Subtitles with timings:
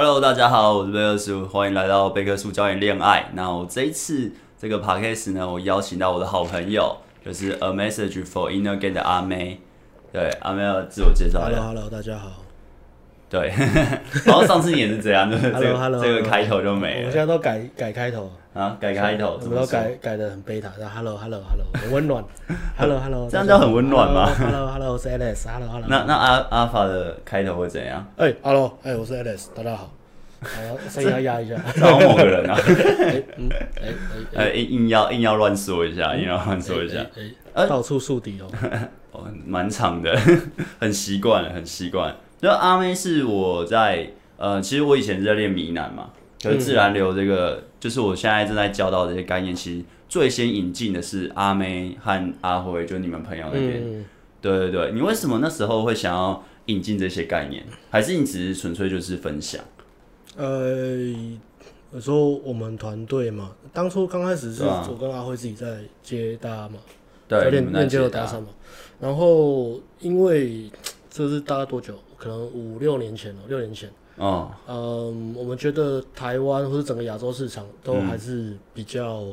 [0.00, 3.28] Hello，大家好，我是贝克叔，欢迎来到贝克叔教你恋爱。
[3.34, 9.60] 那我这一次这个 podcast 呢，我邀请到我的好朋友，就是 A Message for Inner Game 的阿妹。
[10.12, 11.40] 对，阿妹要自我介绍。
[11.40, 12.28] Hello，Hello，大家好。
[13.28, 13.52] 对，
[14.24, 17.06] 然后上次你也是这样，就是这个 hello, hello, 这个开头就没了。
[17.08, 22.24] 我现在都改改开头啊，改开头，我们都改改的很贝塔，然后 Hello，Hello，Hello，很温暖。
[22.76, 25.86] Hello，Hello，这样叫很温暖吗？Hello，Hello，我是 Alice，Hello，Hello。
[25.88, 28.04] 那那阿阿法的开头会怎样？
[28.16, 29.92] 哎，Hello，哎，我是 Alice，大家好。
[30.40, 30.48] 好，
[30.90, 31.54] 声音要压一下。
[31.76, 32.58] 找某个人啊。
[32.58, 33.48] 哎，嗯，
[33.80, 33.94] 哎
[34.34, 37.06] 哎哎，硬要硬要乱说一下，硬要乱说一下。
[37.54, 38.50] 哎，到处树敌哦。
[39.12, 40.18] 哦，蛮长的，
[40.80, 42.12] 很习惯，很习惯。
[42.42, 46.10] 就阿妹是我在呃，其实我以前是在练迷男嘛，
[46.42, 53.82] 可是自然流这个，嗯、就是我现在正在教导这些概念，其实最先引进的是阿妹和阿辉，就你们朋友那边。
[53.82, 54.04] 嗯、
[54.40, 57.64] 对对对，你为什么那时候会想要引进这些概念？
[57.90, 59.60] 还是你只是纯粹就是分享？
[60.36, 60.96] 呃，
[61.92, 66.78] 有时候我们团队嘛，当初刚开始是我跟阿辉自己在接搭嘛，
[67.26, 68.46] 对，练练接搭讪嘛，
[69.00, 70.70] 然后因为
[71.10, 71.94] 这是搭多久？
[72.16, 73.90] 可能五六年前了，六年前。
[74.18, 74.50] 哦。
[74.66, 79.24] 嗯，我们觉得台湾或者整个亚洲市场都还是比较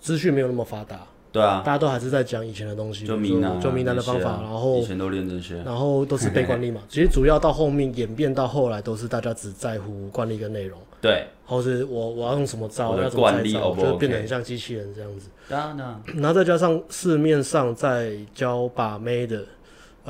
[0.00, 1.00] 资讯没有那么发达。
[1.32, 1.62] 对啊。
[1.64, 6.80] 大家都还是在讲以前的东西，就闽南，就闽南的方法，然后以前都练这些，然后都是背惯例嘛。
[6.90, 10.78] 其实主要到后面演变到后来，都是大家只在乎惯例跟内容。
[11.00, 11.26] 对。
[11.46, 15.28] 或是我我要用什么招，要怎么拆招，就变得很像机器人这样子。
[15.48, 16.02] 当然。
[16.14, 19.44] 然后再加上市面上在教把妹的。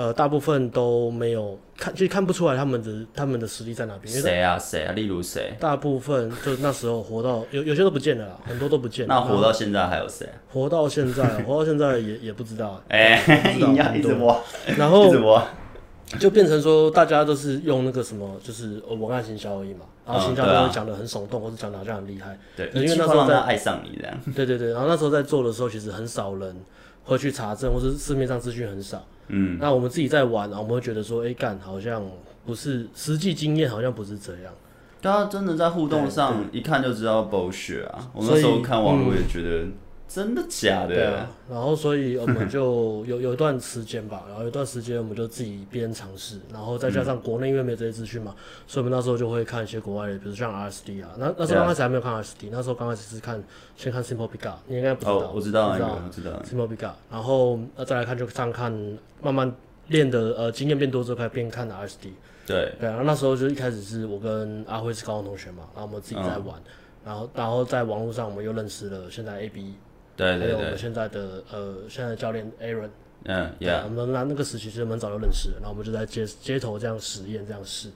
[0.00, 4.10] 呃，大部分都没有看，其实看不出来他们的他们的实力在哪边。
[4.10, 4.58] 谁啊？
[4.58, 4.92] 谁啊？
[4.92, 5.52] 例如谁？
[5.60, 9.14] 大部分就那时候活到有有些都不见了啦，很多都不见了。
[9.14, 10.26] 那活到现在还有谁？
[10.50, 12.82] 活到现在，活到现在也也不知道。
[12.88, 13.20] 哎，
[13.58, 14.40] 一样一直挖，
[14.78, 15.12] 然后
[16.18, 19.84] 就变成说大家都是用那个什么，就是文案行销而已嘛。
[20.06, 22.38] 然后行销都会讲的很耸动，或者讲得好像很厉害。
[22.56, 24.18] 对，因为那时候在爱上你这样。
[24.34, 26.56] 对对对，然后那时候在做的时候，其实很少人
[27.04, 29.04] 会去查证，或是市面上资讯很少。
[29.30, 32.04] 嗯，那我们自己在玩，我们会觉得说，哎、欸，干好像
[32.44, 34.52] 不是实际经验，好像不是这样。
[35.00, 38.10] 大家真的在互动上一看就知道 bullshit 啊！
[38.12, 39.66] 我那时候看网络也觉得。
[40.12, 40.94] 真的假的？
[40.94, 48.34] 对啊，然后所以我们就 有有一段时间吧，然后有一段时间我们就自己边尝试，然后再加上国内因为没有这些资讯嘛，
[48.66, 53.40] 所以我们那时候就会看一些国外的，比如像 RSD 啊，那那时候刚开始还没有看 RSD，那时候刚开始是看
[53.76, 58.72] 先看 Simple Pickup，你应该不知道，哦，我知道，我知道，Simple Pickup，然后再来看就上看，
[59.22, 59.54] 慢慢
[59.86, 62.10] 练的呃经验变多之后，开始边看 RSD，
[62.48, 62.72] 对。
[62.80, 66.60] 对，然后那时候就一开始是我跟阿辉是高中同学嘛，然后我们自己在玩，
[67.04, 69.74] 然后然后在网络上我们又认识了现在 AB。
[70.20, 72.90] 对对对，还有我们现在的呃，现在的教练 Aaron，
[73.24, 77.88] 嗯，Yeah，我们那那个时期其实蛮早就认识了，然后我们就在街街头这样实验这样试，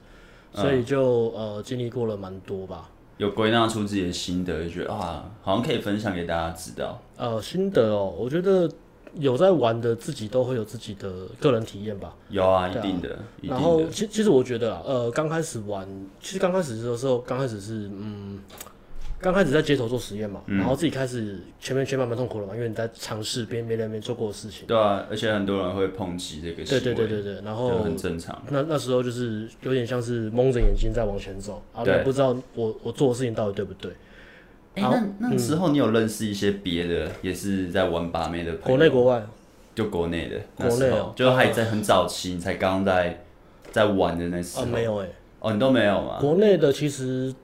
[0.55, 2.89] 所以就呃经历过了蛮多吧。
[3.19, 7.01] 有归纳出自己的心得，就觉得啊，好像可以分享给大家知道。
[7.17, 8.69] 呃，心得哦，我觉得
[9.15, 12.15] 有在玩的自己都会有自己的个人体验吧。
[12.29, 13.19] 有啊，一定的。
[13.43, 15.87] 然后其其实我觉得啊，呃，刚开始玩，
[16.21, 18.41] 其实刚开始的时候，刚开始是嗯。
[19.25, 24.67] 刚开始在街头做实验嘛，嗯、然后自己开始前面前面蛮痛苦了嘛，因为你在尝试别人没人没做过的事情。
[24.67, 26.63] 对啊，而且很多人会抨击这个。
[26.63, 28.39] 对对对对对，然后很正常。
[28.51, 33.91] 那那时候就是有点像是蒙着眼睛在往前走，然后也不知道我我做的事情到底对不对。
[34.75, 38.77] 哎、欸，那那时候你有认识一些别的，也是在玩把妹的朋友？
[38.77, 39.23] 国内国外？
[39.75, 43.25] 就国内的，国内哦，就还在很早期，你才刚在
[43.73, 44.65] 在玩的那时候。
[44.65, 45.13] 哦，没有哎、欸。
[45.41, 46.19] 哦，你都没有吗？
[46.21, 47.35] 国内的其实。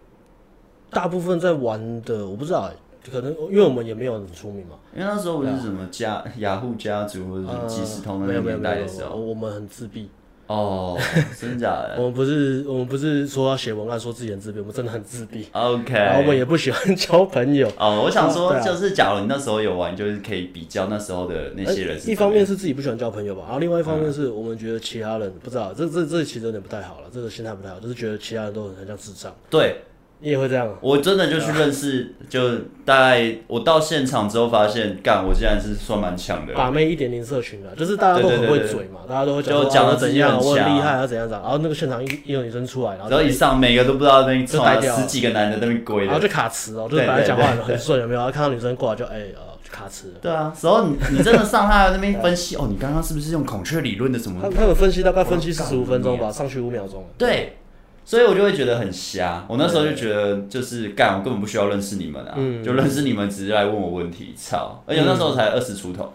[0.91, 2.71] 大部分在玩的，我不知道
[3.11, 4.77] 可能因为我们也没有很出名嘛。
[4.95, 10.11] 因为那时候我是什么家雅虎家族或者什么即时通的那个年代的时候，我们很自闭。
[10.47, 10.99] 哦，
[11.39, 11.95] 真的假的？
[11.97, 15.47] 我们不是我们不是说要写文案说自己很自闭，我们真的很自闭。
[15.53, 17.69] OK，然后我们也不喜欢交朋友。
[17.78, 21.97] 哦，我想说，就是假如你那时候有玩，就是可以比较那时候的那些人。
[22.05, 29.33] 一方面是自己不喜欢交朋友吧，然后另外一方面是我们觉得其他人不知道，这这这其实有点不太好了，这个心态不太好，就是觉得其他人都很像智障。
[29.48, 29.81] 对。
[30.22, 30.69] 你也会这样？
[30.81, 36.53] 我真的就去认识，就大概我到现场之后发现，干，我竟然是算蛮强的。
[36.55, 41.43] 把妹一点零社群啊，就是大家都很会嘴嘛，大家都会讲讲的怎样，我很厉害啊，怎样怎样。
[41.43, 48.19] 然后那个现场一一有女生出来，然后一上每个都不知道那边就来十几个男的那边跪，然后就卡词哦，就是本来讲话很顺，有没有？
[48.21, 50.13] 然后看到女生过来就哎呃就卡词。
[50.21, 54.39] 对啊，然后你你真的上他那边分析哦，你刚刚是不是用孔雀理论的什么？
[54.43, 57.05] 他他有分析大概分析四十五分钟吧，上去五秒钟。
[57.16, 57.57] 对。
[58.05, 64.83] 所以我就会觉得很瞎，我那时候就觉得就是干，我根本不需要认识你们啊，就认识你们只是来问我问题，操！
[64.87, 66.13] 而且那时候才二十出头，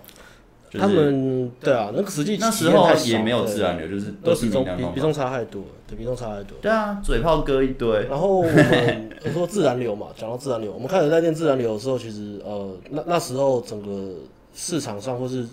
[0.71, 1.73] 他们对。
[1.73, 6.57] 啊，那个实际那时候也没有自然流，就是都是比重比比重差太多，对，比重差太多。
[6.61, 8.07] 对啊，嘴炮割一堆。
[8.07, 14.15] 然后我们说自然流嘛，讲到自然流，我们开始在练自然流的时候，其实呃，那那时候整个
[14.53, 15.45] 市场上或是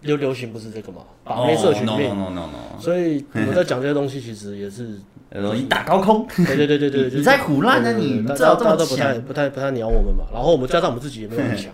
[0.00, 4.98] 流流行不是这个嘛，把妹社群里面，no no no no，所以我们在讲这些东西，其实也是
[5.42, 6.26] 容易打高空。
[6.36, 10.24] 对对对对对，你在胡乱呢你，知道大家都不太不太不太鸟我们嘛。
[10.32, 11.72] 然后我们加上我们自己也没有很强。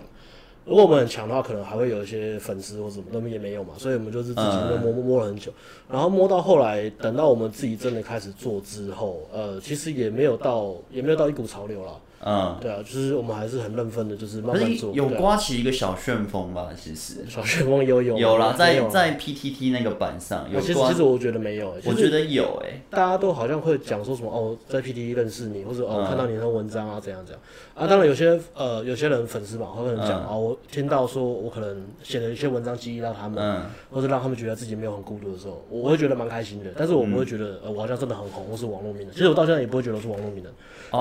[0.63, 5.51] 如果我们很强的话，可能还会有一些粉丝或什么，那么也没有嘛，所以我们就是自己摸摸摸了很久，
[5.89, 11.91] 然后摸到后来，等到我们自己真的开始做之后，呃，其实也没有到，也没有到一股潮流了。
[12.23, 14.93] 嗯，对啊，就是我们还是很认分的，就是慢慢做。
[14.93, 17.25] 有刮起一个小旋风吧，其实。
[17.27, 18.17] 小旋风有有。
[18.17, 20.59] 有啦，在在 PTT 那个版上有。
[20.61, 22.81] 其实其实我觉得没有，我觉得有诶。
[22.89, 27.41] 大家都好像会讲说什么哦，在 PTT 认识你，或者哦看到你的文章啊怎样怎样
[27.73, 27.87] 啊。
[27.87, 36.69] 当然有些呃有些人粉丝嘛，会跟人讲哦，我听到说我可能写了一些文章激励到他们，或者让他们觉得自己没有很孤独的时候，我会觉得蛮开心的。
[36.77, 39.11] 但是我不会觉得呃我好像真的很红，我是网络名人。
[39.11, 40.53] 其实我到现在也不会觉得我是网络名人，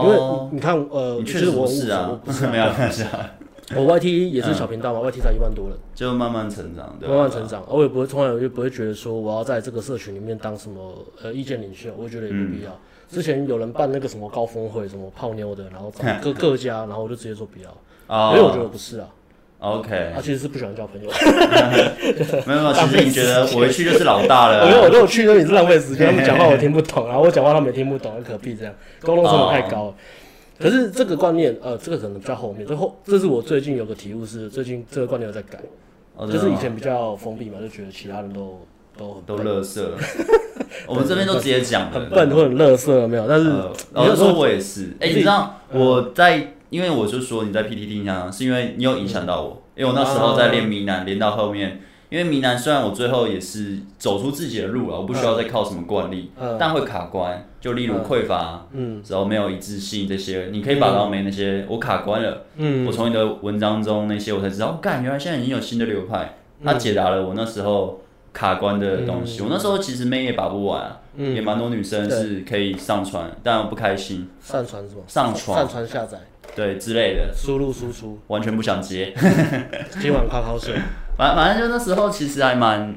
[0.04, 1.90] 因为你看呃，其实我是。
[1.90, 3.06] 啊，不是 没有看下
[3.76, 7.62] 我 YT 也是小频道嘛，YT 才一万多人，就慢慢成长，对，慢慢成长。
[7.68, 10.92] 我也不会，从来我就不会觉得说我要在这个社群里面当什么
[11.22, 12.76] 呃意见领袖，我觉得也没必要。
[13.08, 19.06] 之前有人办那个什么高峰会，什么泡妞的，然后找各 各家，然后我就直接说不要，因为我觉得不是啊。
[19.60, 21.10] OK，他其实是不喜欢交朋友。
[22.46, 24.64] 没有没有，其实你觉得我一去就是老大了。
[24.64, 29.94] 我觉得我都去，那你是浪费时间，他们讲话我听不懂，然后我讲话他们也听不懂，很可悲这样，沟通成本太高。
[30.60, 32.66] 可是这个观念，呃，这个可能比较后面。
[32.66, 35.58] 最后，这是我最近有个体悟是，最近这个观念有在改，
[36.30, 38.60] 就是以前比较封闭嘛，就觉得其他人都
[38.98, 39.96] 都很都乐色。
[40.86, 43.26] 我们这边都直接讲很笨或很乐色，没有。
[43.26, 43.46] 但是
[43.94, 51.80] 有时候我也是，哎，你知道我在，因为我就说你在 PTT 上，是因为你有影响到我，因为我那时候在练迷男，练到后面。
[52.10, 57.46] 因为迷男虽然我最后也是走出自己的路了，我不需要再靠什么惯例，但会卡关。
[57.60, 62.46] 就例如匮乏，嗯，然后没有一致性这些，你可以把到没那些，我卡关了。
[62.56, 68.00] 嗯，我从你的文章中那些，我才知道，干，原来现在已经有新的流派，他解答了我那时候
[68.32, 69.42] 卡关的东西。
[69.42, 74.28] 我那时候其实妹也把不完啊，也蛮多女生是可以上传，但我不开心。
[74.40, 75.02] 上传是吧？
[75.06, 75.58] 上传。
[75.58, 76.18] 上传下载。
[76.56, 77.30] 对之类的。
[77.32, 78.18] 输入输出。
[78.26, 79.14] 完全不想接。
[80.00, 80.74] 今晚泡泡水。
[81.20, 82.94] 反反正就那时候其实还蛮，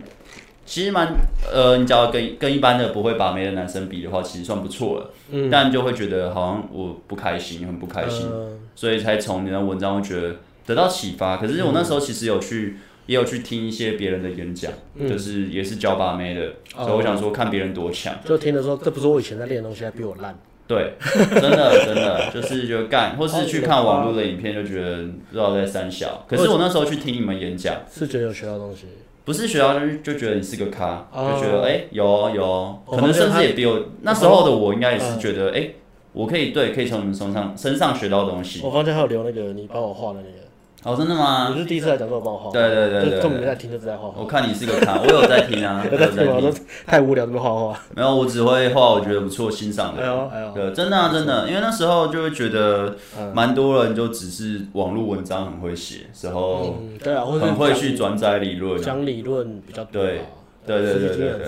[0.65, 1.13] 其实蛮
[1.51, 5.09] 呃，你只要跟跟一般的不会把妹的男生比的话，其实算不错了。
[5.29, 5.49] 嗯。
[5.49, 11.35] 但就会觉得好像我不开心，很不开心，呃、所以才从你的文章会觉得得到启发。
[11.35, 12.77] 可是我那时候其实有去，
[13.07, 16.45] 也有去听一些别人的演讲，嗯、就是也是教把妹的，
[16.77, 18.15] 嗯、所以我想说看别人多强。
[18.23, 20.33] 就听的时候，这不是我以前在练的东西，还比我烂。
[20.73, 20.93] 对，
[21.39, 26.25] 真的真的就是就干，或是去看网络的影片，就觉得不知道在三小。
[26.27, 28.87] 可是我那时候去听你们演讲，是觉得有学到东西，
[29.25, 35.69] 不是学到就就觉得你是个咖，就觉得哎有有，可能甚至也比我那时候的我应该也是觉得哎，
[36.13, 38.61] 我可以对可以从你们身上身上学到东西。
[38.63, 40.43] 我刚才还有留那个你帮我画的那个。
[40.85, 41.49] 哦，真的吗？
[41.53, 42.51] 你是第一次来讲这个帮我画？
[42.51, 44.21] 对对对对，重点在听，就只在画画。
[44.21, 46.53] 我看你是个咖，我有在听啊， 有在听。
[46.85, 47.79] 太无聊，这么画画。
[47.95, 50.01] 没有，我只会画，我觉得不错，欣赏的。
[50.01, 50.51] 哎呦哎呦。
[50.53, 52.95] 对，真的啊，真的，因为那时候就会觉得，
[53.33, 60.01] 蛮多人就只是网络文章很会写，然后，对啊，很会去转载理论，讲理论比较多。
[60.03, 60.25] 对
[60.65, 61.47] 对对对对对。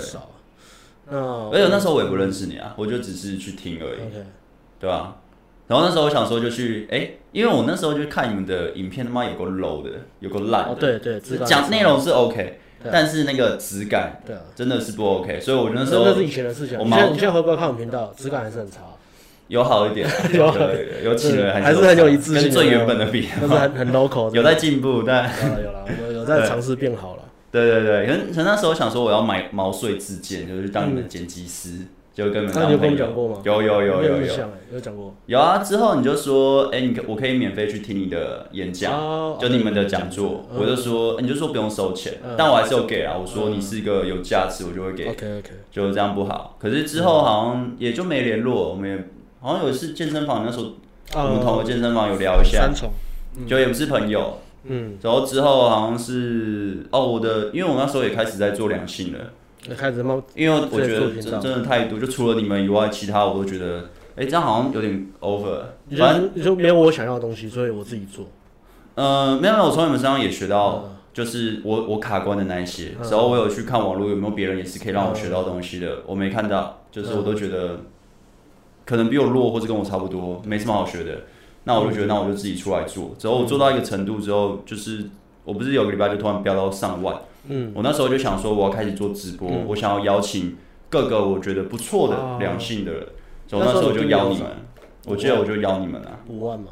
[1.08, 1.18] 那
[1.52, 4.00] 而且那时候我也不认识你啊，我就只是去听而已，
[4.80, 5.18] 对吧？
[5.68, 9.90] 然后那时候我想说就去哎，因为我那时候就看你们的影片，他妈有个 low 的，
[10.22, 10.72] 有个烂的。
[10.72, 15.42] 哦，对对，讲内容是 OK，但是那个质感，对啊，真的是不 OK。
[15.42, 16.80] 所以我那时候那是以前的事情。
[16.80, 18.84] 我们你现在回看我们频道，质感还是很差。
[19.50, 20.46] 有好一点， 有
[21.04, 27.24] 有起来，还是很有一致性，跟最原本的比， 就是很很 local，有在进步，但有了有了，我们有在尝试变好了。
[27.52, 31.80] 对对对，可能可能那时候想说我要买毛遂自荐，就是当你们剪辑师。
[32.16, 33.42] 就跟你们当朋友。
[33.44, 34.28] 有有有有有
[34.72, 35.14] 有讲过。
[35.26, 40.46] 有啊，之后你就说，哎，你我可以免费去听你的演讲，就你们的讲座。
[40.58, 43.18] 我就说，你就说不用收钱，但我还是有给啊。
[43.20, 45.10] 我说你是一个有价值，我就会给。
[45.10, 45.52] OK OK。
[45.70, 46.56] 就这样不好。
[46.58, 49.10] 可是之后好像也就没联络，我们也
[49.42, 50.74] 好像有一次健身房那时候，
[51.22, 52.72] 我们同个健身房有聊一下。
[53.46, 54.38] 就也不是朋友。
[54.64, 54.98] 嗯。
[55.02, 59.20] 然后之后好像是哦，我的，因为我那时候也开始在做两性了。
[59.74, 60.22] 开始冒？
[60.36, 65.62] 因为我觉得真真的太多，就除了你们以外，其他我都觉得，哎，这样好像有点 over。
[65.98, 68.28] 反正你说没有我想要的东西，所以我自己做。
[68.94, 72.92] 呃，没有没有，我从你们身上也学到，就是我我卡关的那一些。
[73.02, 76.00] 然后我有去看网络，有没有别人也是可以让我学到东西的？
[76.06, 77.80] 我没看到，就是我都觉得
[78.86, 81.22] 可能比我弱，或者跟我差不多，没什么好学的。
[81.64, 83.16] 那我就觉得，那我就自己出来做。
[83.18, 85.04] 之后我做到一个程度之后，就是
[85.44, 87.18] 我不是有个礼拜就突然飙到上万。
[87.48, 90.58] 嗯，我那时候就想说，我要开始做直播，嗯、我想要邀请
[90.90, 93.10] 各个我觉得不错的良性的人，啊、
[93.48, 94.48] 所以我那时候就邀你们。
[95.08, 96.20] 我记得我就邀你们了。
[96.28, 96.72] 五万嘛？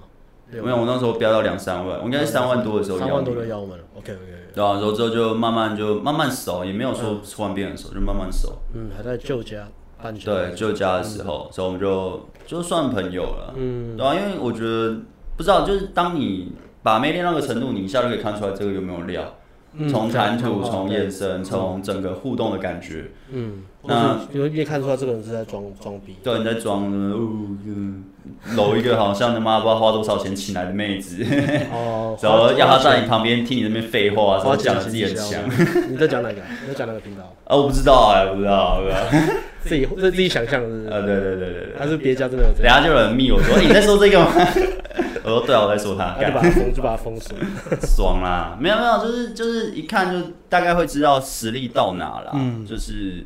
[0.52, 3.06] 没有，我那时候飙到两三万，我应该是三万多的时候邀。
[3.06, 3.84] 三万多就邀我们了。
[3.96, 4.22] OK OK。
[4.56, 8.58] 对啊，然后之后就慢慢就慢慢熟，也没有说突然变很熟，就慢慢熟。
[8.74, 9.68] 嗯，还在旧家
[10.02, 10.26] 搬家。
[10.26, 13.54] 对，旧家的时候，所以我们就就算朋友了。
[13.56, 13.96] 嗯。
[13.96, 14.98] 对啊，因为我觉得
[15.38, 19.24] 不知道，就是当你把妹练到那个程度，你一下就可以看出来这个有没有料。
[19.90, 23.06] 从谈吐，从眼神，从整个互动的感觉。
[23.32, 23.64] 嗯。
[23.86, 26.16] 那因为越看出来这个人是在装装逼。
[26.24, 27.14] 对，你在装呢，
[27.66, 28.06] 嗯，
[28.56, 31.22] 搂一个好像他妈不知道花多少钱请来的妹子。
[31.74, 32.18] 哦。
[32.24, 35.42] 然后要他在你旁边听你那边废话，然后讲自己很强。
[35.92, 36.36] 你在讲哪个？
[36.62, 37.24] 你在讲哪个频道？
[37.44, 38.98] 啊，我不知道哎，不知道，不知道。
[39.66, 40.96] 自己自己想象的。
[40.96, 41.76] 啊，对对对对对。
[41.78, 42.54] 还是别家真的有。
[42.54, 44.32] 等下就有人密我说，你在说这个吗？
[45.24, 46.14] 我 说对啊，我在说他。
[46.20, 47.34] 就把他封，就把他封死。
[47.96, 48.58] 爽啦！
[48.60, 52.32] 没有没有，就是就是一看就大概会知道实力到哪了。
[52.36, 52.66] 嗯。
[52.66, 53.26] 就是。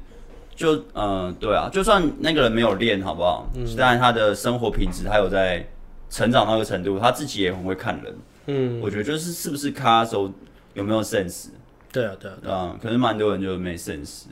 [0.56, 3.48] 就嗯、呃，对啊，就算那个人没有练，好不好？
[3.54, 3.64] 嗯。
[3.76, 5.64] 当然，他的生活品质还有在
[6.10, 8.16] 成长那个程度，他自己也很会看人。
[8.48, 8.82] 嗯。
[8.82, 10.32] 我觉得就是是不是咖的时候
[10.74, 11.50] 有没有 sense？
[11.92, 12.76] 对啊，对啊，对啊。
[12.82, 14.24] 可是蛮多人就没 sense，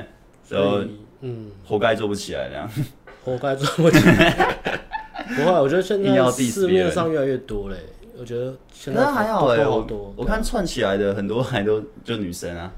[0.48, 2.66] 所以嗯，活该做不起来这样。
[3.22, 4.75] 活该做不起来。
[5.34, 7.76] 不会，我觉得现在市面上越来越多嘞。
[8.18, 12.70] 我觉得现在还好哎，我我看串起来的很多还都就女生啊。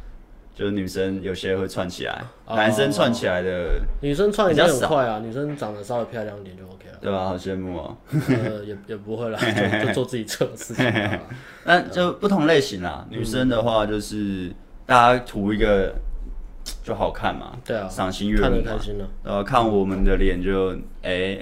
[0.55, 5.21] 就是女生有些会串起来，男生串起来的，女生串起来很快啊。
[5.21, 7.27] 女生长得稍微漂亮一点就 OK 了，对吧？
[7.27, 7.97] 好羡慕哦。
[8.11, 10.75] 呃，也也不会啦，就就做自己测试。
[11.63, 13.07] 那就不同类型啦。
[13.09, 14.53] 女生的话就是
[14.85, 15.95] 大家图一个。
[16.83, 18.79] 就好看嘛，对啊，赏心悦目嘛，
[19.23, 21.39] 然后看我们的脸就哎，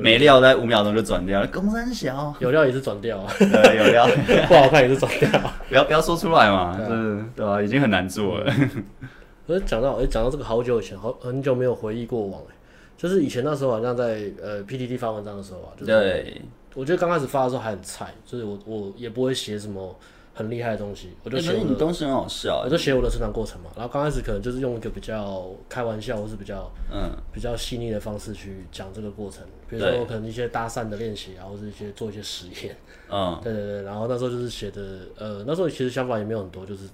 [0.00, 2.34] 没料在五秒钟就转掉了，公三小。
[2.38, 4.06] 有料也是转掉啊，有料。
[4.48, 5.28] 不好看也是转掉，
[5.68, 6.86] 不要不要说出来嘛，对
[7.36, 7.62] 对吧？
[7.62, 8.52] 已经很难做了。
[9.46, 12.54] 可是讲到哎，讲到这个好久以前，好很久没有回忆过往哎，
[12.96, 16.40] 就是以前那时候好像在呃 PTT 发文章的时候啊，对，
[16.74, 19.96] 我觉得刚开始发的时候还很菜，就是我我也不会写什么。
[20.40, 21.52] 很厉害的东西，我就写。
[21.52, 23.70] 你东西很好笑，我就写我的成长过程嘛。
[23.76, 29.44] 然后刚开始可能就是用一个比较开玩笑，或是比较嗯比较细腻的方式去讲这个过程。
[29.68, 32.74] 比如说可能一些搭讪的练习然后是一些做一些实验。
[33.10, 33.82] 嗯， 对对对。
[33.82, 36.88] 然后那时候就是写的，呃，那时候其实想法也没有很多，就是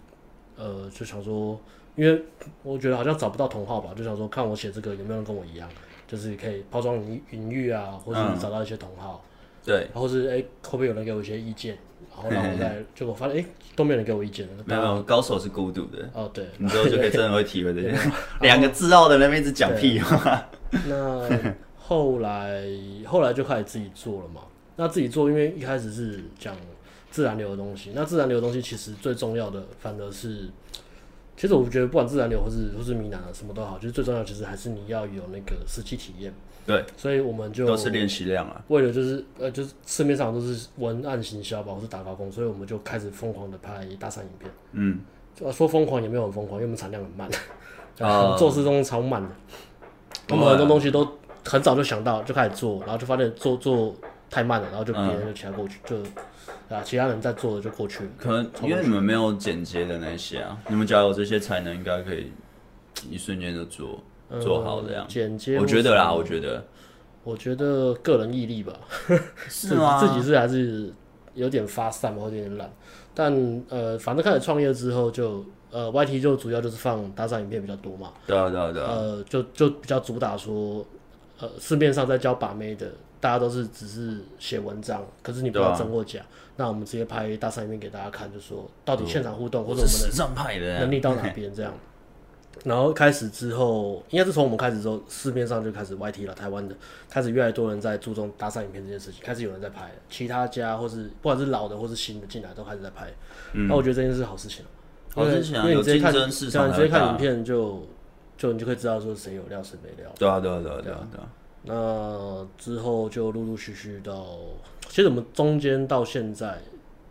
[0.57, 1.57] 呃就想说，
[1.95, 2.21] 因为
[2.65, 5.69] 我觉得好像找不到同好吧，就想说看我写这个有没有人跟我一样，
[6.09, 7.01] 就是可以抛砖
[7.31, 9.25] 引玉啊，或者找到一些同好。
[9.65, 11.77] 对，然后是哎，会不会有人给我一些意见？
[12.17, 13.45] 然后让我再，结果发现哎，
[13.75, 14.53] 都没有人给我意见了。
[14.65, 16.09] 没有，高手是孤独的。
[16.15, 17.95] 哦，对，你之后就可以真的会体会这些。
[18.41, 20.49] 两个自傲的人一直讲屁话。
[20.89, 21.29] 那
[21.77, 22.65] 后来
[23.07, 24.41] 后来就开始自己做了嘛。
[24.77, 26.55] 那自己做，因为一开始是讲
[27.11, 27.93] 自然流的东西。
[27.95, 30.49] 那自然流的东西其实最重要的，反而是，
[31.37, 36.33] 其实我觉得不管自然流或是或是闽南啊，什么都好，就是最重要其实还是你要有那个实际体验。
[36.67, 38.61] 对，所以我们就都是练习量啊。
[38.69, 44.51] 为了就是呃，就是市面上都是文案行销吧，或是打高工，所以我们就开始疯狂的拍搭讪影片。
[44.73, 44.99] 嗯，
[45.35, 47.31] 就说疯狂也没有很疯狂，因为我们产量很慢，
[48.05, 49.29] 啊，做事中超慢的。
[50.31, 51.07] 我们很多东西都
[51.45, 53.95] 很早就想到，就开始做，然后就发现做做
[54.29, 55.97] 太慢了，然后就别人就其他过去，就
[56.69, 58.11] 啊，其他人在做的就过去了。
[58.19, 62.33] 可能因为你们没有剪接的那些啊，你们只要有这些才能，应该可以
[63.09, 64.03] 一瞬间就做。
[64.41, 66.65] 做好这样，剪接，我觉得啦，我觉得，
[67.25, 68.73] 我觉得个人毅力吧，
[69.49, 70.01] 是吗？
[70.01, 70.93] 自己是还是
[71.35, 72.71] 有点发散嘛，有点懒。
[73.15, 73.33] 但
[73.69, 78.13] 呃，反正开始创业之后就，就呃，YT 就主要就是放搭讪影片比较多嘛。
[78.27, 78.89] 对啊，对啊，对啊。
[78.91, 80.85] 呃，就就比较主打说，
[81.39, 82.91] 呃，市面上在教把妹的，
[83.21, 86.21] 大家都是只是写文章，可是你不知道真或假。
[86.21, 91.73] 啊、那我们直接拍搭讪影片给大家看，就说到底现场互动、嗯、或者我们的能力到哪边 这样。
[92.65, 96.35] 然后开始之后，应该是从我们开始之后，市面上就开始 YT 了。
[96.35, 96.75] 台湾的
[97.09, 99.93] 开始越来越多人在注重搭讪影片这件事情，开始有人在拍。
[100.11, 103.09] 其他家或是不管是老的或是新的进来，都开始在拍。
[103.53, 104.65] 嗯，那我觉得这件事是好事情。
[105.15, 107.87] 好事情啊，因为你直接看，像你直接看影片就
[108.37, 110.11] 就你就可以知道说谁有料谁没料。
[110.19, 111.29] 对啊，对啊，对啊，对啊，对啊。
[111.63, 114.27] 那之后就陆陆续续到，
[114.89, 116.59] 其实我们中间到现在。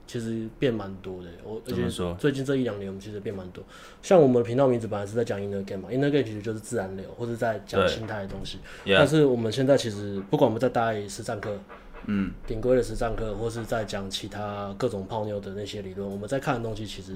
[0.07, 3.63] 其实变蛮多的，我而且最近这一两年，我们其实变蛮多。
[4.03, 8.59] 像我们的频道名字本来是在讲 inner game 嘛，inner game 其实就是自然流，或者在讲心态的东西。
[8.85, 11.57] 但是我们现在其实不管我们在带实战课，
[12.05, 17.13] 嗯，顶规的实战课，或是在讲其他各种泡妞的那些理论，我们在看的东西其实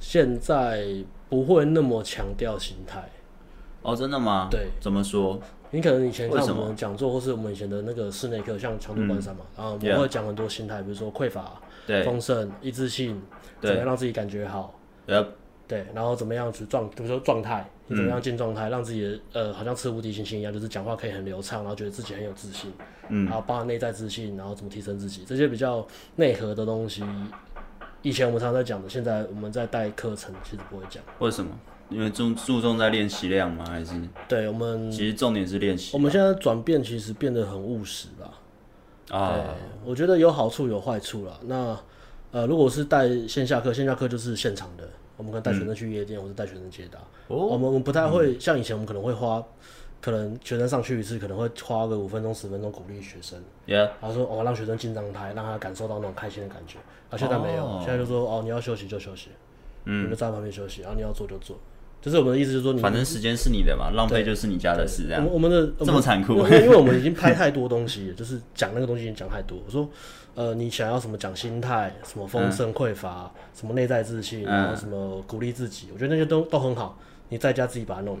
[0.00, 0.86] 现在
[1.28, 3.06] 不会那么强调心态。
[3.82, 4.48] 哦，真的吗？
[4.50, 5.38] 对，怎么说？
[5.70, 11.60] 你可能以前看我们讲座，或是我们以前的那个室内课，像强度关山嘛，然后我们会讲很多心态，比如说匮乏。
[12.04, 13.20] 丰盛、一致性，
[13.60, 14.78] 怎么样让自己感觉好？
[15.66, 22.70] 对，然后怎么样去状，比如说状态，你怎么样进状态，让自己的呃好像吃无敌星星一样，就是讲话可以很流畅，然后觉得自己很有自信，
[23.08, 25.86] 嗯，然后包含内在自信，然后怎么提升自己，这些比较
[26.16, 27.02] 内核的东西，
[28.02, 31.02] 以前我们常常在讲的，现在我们在带课程其实不会讲。
[31.18, 31.58] 为什么？
[31.90, 33.64] 因为注注重在练习量吗？
[33.66, 33.92] 还是？
[34.26, 35.90] 对，我们其实重点是练习。
[35.94, 38.33] 我们现在转变其实变得很务实吧？
[39.10, 39.44] 啊，对，
[39.84, 41.38] 我觉得有好处有坏处啦。
[41.42, 41.78] 那
[42.32, 44.88] 呃，如果是带线下课，线下课就是现场的。
[45.16, 46.98] 我们可能带学生去夜店，嗯、或者带学生接答。
[47.28, 49.40] 哦、我们我们不太会、嗯、像以前，我们可能会花，
[50.00, 53.40] 可能学生上去一次，可能会花个五分钟、十分钟鼓励学生。
[53.64, 53.90] Yeah.
[54.00, 56.78] 然后说哦，让学生进状态，让他感受到那种开心的感觉。
[57.10, 59.28] 啊，现在没有，哦、现在就说哦，你要休息就休息，
[59.84, 61.56] 嗯，你就在旁边休息，然后你要做就做。
[62.04, 65.26] 就是我们的意思，就是说你，反正时间是你的嘛，浪费就是你家的事，这样。
[65.32, 69.56] 我们的这么残酷，因为因为我们已经拍太多东西，就是讲那个东西已经讲太多。
[69.64, 69.88] 我说，
[70.34, 71.16] 呃，你想要什么？
[71.16, 76.98] 讲心态，什么丰盛匮乏，什么内在自信，然后什么鼓励自己，我觉得那些都都很好。
[77.30, 78.18] 你在家自己把它弄。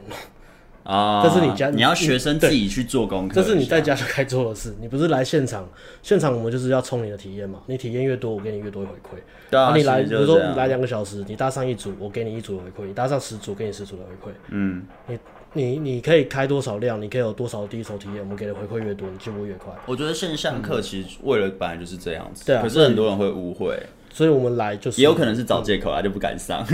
[0.84, 1.22] 啊！
[1.22, 3.34] 这是你家，你要学生自己去做功课。
[3.34, 5.68] 这是你在家就该做的事，你不是来现场。
[6.02, 9.18] 现场我们就是要冲你的体验嘛，你体验越多，我给你越多回馈。
[9.50, 14.34] 对啊，你来，比如说你来两个小时，你搭上一组，我给你一组的回馈；你搭上十组，给你十组的回馈。
[14.50, 15.18] 嗯，你
[15.54, 19.72] 你你可以开多少量，你可以有多少第一手体验，我们给的回馈越多，你进步越快。
[19.86, 22.62] 我觉得线上课其实为了本来就是这样子，对啊。
[22.62, 23.78] 可是很多人会误会。
[24.14, 26.64] 所以我们来就是也有可能是找借口啊，就不敢上。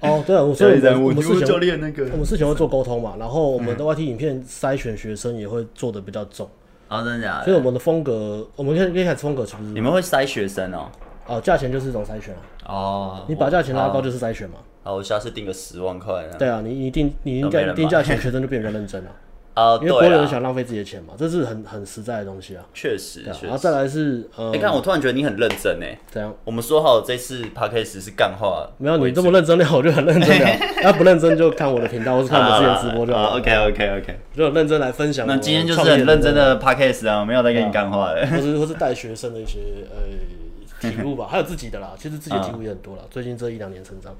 [0.00, 6.48] 哦，对啊，所以我们 事前我们事前会做沟通嘛，然后我们的 YT 影片筛选学生也会做的比较重。
[6.88, 7.44] 哦，真的假的？
[7.46, 9.70] 所以我们的风格，我们一开始风格是不是？
[9.70, 10.86] 你们会筛学生哦？
[11.26, 12.32] 哦，价钱就是一种筛选
[12.64, 14.58] 哦，你把价钱拉高就是筛选嘛。
[14.84, 16.24] 好，我下次定个十万块。
[16.38, 19.10] 对啊，你你定你应该定价钱，学生就变得认真了。
[19.54, 22.64] 啊，因为不会有人想浪费自己的钱嘛，这是很很实在的东西啊。
[22.74, 25.96] 确实，然后再来是，呃，你看我突然觉得你很认真诶。
[26.10, 26.34] 怎样？
[26.44, 30.46] 我们说好这次 podcast 是干话，没有你这么认真的，我就很认真的。
[30.82, 33.36] 那不认真就看我的频道，或是看我自己的直播就好。
[33.38, 35.24] OK OK OK，就认真来分享。
[35.26, 39.60] 那今天就是很认真的 podcast 啊，没有在跟你干话的，或是或是带学生的一些
[39.92, 43.02] 呃体悟吧，还有自己的啦，其实自己的体悟也很多啦。
[43.10, 44.12] 最近这一两年成长。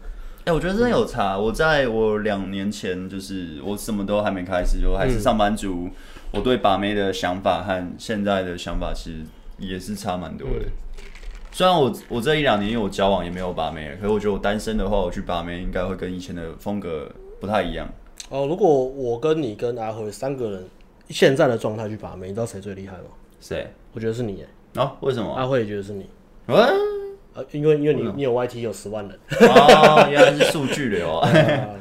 [0.44, 1.38] 哎、欸，我觉得真的有差。
[1.38, 5.85] 我在我两年前，就是我什么都还没开始，就还是上班族。
[5.87, 5.90] 嗯、
[6.33, 9.22] 我对把妹的想法和现在的想法其实
[9.59, 10.66] 也是差蛮多的。
[10.66, 10.72] 嗯、
[11.50, 17.88] 虽然我我这一两年因为我交往也没有把妹，可是我觉得我单身的话，我去把妹应该会跟以前的风格不太一样。
[18.28, 20.64] 哦，如果我跟你跟阿辉三个人
[21.09, 23.04] 现在的状态去把妹，你知道谁最厉害吗？
[23.40, 23.70] 谁谁？
[23.94, 24.46] 我觉得是你耶。
[24.76, 25.33] 哦，为什么？
[25.33, 26.02] 阿辉也觉得是你。
[26.46, 26.68] 啊
[27.35, 29.18] 呃，因为因为你你有 YT 有十万人
[29.51, 31.29] 哦，原来是数据流啊，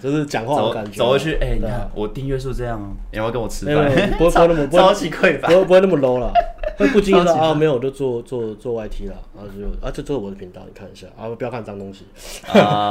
[0.01, 0.97] 就是讲话的感觉。
[0.97, 2.79] 走回去，哎，你看我订阅数这样，
[3.11, 3.75] 你要不要跟我吃饭？
[4.17, 6.33] 不会不会那么 超级匮乏，不会不会那么 low 了，
[6.77, 12.05] 会不经意的啊，没有就做做做 YT 了，然后就啊，这这是我的频道，你看一下啊，不要看脏东西。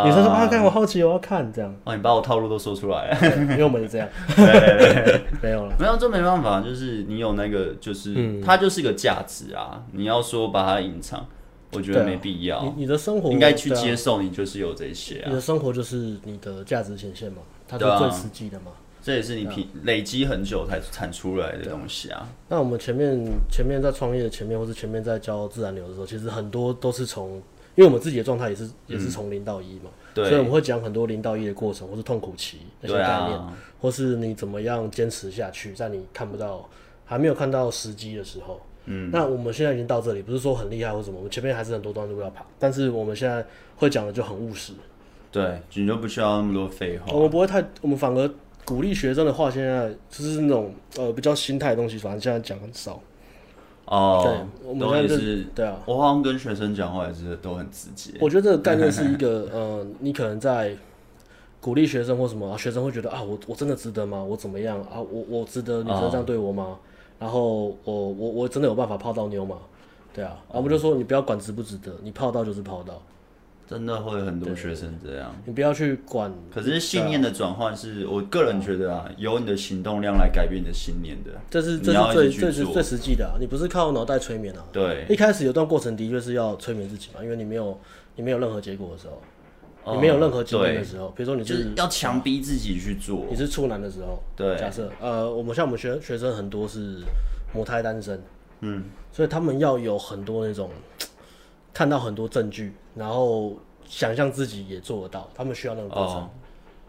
[0.04, 1.74] 女生说啊，看我好奇，我要看这样。
[1.82, 3.18] 哦，你把我套路都说出来了，
[3.50, 4.08] 因为我们是这样。
[5.42, 11.26] 没有了，没有，这没办法，就是你有那个，就是它就是个价值啊，你要说把它隐藏。
[11.72, 12.62] 我觉得没必要。
[12.64, 15.24] 你你的生活应该去接受，你就是有这些啊。
[15.28, 18.72] 你的生活就是你的价值显现嘛，它是最实际的嘛。
[19.02, 22.28] 这也是你累累积很久才产出来的东西啊。
[22.48, 23.18] 那我们前面
[23.50, 27.34] 前面在创业的前面，或是前面在教自然流的时候，其实很多都是从，
[27.74, 29.90] 因为我们自己的状态也是也是从零到一嘛。
[30.14, 30.28] 对。
[30.28, 33.40] 所以我们会讲很多零到一的过程，或是痛苦期那些概念，
[33.80, 36.68] 或是你怎么样坚持下去，在你看不到、
[37.04, 38.60] 还没有看到时机的时候。
[38.86, 42.44] 嗯，那我们现在已经到这里，不是说很厉害或什么，我们前面还是很多段路要爬。
[42.58, 43.44] 但是我们现在
[43.76, 44.72] 会讲的就很务实，
[45.30, 47.12] 对，你就不需要那么多废话。
[47.12, 48.30] 我们不会太，我们反而
[48.64, 53.00] 鼓励学生的话，现在就是那种呃比较心态的东西，反正现在讲很少。
[53.84, 58.12] 哦，对，我们也是，对啊，我好像跟学生讲话也是都很直接。
[58.20, 60.74] 我觉得这个概念是一个， 呃，你可能在
[61.60, 64.22] 鼓励学生或什么，学生会觉得啊，我我真的值得吗？
[64.22, 64.98] 我怎么样啊？
[65.00, 66.64] 我我值得你真的这样对我吗？
[66.64, 66.78] 哦
[67.22, 69.58] 然后我我我真的有办法泡到妞嘛？
[70.12, 73.00] 对啊，我们就说你不要管值不值得，你泡到就是泡到。
[73.68, 76.30] 真的会很多学生这样，你不要去管。
[76.52, 81.30] 可是信念的转换是我个人觉得啊，由你的行动量来改变你的信念的。
[81.48, 84.64] 这是这是最最是最实际的啊，你不是靠脑袋催眠啊。
[84.72, 87.78] 对，一开始有段过程的确是要催眠自己嘛，因为你没有
[88.16, 89.22] 你没有任何结果的时候。
[89.84, 97.00] 你没有任何经验的时候，比如说你就是要强逼自己去做，你是处男的时候，对，假设呃，我们像我们学学生很多是
[97.52, 98.22] 母胎单身，
[98.60, 100.70] 嗯，所以他们要有很多那种
[101.74, 106.30] 看到很多证据，然后想象自己也做得到，他们需要那种过程。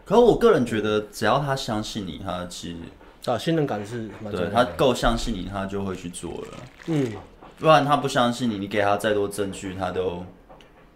[0.04, 4.32] 可是我个人觉得，只要他相信你，他其实啊，信任感是蛮。
[4.32, 6.48] 对，他够相信你，他就会去做了。
[6.86, 7.12] 嗯，
[7.58, 10.24] 不然他不相信你，你给他再多证据，他都。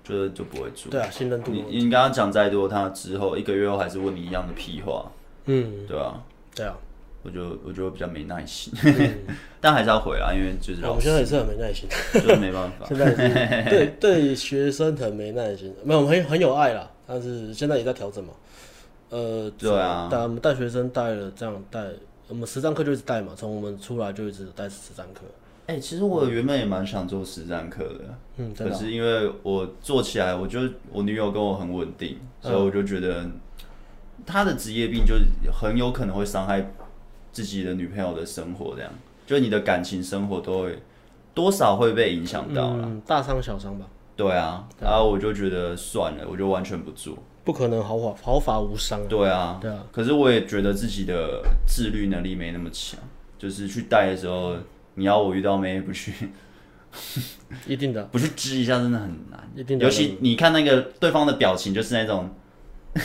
[0.09, 0.91] 就就不会做。
[0.91, 1.51] 对啊，信任度。
[1.53, 5.11] 你你刚刚讲再多，他之后一个月后还是问你一样的屁话。
[5.47, 6.15] 嗯，对啊，
[6.55, 6.77] 对啊。
[7.25, 9.19] 我就我就比较没耐心，嗯、
[9.61, 12.87] 但还是要回啊，因为就是我们现在也是很没耐心，就是没办法。
[12.89, 13.11] 现在
[13.69, 18.33] 对对学生很没耐心，没有很很有爱啦，但是现在也在调整嘛。
[19.11, 21.87] 呃，对啊，带我们带学生带了这样带，
[22.29, 25.23] 我们实战课就一直带嘛，从我们出来就一直带实战课。
[25.69, 33.25] 哎、欸，其实我原本也蛮想做实战课的，嗯，可是因为我做起来，我就我女友跟我很稳定，所以我就觉得
[34.27, 35.15] 她的职业病就
[35.53, 36.71] 很有可能会伤害。
[37.31, 38.91] 自己的女朋友的生活，这样，
[39.25, 40.79] 就你的感情生活都会
[41.35, 43.87] 多少会被影响到了，嗯，大伤小伤吧。
[44.17, 49.07] 对啊，然后我就觉得算了，我就完全不做，不可能毫发毫发无伤。
[49.09, 49.87] 对啊，对啊。
[49.93, 52.99] 可是我也觉得自己的自律能力没那么强，
[53.39, 54.57] 就是去带的时候，
[54.99, 56.13] 你要我遇到妹不去，
[57.67, 59.85] 一定的， 不去支一下真的很难，一定的。
[59.85, 62.29] 尤其你看那个对方的表情，就是那种。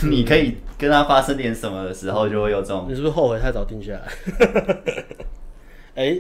[0.10, 2.88] 你可以跟他发生点什么的时候，就会有这种。
[2.90, 4.08] 你是不是后悔太早定下来？
[5.94, 6.18] 哎，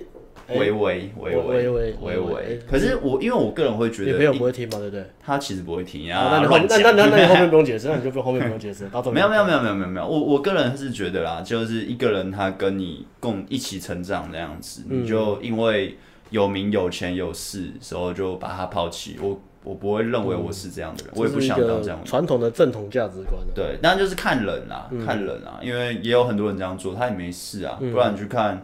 [0.49, 2.59] 微微微微微微微。
[2.69, 4.77] 可是我因为我个人会觉得，你朋友不会听嘛？
[4.77, 5.05] 对不对？
[5.23, 6.29] 他其实不会听啊。
[6.31, 8.85] 那那那那你后面不用解释，那你就不用后面不用解释。
[9.11, 10.07] 没有没有没有没有没有没有。
[10.07, 15.97] 我我个人是觉得啦，就是一个人他跟你共一起成长这样子，你就因为
[16.29, 19.39] 有名有钱有势，时候就把他抛弃我。
[19.65, 21.97] 我不会认为我是这样的人，嗯、我也不想当这样。
[22.03, 23.41] 传统的正统价值观。
[23.55, 27.77] 对，那就是看人啊，嗯、看人啊，因为也有很多人这样做，他也没事啊。
[27.79, 28.61] 嗯、不然你去看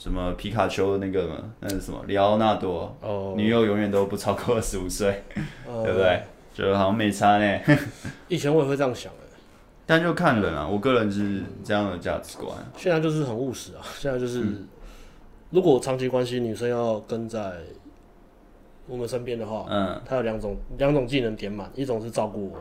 [0.00, 5.22] 什么皮卡丘那个嘛，那是什么里奥纳多，哦、女友永远都不超过二十五岁，
[5.68, 6.22] 哦、对不对？
[6.54, 7.60] 就好像没差呢。
[8.28, 9.18] 以前我也会这样想的，
[9.84, 12.50] 但就看人啊，我个人是这样的价值观。
[12.78, 14.66] 现在就是很务实啊， 现在就是，嗯、
[15.50, 17.52] 如果长期关系，女生要跟在。
[18.88, 22.58] 我们身边的话，嗯，她有两种两种技能点满，一种是照顾我，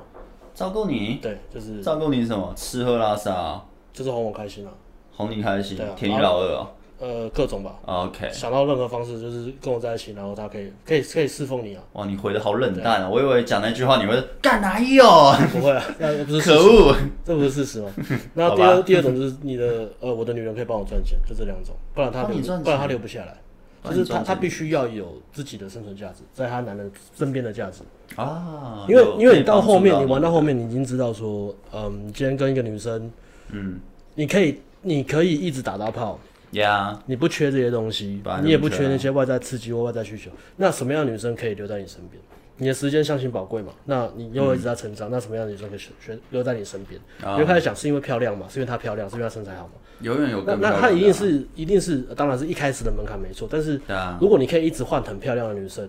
[0.53, 3.59] 照顾你，对，就是照顾你什么，吃喝拉撒，
[3.91, 4.71] 就是哄我开心啊，
[5.15, 6.69] 哄你开心，填你老二啊，
[6.99, 15.03] 呃，各种吧，OK，想到任何方式就是跟我在一起，然后他可以可以可以侍奉你啊，哇，你回的好冷淡啊，我以为讲那句话你会干哪有？
[15.51, 17.89] 不会啊，那不是可恶，这不是事实吗？
[18.35, 23.35] 那第二第二种就是你的呃，我的女人可以帮我赚钱，就这两种，不然他留不然他留不下来。
[23.81, 27.81] 就是他，他必须要有自己的生存价值，在他男人身边的价值。
[28.17, 28.85] 啊。
[28.89, 33.09] 因为，因为你到后面，你玩到后面，你已经知道说，嗯，你今天跟一个女生，
[33.51, 33.79] 嗯，
[34.15, 36.19] 你可以，你可以一直打到炮，
[36.51, 40.31] 呀，你不缺这些东西，你也不缺那些外在刺激或外在需求。
[40.57, 42.21] 那什么样的女生可以留在你身边？
[42.57, 43.71] 你的时间相信宝贵嘛？
[43.85, 46.99] 那你又一直在成长，那什么样的女生可以选选留在你身边？
[47.33, 48.47] 你就开始想，是因为漂亮嘛？
[48.49, 49.09] 是因为她漂亮？
[49.09, 49.73] 是因为她身材好嘛？
[50.01, 53.47] 永远有，那那她一定是一定是，当然是一开始的门槛没错。
[53.49, 53.79] 但是，
[54.19, 55.87] 如果你可以一直换很漂亮的女生，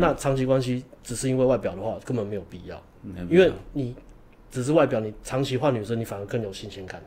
[0.00, 2.82] 那长期关系只是因为外表的话，根本没有必要。
[3.30, 3.94] 因为你
[4.50, 7.00] 只是外表，你长期换女生，你反而更有新鲜感。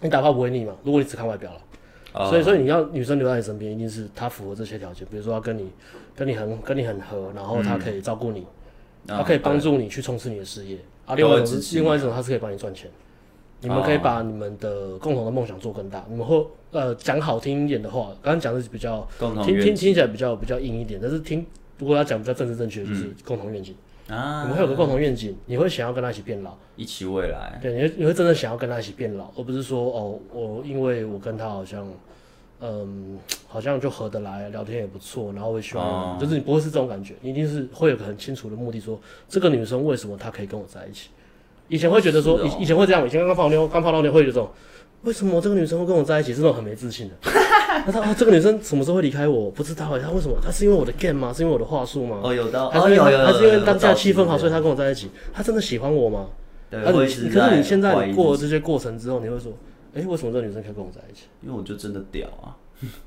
[0.00, 0.74] 你打炮不会腻嘛？
[0.82, 1.60] 如果你只看外表了，
[2.12, 5.06] 所以所以你要女生留在你身边，一定是她符合这些条件。
[5.10, 5.68] 比如说，她跟你
[6.14, 8.46] 跟你很跟你很合，然后她可以照顾你，
[9.06, 10.78] 她可以帮助你去冲刺你的事业。
[11.06, 12.90] 啊，另外一种另外一种，她是可以帮你赚钱。
[13.62, 16.02] 你们可以把你们的共同的梦想做更大。
[16.08, 19.06] 你们会呃讲好听一点的话，刚刚讲的是比较
[19.44, 21.44] 听听听起来比较比较硬一点，但是听
[21.78, 23.74] 如果要讲比较政治正确，就是共同愿景
[24.10, 24.42] 啊。
[24.42, 27.58] 你们会有个共同愿景，你会想要跟他一起变老，一起未来。
[27.62, 31.86] 对，你会你会真的想要跟他一起变老，而不是说哦，我因为我跟他好像
[32.60, 33.18] 嗯
[33.48, 41.08] 好像就合得来，聊天也不错，然后会希望就是你不会是这种感觉，你一定是会有个很清楚的目的，说这个女生为什么她可以跟我在一起。
[41.68, 44.50] 以前会觉得说，以以前会这样，以前刚刚泡妞，刚泡到妞会有这种，
[45.02, 46.34] 为什么这个女生会跟我在一起？
[46.34, 47.14] 是那种很没自信的。
[47.86, 49.50] 他说啊，这个女生什么时候会离开我？
[49.50, 50.36] 不知道哎，她为什么？
[50.42, 51.32] 她是因为我的 game 吗？
[51.32, 52.20] 是因为我的话术吗？
[52.22, 55.10] 哦，有的，还是因为还是因为当下气氛好，所以她跟我在一起？
[55.32, 56.28] 她真的喜欢我吗？
[56.68, 59.52] 对，可是你现在过了这些过程之后，你会说，
[59.94, 61.22] 哎，为什么这个女生可以跟我在一起？
[61.42, 62.54] 因为我就真的屌啊！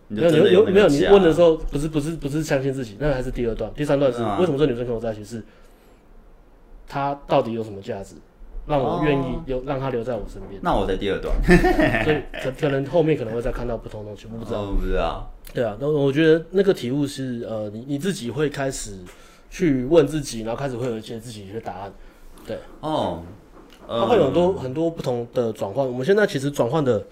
[0.08, 0.88] 没有，有有没有？
[0.88, 5.24] 你问的时候不是不是不是相信自己，那还是第二段，第三段是为什么这个女生跟我在一起？
[5.24, 5.44] 是
[6.88, 8.16] 她到底有什么价值？
[8.66, 10.60] 让我愿意留，让他留在我身边。
[10.64, 11.36] 那我在第二段，
[12.04, 14.66] 所以可可能后面可能会再看到不同的东西，我不知道。
[14.72, 15.32] 不知道。
[15.54, 18.98] 对啊，那我觉得那个体悟是呃，你你自己会开始
[19.50, 21.94] 去问自己，然后开始会有一些自己的答案。
[22.48, 22.58] 对。
[22.80, 23.22] 哦。
[23.86, 25.86] 它会有很多很多不同的转换。
[25.86, 27.04] 我们现在其实转换的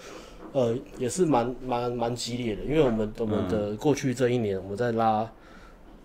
[0.53, 5.29] 呃也是蛮蛮蛮激烈的，因为我们我们的过去这一年我们在拉。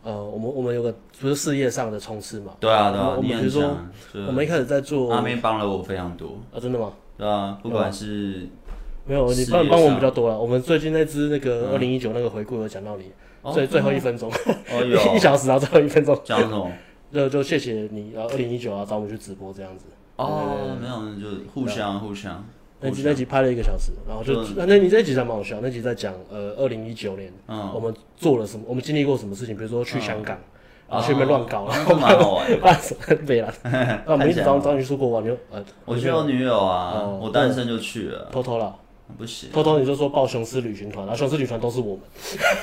[0.07, 2.53] 呃，我们我们有个不是事业上的冲刺嘛？
[2.61, 3.15] 对啊，对啊。
[3.17, 3.77] 我们比如说，
[4.29, 6.93] 我们一开始在做，阿妹帮了我非常多啊，真的吗？
[7.19, 8.47] 对啊，不管是
[9.05, 10.39] 没有你帮帮我们比较多了。
[10.39, 13.11] 我们最近那支那个二零一九那个回顾有讲到你
[13.53, 14.31] 最最后一分钟，
[15.17, 16.71] 一小时然后最后一分钟讲什么？
[17.13, 19.87] 就就谢谢你，然后二零一九啊找我们去直播这样子。
[20.17, 22.45] 哦，没有，就互相互相。
[22.81, 30.39] 那集那集拍了一个小时，然后就那那你这集还蛮好笑，那集在讲呃二零一九年，嗯，我们做了什么，我们经历过什么事情，比如说去香港，
[30.89, 33.53] 然后去那边乱搞，然后蛮好玩，办 什么没 了，
[34.07, 38.75] 那我们一直找找你出国玩，就呃，我去我女友啊，我单身就去了，偷偷了。
[39.17, 42.01] 不行，偷偷你就说报雄狮旅行团，然后雄狮旅团都是我们，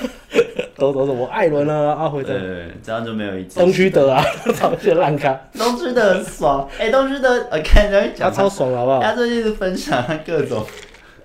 [0.76, 4.22] 都都是我艾伦啊，阿辉的，对，这样就没有一东区德啊，
[4.54, 9.00] 超级烂咖，东区德很爽，哎，东区德我看人家讲超爽好不好？
[9.00, 10.62] 他最近是分享各种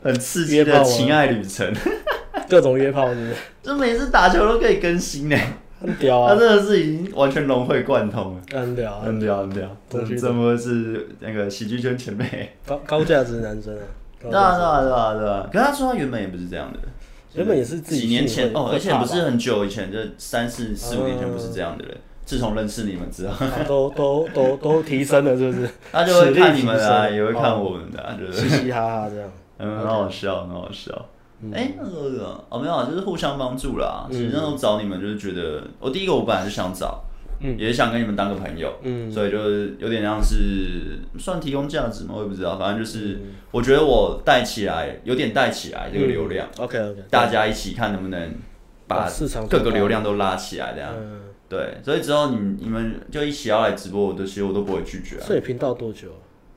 [0.01, 1.69] 很刺激的情爱旅程，
[2.49, 5.37] 各种约炮是是，就每次打球都可以更新呢，
[5.81, 9.69] 很屌啊，他真的是已经完全融会贯通了，很屌，很屌，很屌，
[10.17, 13.83] 怎么是那个喜剧圈前辈，高高价值男生啊。
[14.21, 15.49] 对啊对啊对啊对啊！
[15.49, 16.79] 可是他说他原本也不是这样的，
[17.35, 21.95] 原本也是自己几年前哦，而且不是很久以前，就三四四五年前不是这样的人。
[22.25, 25.69] 自从认识你们之后，都都都都提升了，是不是？
[25.91, 28.47] 他就会看你们啊，也会看我们的，就是。
[28.47, 30.91] 嘻嘻哈哈这样，嗯，很好笑，很好笑。
[31.53, 34.07] 哎，那个哦没有啊，就是互相帮助啦。
[34.11, 37.03] 其实那时候找你们就是觉得，我第一个我本来就想找。
[37.41, 42.15] 嗯，也想跟你们当个朋友，嗯，所以就是有点像是算提供价值吗？
[42.17, 43.21] 我也不知道，反正就是
[43.51, 48.35] 我觉得我带起来，有点带起来这个流量，OK OK，大家一起看能不能
[48.87, 49.09] 把
[49.49, 50.93] 各个流量都拉起来，这样，
[51.47, 55.17] 对，所以之后你你们就一起要来直播，我的其实我都不会拒绝。
[55.21, 56.09] 所以频道多久？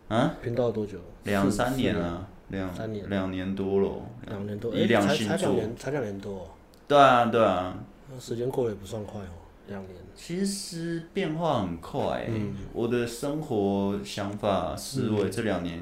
[0.09, 0.35] 啊？
[0.43, 0.99] 频道多久？
[1.23, 3.91] 两三年啊，两三年，两年多了，
[4.29, 6.55] 两年多，以两星座，才两年，才两年多。
[6.87, 7.75] 对啊，对啊，
[8.13, 9.41] 那时间过得也不算快哦。
[9.69, 12.27] 两年，其实变化很快，欸。
[12.29, 15.79] 嗯，我的生活想法思维这两年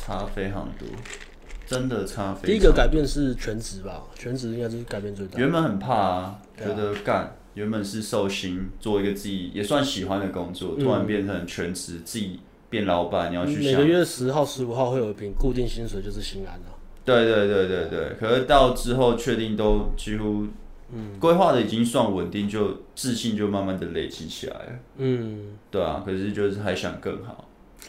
[0.00, 0.88] 差非常多，
[1.66, 2.46] 真的差非常多。
[2.46, 5.38] 第一个改变是全职吧，全职应该是改变最大。
[5.38, 12.40] 原本很怕啊，觉得干，原本是寿星做一个自己也算喜欢的工作，突然变成全职，自己
[12.70, 13.72] 变老板，你要去想。
[13.72, 16.66] 每个月十号、十五号会有一笔固定薪水，就是心安了。
[17.04, 20.46] 对对对对对，可是到之后确定都几乎。
[20.92, 24.72] 嗯，规划的已经算稳定，就自信就慢慢的累积起来了。
[24.96, 27.44] 嗯，对啊，可是就是还想更好。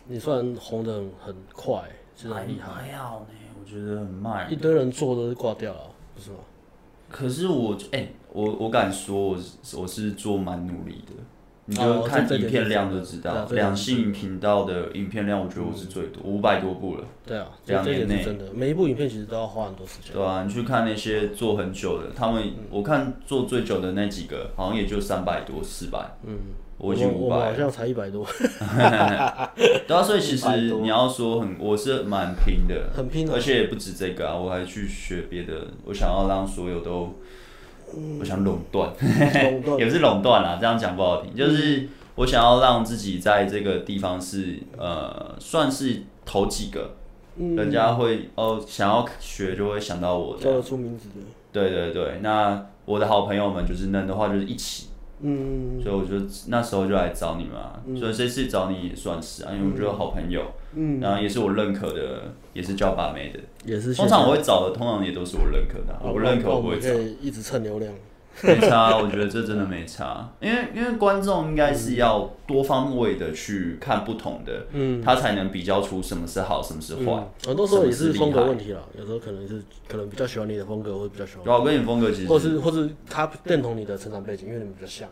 [0.08, 1.82] 你算红的很快，
[2.15, 2.72] 真的很厉害。
[2.72, 4.48] 还好呢，我觉得很慢。
[4.54, 5.80] 一堆人做都是挂掉了，
[6.13, 6.38] 不是吗？
[7.10, 9.38] 可是我，哎、欸，我我敢说，我
[9.78, 11.13] 我是做蛮努力的。
[11.65, 17.04] 你就看影片量就知道，两性频道的影片量，我觉得我是最多，五百多部了。
[17.26, 20.12] 对啊，两年内真的，每一部影片其实都要花很多时间。
[20.12, 26.17] 对啊，你去看那些做很久的，他们我看做最久的那几个，好像也就三百多、四百。
[26.26, 26.36] 嗯，
[26.80, 28.26] 我已经五百，好像才一百多。
[29.88, 37.15] 对啊，所以其实你要说很，我是蛮拼的，很拼，而且也不止这个啊，我还去学别的，我想要让所有都。
[38.19, 38.91] 我想垄断，
[39.77, 46.95] 也不是垄断啦，这样讲不好听，就是我想要让自己在这个地方是呃，算是头几个，
[47.38, 51.15] 人家会哦想要学就会想到我，叫得出名字的。
[51.51, 54.88] 对对对，那我的好朋友们就是能的话就是一起。
[55.23, 56.15] 嗯，所以我就
[56.47, 60.41] 那时候就来找你们啊，所以这次找你也算是啊，因为我觉得好朋友，
[60.73, 63.93] 嗯，然后也是我认可的，也是叫把妹的，也是。
[63.93, 66.89] 通常我会找的，通常也都是我认可的，我认可我不会找。
[67.21, 67.93] 一直蹭流量，
[68.41, 77.27] 没差，我觉得这真的没差，因为因为观众应该是要多方位的去看不同的，嗯，他才能比较出什么是好，什么是坏。
[77.45, 81.53] 很多时候也是风格问题了，有时候可能是可能比较喜欢你的风格，或者比较喜欢。
[81.53, 85.10] 我跟你风格其实，或是或是他认同你的成长背景，因为你们比较像。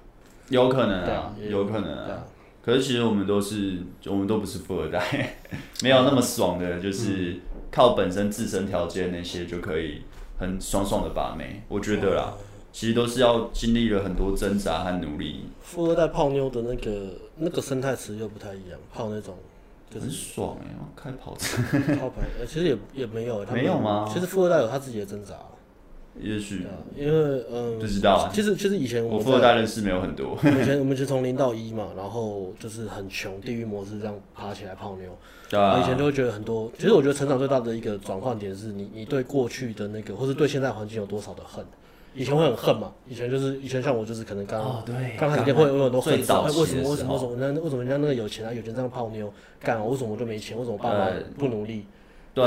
[0.47, 2.25] 有可能啊，有可能啊。
[2.61, 5.37] 可是其实我们都是，我们都不是富二代，
[5.81, 7.39] 没有那么爽的，就是
[7.71, 10.01] 靠本身自身条件那些就可以
[10.37, 11.63] 很爽爽的把妹。
[11.67, 12.33] 我觉得啦，
[12.71, 15.45] 其实都是要经历了很多挣扎和努力。
[15.61, 19.35] 富二代泡妞的那个那个生态池又不太一样，泡那种
[19.89, 21.57] 就是很爽哎，开跑车。
[21.97, 24.07] 泡牌，其实也也没有，没有吗？
[24.13, 25.35] 其实富二代有他自己的挣扎。
[26.21, 28.29] 也许，因为嗯，不知道。
[28.34, 30.38] 其实其实以前我富二代认识没有很多。
[30.43, 35.10] 以前 我们就从零到一嘛，然后就是很穷，地狱模式这样爬起来泡妞。
[35.49, 35.79] 对啊。
[35.82, 41.65] 以前就会觉得很多，其实我觉得成长最大的一个转换点是你你对过去的那个，或是对现在环境有多少的恨。
[42.15, 42.91] 以前会很恨嘛？
[43.08, 46.17] 以前就是以前像我就是可能刚对刚开始会有很多恨。
[46.17, 46.34] 为什
[46.75, 49.79] 么为什么为什么人家为什么人家那个有钱啊有钱这样泡妞干？
[49.88, 50.58] 为什么我就没钱？
[50.58, 51.86] 为什么爸妈不努力？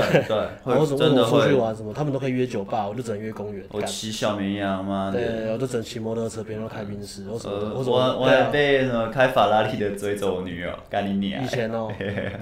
[0.01, 3.65] 对对，然后什么出去玩什么，他们都可以约酒吧，我就只能约公园。
[3.71, 5.11] 我骑小绵羊吗？
[5.13, 7.25] 对，我就只能骑摩托车，别人都开宾士。
[7.29, 7.39] 我
[7.85, 11.43] 我我还被什么开法拉利的追走我女友，干你娘！
[11.43, 11.89] 以前哦，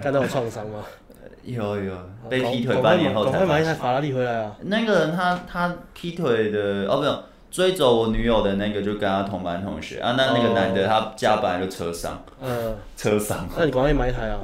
[0.03, 0.85] 干到有创伤吗？
[1.43, 1.95] 有 有，
[2.29, 3.33] 被劈腿半年后才。
[3.33, 4.55] 赶快买一台法拉利回来啊！
[4.61, 14.39] 那个人他他劈腿的哦，不有，追走我女友的那个就跟他同班同学啊，那那个男的他家本来就车商，嗯，车商，那你赶快买一台啊！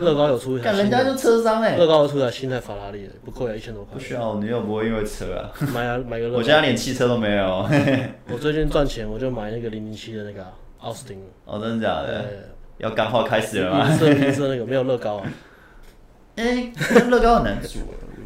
[0.00, 3.94] 乐高有出一台，人家就车商哎，乐高有出一台新台法拉利，不贵啊，一千多块。
[3.94, 6.38] 不需要，我女友不会因为车啊，买啊买个乐高。
[6.38, 7.68] 我现在连汽车都没有。
[8.32, 10.46] 我最近赚钱，我就买那个零零七的那个
[10.80, 11.20] 奥斯汀。
[11.44, 12.24] 哦，真的假的？
[12.78, 13.88] 要钢化开始了吗？
[13.90, 15.32] 银色银色那个没有乐高啊。
[16.36, 16.72] 哎，
[17.10, 17.80] 乐高很难组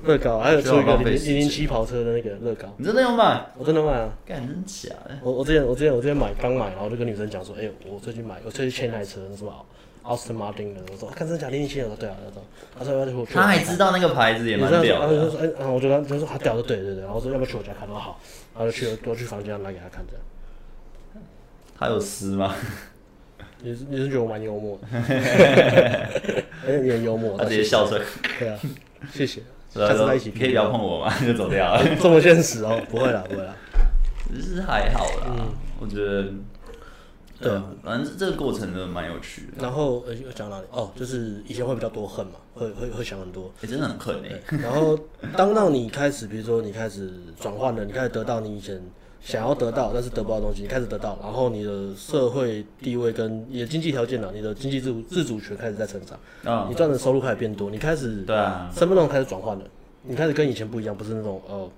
[0.05, 2.69] 乐高还有出一个零零零七跑车的那个乐高。
[2.77, 3.47] 你真的要买？
[3.57, 4.11] 我真的买啊。
[4.27, 5.17] 干，真假的？
[5.23, 9.63] 我我之前我之前我之前买刚买，然后就跟女生讲说，哎，我最近买，我最近签台车，是吧？
[10.03, 12.43] 奥斯汀马丁的，我说看真假零零七，我说对啊，他说
[12.79, 18.21] 他说要去我，他还知道那个牌子也蛮屌的，然后就说哎，我觉得他说他屌的，对对对，然后说要不要去我家看，他说好，
[18.55, 20.23] 然后就去我去房间拿给他看这样。
[21.79, 22.55] 他有撕吗？
[23.65, 24.87] 你是你是觉得我蛮幽默的？
[26.67, 28.03] 哎，你很幽默，他直接笑出来。
[28.39, 28.59] 对啊，
[29.13, 29.41] 谢谢。
[29.69, 31.15] 下次在一起可以不要碰我吗？
[31.25, 31.83] 就走掉了。
[32.01, 32.81] 这么现实哦？
[32.91, 33.55] 不会啦，不会啦。
[34.35, 35.47] 其实还好啦，
[35.79, 36.27] 我觉得。
[37.43, 39.63] 对啊，反正这个过程真的蛮有趣的。
[39.63, 40.67] 然后呃，讲哪里？
[40.71, 43.51] 哦，就是以前会比较多恨嘛，会会会想很多。
[43.61, 44.59] 也真的很恨哎。
[44.59, 44.99] 然后
[45.37, 48.81] 当到你开始，比如说你开始转换了，你开始得到你以前
[49.21, 56.19] 想要得到但是得不到的东西，你开始得到，然后你的社会地位跟你的经济条件呢，你的经济自主自主权开始在成长。
[56.45, 56.67] 啊。
[56.69, 59.65] 你赚的收入开始变多，你开始对啊，身份证开始转换了，
[60.03, 61.69] 你开始跟以前不一样，不是那种呃。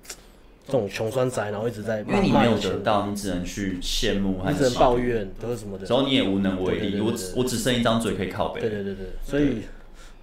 [0.65, 6.99] 这种穷酸宅，然后一直在，因为你没有得到，你只能去羡慕，你只能抱怨，都是什么的，然后你也无能为力。
[6.99, 8.61] 我我只剩一张嘴可以靠北。
[8.61, 9.61] 对对对对，所以，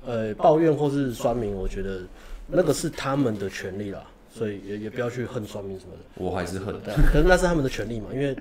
[0.05, 2.01] 呃，抱怨或是酸民，我觉得
[2.49, 4.03] 那个是他们的权利啦，
[4.35, 6.01] 所以也也不要去恨酸民什么的。
[6.15, 8.37] 我还是恨，可是那是他们的权利嘛，因为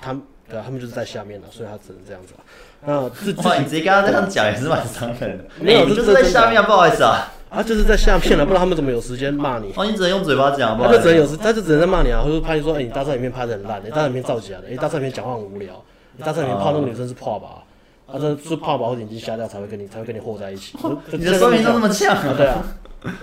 [0.00, 2.42] 他们对啊，他们就是在下面了，所以他只能这样子啊。
[2.86, 5.44] 那自己你直接跟他这样讲也是蛮伤人的。
[5.60, 7.32] 没有，就是在下面啊，不好意思啊。
[7.48, 9.72] 他就是在下面了，不然他们怎么有时间骂你？
[9.76, 15.72] 哦，你只能用嘴巴讲，他就只能有时，他就只能在骂你啊，或者拍你说，哎，你大照影片拍的很烂，你大照影片造假的，哎，大照影片讲话很无聊，
[16.16, 17.62] 你大照影片泡那个女生是泡吧？
[18.06, 20.76] 啊，这是泡吧，或眼睛瞎掉才会跟你才会跟你和在一起。
[21.12, 22.34] 你的说明都那么呛啊？
[22.36, 22.62] 对啊，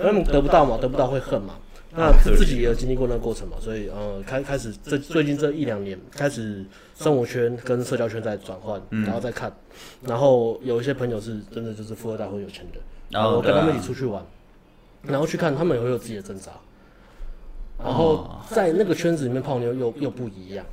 [0.02, 1.54] 他们得不到嘛，得不到会恨嘛。
[1.96, 9.56] 那自己也有经历过那个过程嘛，所以呃，开开始这最近这一两年，开始生活圈跟社交圈在转换，然后再看，
[10.02, 12.80] 然后有一些朋友是真的就是富二代或有钱的。
[13.12, 14.26] 然后我跟他们一起出去玩，
[15.04, 16.52] 然后去看他们也会有自己的挣扎，
[17.78, 20.66] 然后在那个圈子里面泡妞又又不一样。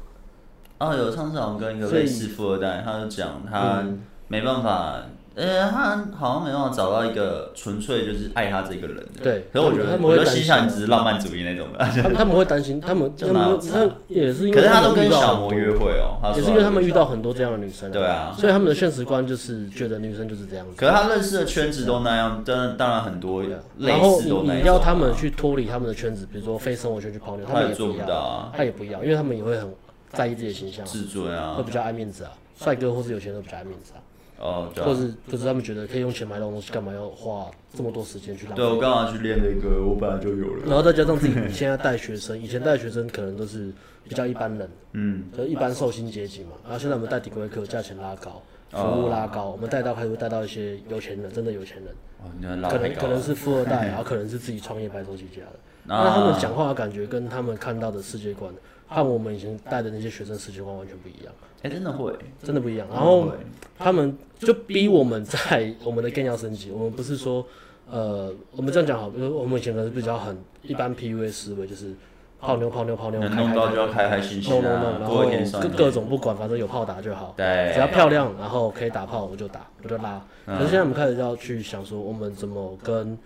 [0.78, 3.84] 哦，有上次我跟一个类似富二代，他就讲他
[4.28, 5.02] 没办法。
[5.40, 9.22] 呃，他好像没办法找到一个纯粹就是爱他这个人的。
[9.22, 11.78] 对，可是我觉得，我觉得西夏只是浪漫主义那种的。
[11.78, 17.90] 他们他们会担心，他们 他们他也是因为，可是他都跟小魔约会哦，也是因为他们遇到很多这样的女生。
[17.90, 20.74] 对啊，所以他们的现实观就是觉得女生就是这样子。
[20.76, 23.42] 可是他认识的圈子都那样，当然当然很多，
[23.78, 29.72] 然后你你要他们去脱离他们的圈子，比如说非生活圈去泡妞，他们也做不到啊，他也不要，因为他们也会很
[30.12, 34.00] 在意自己的形象，自尊啊，会比较爱面子啊，帅哥或是有钱都比较爱面子啊。
[34.40, 38.62] 哦，或是就是他们觉得可以用钱买到东西，干嘛要花这么多时间去浪费？
[38.62, 39.86] 对，我刚好去练那个？
[39.86, 40.64] 我本来就有了。
[40.66, 43.70] 然后再加上自己 现在带学生，以前带学生可能都是
[44.08, 46.52] 比较一般人，嗯，就一般受薪阶级嘛。
[46.64, 55.58] 然后现在我们带底规课，价钱拉高，服务拉高，我们带到还会带到一些有钱人，真的有钱人，可能可能是富二代，然后可能是自己创业白手起家的。
[55.84, 58.50] 那他们讲话的感觉跟他们看到的世界观，
[58.88, 61.32] 和我们以前带的那些学生世界观完全不一样。
[61.62, 62.86] 哎，真的会，真的不一样。
[62.92, 63.32] 然后
[63.78, 66.70] 他们就逼我们在我们的 game 要升级。
[66.70, 67.44] 我们不是说，
[67.90, 71.94] 呃，我们这样讲好，比如我们以前可能是比较很一般 PUA 思维，就是
[72.40, 75.24] 泡妞泡妞泡妞，弄到就要开开心心啊，然后
[75.60, 77.34] 各各种不管，反正有炮打就好。
[77.36, 80.20] 对，只要漂亮，然后可以打炮，我就打，我就拉。
[80.46, 83.18] 可是现在我们开始要去想说，我们怎么跟。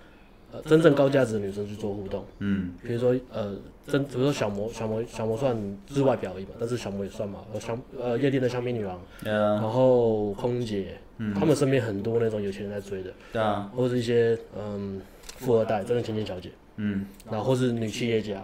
[0.66, 5.56] 真正高价值的女生去做互动，嗯，比如说呃，真比如说小魔小魔小魔算
[5.88, 15.00] 是外表而已嘛，但是小魔也算嘛，呃香呃夜店的香槟女郎，然后空姐，嗯，他们身边很多那种有钱人在追的，对啊，或者是一些嗯
[15.36, 18.42] 富二代，真的千金小姐，嗯，然后或是女企业家，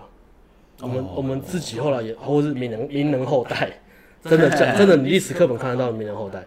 [0.82, 3.79] 我们我们自己后来也或是名人名人后代。
[4.24, 4.76] 真的假？
[4.76, 6.44] 真的，你历史课本看得到名人后代，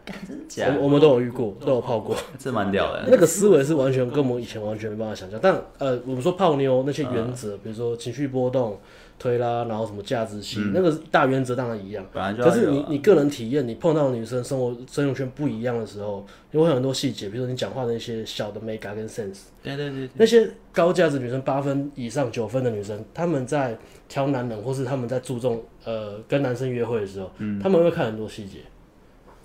[0.77, 3.05] 我我们都有遇过，都有泡过，这蛮屌的。
[3.09, 5.39] 那个思维是完全跟我们以前完全没办法想象。
[5.41, 8.79] 但呃，我们说泡妞那些原则，比如说情绪波动。
[9.23, 12.05] 推啦，然后什么价值性，嗯、那个大原则当然一样。
[12.11, 19.43] 本来就可是你你个人体验，你碰到的女生生活生活圈不一样的时候，你会有很多细节，比如说你讲话的一些小的美感跟 sense。
[19.63, 20.09] 对对对，对。
[20.15, 23.77] 那些高价值女生八分以上九分的女生，她们在
[24.09, 28.59] 挑男人，或是她们在注重呃跟男生约会的时候，嗯，她们会看很多细节。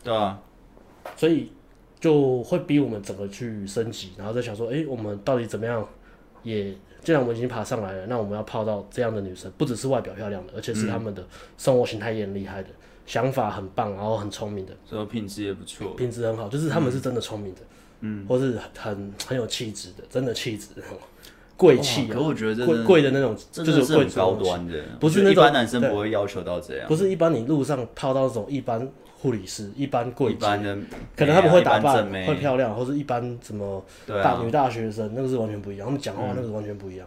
[0.02, 0.42] 对啊。
[1.14, 1.52] 所以
[2.00, 5.86] 就会逼我们整个去升级，然后再想说，哎、欸，我们到底怎么样
[6.42, 6.74] 也。
[7.08, 11.24] 既然我们已经爬上来了，那我们要泡到这样的女生，不只是外表漂亮的，而且是他们的
[11.56, 12.68] 生活形态也很厉害的，
[13.06, 17.60] 想法很棒，然后很聪明的，所以品质也不错，品质很好，就是他们是真的聪明的，
[18.00, 20.66] 嗯，或是很很有气质的，真的气质，
[21.56, 22.08] 贵气。
[22.08, 28.86] 可我觉得贵贵的那种，就是贵高端的，不是那种一般男生不会要求到这样，不是一般你路上泡到那种一般。
[29.20, 30.78] 护理师一般贵一般的，
[31.16, 35.86] 可能他们会打扮，会漂亮，或是一般什么大女大学生，那个是完全不一样。
[35.86, 37.06] 他们讲话那个是完全不一样，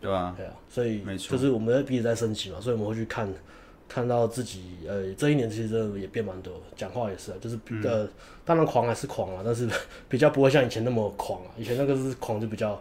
[0.00, 0.34] 对吧？
[0.34, 3.30] 对啊，所以就是我们在彼此在升级嘛，所以我们会去看，
[3.86, 8.08] 看到自己呃这一年其实真的也变蛮多，讲话也是啊，就是呃
[8.44, 9.68] 当然狂还是狂啊，但是
[10.08, 12.74] 比较不会像以前那么狂啊，以前那个是狂就比较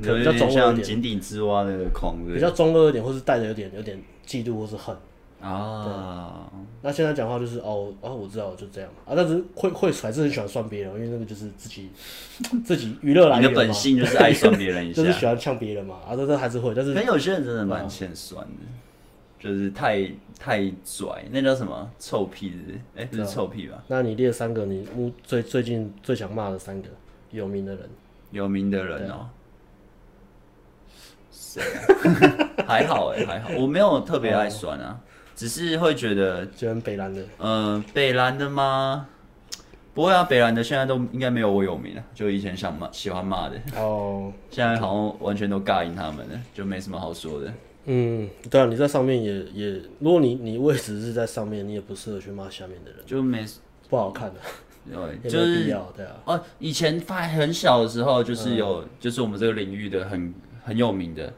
[0.00, 4.96] 可能比较中二一点，井底之蛙那个狂，比较中二一点，或是带着有点有点嫉妒或是恨。
[5.42, 6.48] 啊，
[6.82, 9.12] 那现在讲话就是哦哦，我知道，就这样啊。
[9.16, 11.90] 但是会会还是很喜欢酸别人，因为那个就是自己
[12.64, 13.48] 自己娱乐来源嘛。
[13.48, 15.96] 你的本性就是爱酸别人一下， 就是喜欢呛别人嘛。
[16.08, 16.94] 啊，这这还是会，但是。
[16.94, 18.62] 可有些人真的蛮欠酸的，
[19.40, 23.02] 就是太太拽，那叫什么臭屁的？
[23.02, 23.82] 哎，不是臭屁吧？
[23.88, 24.86] 那你列三个你
[25.24, 26.88] 最最近最想骂的三个
[27.32, 27.90] 有名的人，
[28.30, 29.28] 有名的人哦。
[31.32, 31.62] 谁？
[32.66, 35.00] 还好哎，还好，我没有特别爱酸啊。
[35.42, 39.08] 只是会觉得，喜欢北蓝的，嗯，北蓝的吗？
[39.92, 42.04] 不会啊，北蓝的现在都应该没有我有名了。
[42.14, 47.52] 就以前想骂、喜欢骂的，哦，现在好像完全都尬赢他们了，就没什么好说的。
[47.86, 53.44] 嗯，对啊，你在上面也也，如果你你位置是在上面，你也不适合去骂下面的人，就没
[53.88, 54.40] 不好看的。
[54.88, 55.64] 对， 就是
[55.96, 56.14] 对啊。
[56.24, 60.32] 哦，以前发很小的时候，就是有，就是我们这个领域的很
[60.64, 61.32] 很有名的。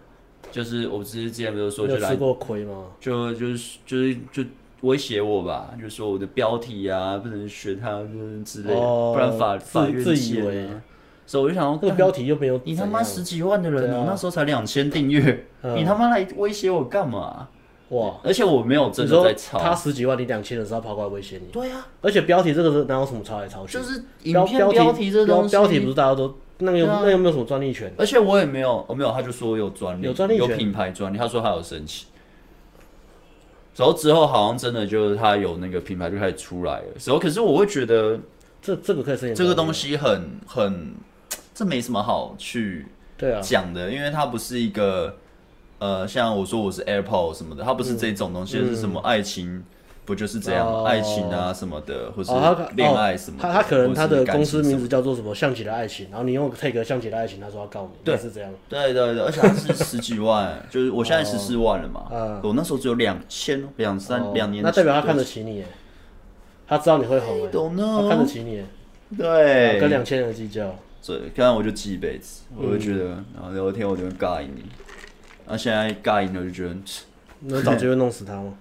[0.55, 2.85] 就是我之前不是说就来吃过亏吗？
[3.01, 4.45] 就就是就是就
[4.83, 10.81] 威胁我吧，就说我的标题啊不能学他就是之类的，不然法法院见。
[11.27, 17.49] 所以我就想说，这个标题又没有你他妈十几万的人，我那时候才两千订阅，你他妈来威胁我干嘛？
[17.89, 18.15] 哇！
[18.23, 21.49] 而且我没有真的在抄，他十几万你两千的时候跑过来威胁你。
[21.51, 23.73] 对啊，而且标题这个是哪有什么抄来抄去？
[23.79, 26.33] 就是影片标题这东西，标题不是大家都。
[26.59, 27.93] 那个有那又没有什么专利权？
[27.99, 31.19] 而且我也没有，我没有，他就说有专利，有专利，有品牌专利。
[31.19, 32.07] 他说他有申请，
[33.77, 36.85] 然后之后好像真的就是他有那个品牌就开始出来了。
[37.05, 38.19] 然后可是我会觉得
[38.63, 40.95] 这这个可以申请，这个东西很很，
[41.53, 42.87] 这没什么好去
[43.17, 45.17] 对啊讲的，因为它不是一个
[45.79, 49.65] 呃，像我说我是 AirPod 什么的，它不是这种东西，是什么爱情。
[50.05, 50.85] 不就是这样吗？
[50.87, 52.31] 爱情啊什么的，或是
[52.75, 53.39] 恋爱什么？
[53.41, 58.51] 他他可能他的公司名字叫做什么“象棋的爱情”，然后你用 take“ 像极了爱情”，他说要告你，对，是这样。
[58.69, 62.07] 对对对，而且他是十几万， 就是我现在十四万了嘛，
[62.43, 65.65] 我那时候只有两千两三两年，那代表他看得起你，
[66.67, 68.63] 他知道你会红，他看得起你，
[69.17, 70.77] 对，跟两千人计较，
[71.07, 74.65] 对，刚刚我就记一辈子，我就觉得，然后有一天我就会尬赢你，
[75.47, 76.77] 那现在尬赢了就觉得，
[77.41, 78.55] 那早就会弄死他吗？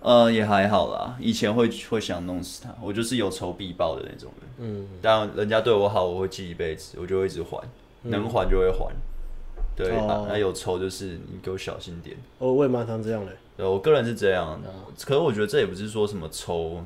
[0.00, 1.16] 呃，也还好啦。
[1.18, 4.50] 以前会会想弄死他，我就是有仇必报的那种人。
[4.58, 7.60] 嗯，当然人家对我好，我会记一辈子，我就会一直还，
[8.04, 8.92] 嗯、能还就会还。
[9.76, 9.94] 对，
[10.28, 12.16] 那、有仇就是你给我小心点。
[12.38, 13.32] 哦，我也蛮常这样的。
[13.56, 14.60] 对，我个人是这样。
[14.64, 14.72] 嗯、
[15.04, 16.84] 可是我觉得这也不是说什么仇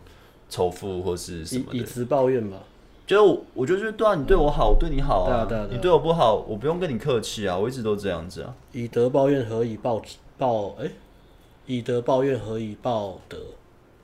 [0.48, 1.76] 仇富或是什么的。
[1.78, 2.58] 以直报怨吧。
[3.06, 5.26] 就我，我就是对啊，你对我好，我对你好啊。
[5.26, 5.66] 对啊，对啊。
[5.70, 8.54] 你对我不好，我不用跟你客气啊，我一直都这样子啊。
[8.72, 10.02] 以德报怨，何以报
[10.38, 10.68] 报？
[10.78, 10.90] 哎、欸。
[11.66, 13.38] 以德报怨，何以报德？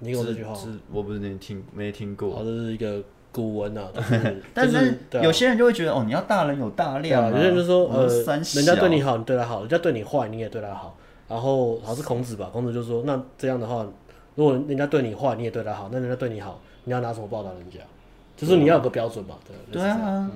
[0.00, 0.58] 你有这句话吗？
[0.58, 2.36] 是，我不是没听，没听过。
[2.36, 3.02] 好，这是一个
[3.32, 3.88] 古文啊。
[4.54, 7.30] 但是有些人就会觉得，哦，你要大人有大量。
[7.30, 10.96] 有些人就说，呃，人家对你好，你对他好；人家对你坏，你也对他好。
[11.28, 12.48] 然后，好像是孔子吧？
[12.52, 13.84] 孔子就说，那这样的话，
[14.36, 17.80] 如果人家对你坏，你也对他好，那人家对你好，你要拿什么报答人家？
[18.36, 19.80] 就是你要有个标准嘛，对。
[19.80, 20.30] 对啊，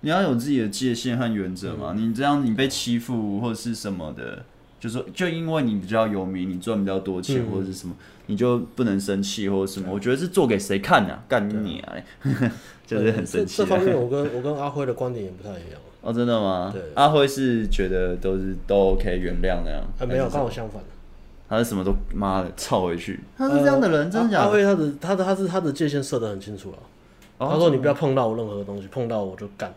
[0.00, 1.92] 你要有自己的界限和原则嘛。
[1.94, 4.42] 你这样，你被欺负或者是什么的。
[4.82, 7.94] 就说，就因为你比较有名，你赚比较多钱，或者是什么，
[8.26, 9.86] 你就不能生气或者什么？
[9.92, 11.22] 我觉得是做给谁看啊？
[11.28, 11.94] 干你啊！
[12.84, 13.58] 就是很生气。
[13.58, 15.80] 这方面，我跟我跟阿辉的观点也不太一样。
[16.00, 16.70] 哦，真的吗？
[16.74, 19.80] 对，阿辉是觉得都是都 OK 原谅那样。
[20.00, 20.82] 啊，没有，刚好相反。
[21.48, 23.20] 他是什么都妈的操回去。
[23.38, 24.44] 他是这样的人，真的假的？
[24.46, 26.78] 阿辉他的他的他是他的界限设得很清楚了。
[27.38, 29.72] 他说你不要碰到我任何的东西，碰到我就干。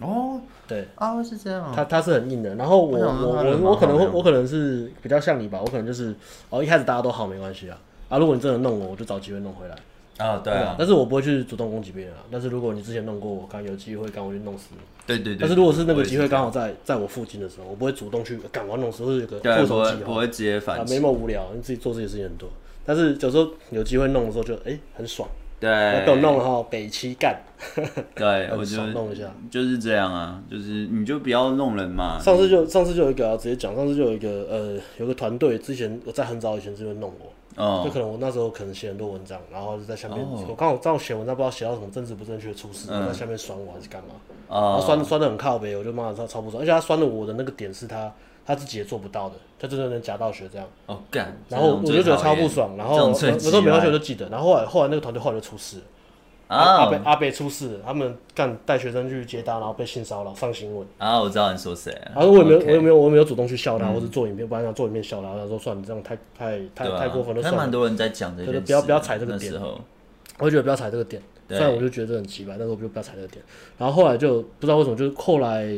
[0.00, 0.40] 哦。
[0.66, 0.86] 对。
[0.94, 1.72] 啊，是这样。
[1.74, 6.14] 他他是很硬的，然后我我我我可能会我可能是比较像你吧，我可能就是
[6.48, 7.78] 哦，一开始大家都好没关系啊。
[8.08, 9.76] 啊，如果你真的弄我，我就找机会弄回来。
[10.18, 12.20] 啊，对啊，但是我不会去主动攻击别人啊。
[12.30, 15.38] 但是如果你之前弄过我，刚有机会刚我去弄死你，对对对。
[15.40, 22.50] 但是如果是那个机会刚好在在我附近的时候，我不会主动去赶完弄死，或者有个复仇计划，不会直接反击，没那么无聊，你自己做这些事情很多。
[22.84, 25.26] 但是有时候有机会弄的时候就哎很爽，
[25.60, 27.38] 对，都弄了哈，北七干。
[28.16, 32.18] 对， 我就弄一下，就是这样啊，就是你就不要弄人嘛。
[32.18, 44.14] 上次就上次就有一个啊，直接讲，上次就有一个呃，有个团队之前我在很早以前就会弄我，哦，就可能我那时候可能写很多文章，然后就在下面，哦、我刚好正好写文章，不知道写到什么政治不正确出事，嗯、在下面酸我还是干嘛，
[44.48, 48.10] 哦、然后酸酸的很靠北，我就骂他超不爽，而且他酸的我的那个点是他
[48.50, 55.82] 他自己也做不到的，他真的能夹到学这样，哦干，然后我就觉得超不爽，然后我说没关系，我就记得，然后后来后来那个团队后来就出事了。
[56.48, 60.84] 阿北阿北出事了，他们干带学生去接单，然后被性骚扰上新闻。
[60.98, 61.96] 啊，我知道你说谁。
[62.12, 65.28] 然后我也没有，我也没有，我也没有主动去笑他，或者做影片，不然想做影片笑他。
[65.36, 67.40] 他说算了，这样太太太太过分了。
[67.40, 67.58] 算了。
[67.58, 69.52] 还蛮多人在讲这个，不要不要踩这个点。
[70.38, 73.40] 我就觉得不要踩这个点，虽然我就觉得很奇怪，但是我就不要踩这个点。
[73.78, 75.72] 然后后来就不知道为什么，就是后来。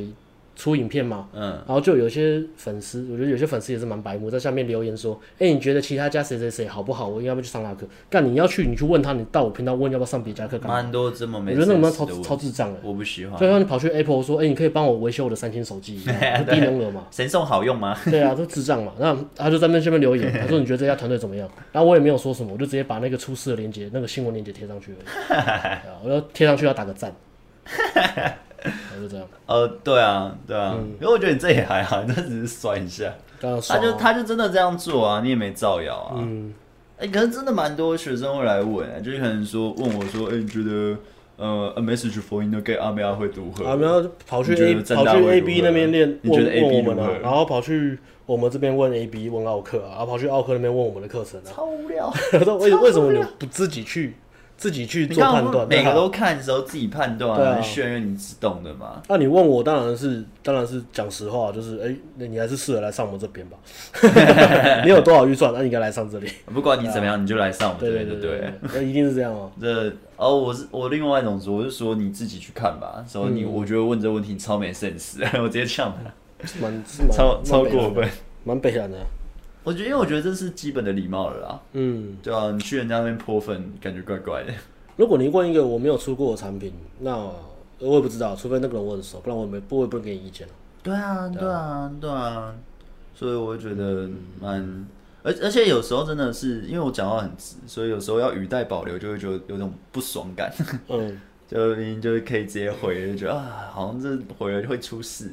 [0.54, 7.08] 出影片嘛，嗯，然后就有些粉丝，我觉得有些粉丝也是蛮白目，在下面留言说，哎、欸，你觉得其他家谁谁谁好不好？
[7.08, 7.86] 我应该要不要去上他课？
[8.10, 10.74] 干，你要去，你去问他，你到我频道问要不要上别家课干嘛？
[10.74, 13.38] 蛮多这么没，我觉得那种超超智障的，我不喜欢。
[13.38, 17.06] 所以说你跑去 Apple 说，哎、欸，你可以帮我维修我的三星手机，低能儿嘛？
[17.10, 17.96] 神送好用吗？
[18.04, 18.92] 对啊，都智障嘛。
[18.98, 21.48] 那他就在那下面留言， 他说你觉得这家团队怎么样？
[21.72, 25.78] 然后我也没有说什么，我就直接把那个出事的链接，那个新闻链接贴上去而已。
[26.04, 27.14] 我要贴上去要打个赞。
[29.00, 29.26] 就这样。
[29.46, 33.06] 呃，对啊，对啊，嗯、因为我觉得你这也还好， 你这只是酸一下。
[33.42, 36.14] 啊、他就他就真的这样做啊，你也没造谣啊。
[36.18, 36.54] 嗯。
[36.98, 40.96] 哎、欸，可是真的蛮多学生会来问、欸，就是可能说问我说，哎、欸，你觉得
[41.36, 43.64] 呃，A Message for You 给阿喵会如何？
[43.66, 51.50] 阿喵跑去 A 跑去 A B 那边练，你觉得 A B 问我们、啊、然后跑去我们这边问 A B 问奥克啊，然后跑去奥克那边问我们的课程啊。
[51.52, 52.14] 超无聊。
[52.60, 54.14] 为为什么你不自己去？
[54.62, 59.02] 自己去做判断，每个都看的时候自己判断，对啊，确认你只懂的嘛。
[59.08, 63.58] 那你问我，当然是当然是讲实话，就是哎，那你还是适合来上我们这边吧。
[64.86, 66.30] 你有多少预算，那你应该来上这里。
[66.54, 69.50] 不管你怎么样，你就来上我们这边，对对对，那一定是这样哦。
[69.60, 73.04] 这哦，我是我另外一种说，我是说你自己去看吧。
[73.04, 78.08] 所以你我觉得问这个问题超没 sense， 我直接呛他，蛮超超过分，
[78.44, 78.96] 蛮悲惨的。
[79.64, 81.60] 我觉得，因为我觉得这是基本的礼貌了啦。
[81.72, 84.52] 嗯，对啊，你去人家那边泼粪，感觉怪怪的。
[84.96, 87.16] 如果你问一个我没有出过的产品，那
[87.78, 90.46] 我也不知道，除非那个人我很熟，不然我没不会不能给你意见。
[90.82, 92.54] 对啊，对啊，对啊。
[93.14, 94.08] 所以我觉得
[94.40, 94.86] 蛮，
[95.22, 100.52] 而而且有时候真的是因为我讲话很直，所以有时候要语带保留，就会觉得有种不爽感。
[100.88, 105.30] 嗯， 就明明就是可以直接回，就觉得啊，好像这回了会出事。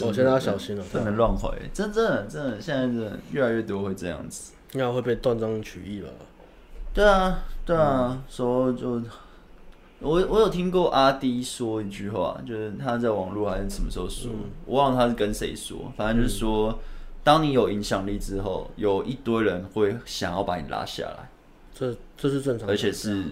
[0.00, 1.50] 我现在要小心了，不能乱回。
[1.74, 6.08] 真真的真的，现在真的越来越多会这样子，应该会被断章取义了。
[6.94, 9.02] 对啊，对啊，说就
[10.00, 14.30] 我我有听过阿迪说一句话，就是他在网络还是什么时候说，
[14.64, 16.78] 我忘了他是跟谁说，反正就是说，
[17.22, 21.30] 当你有影响力之后，有一堆人会想要把你拉下来，
[21.74, 23.26] 这这是正常，而且是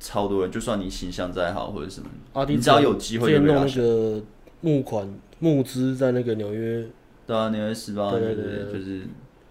[0.00, 4.22] 超多人，就算你形象再好或者什么，阿滴只要有机会就被拉下来。
[4.60, 6.86] 募款募资在那个纽约，
[7.26, 9.02] 对啊，纽约时报，对对对，就是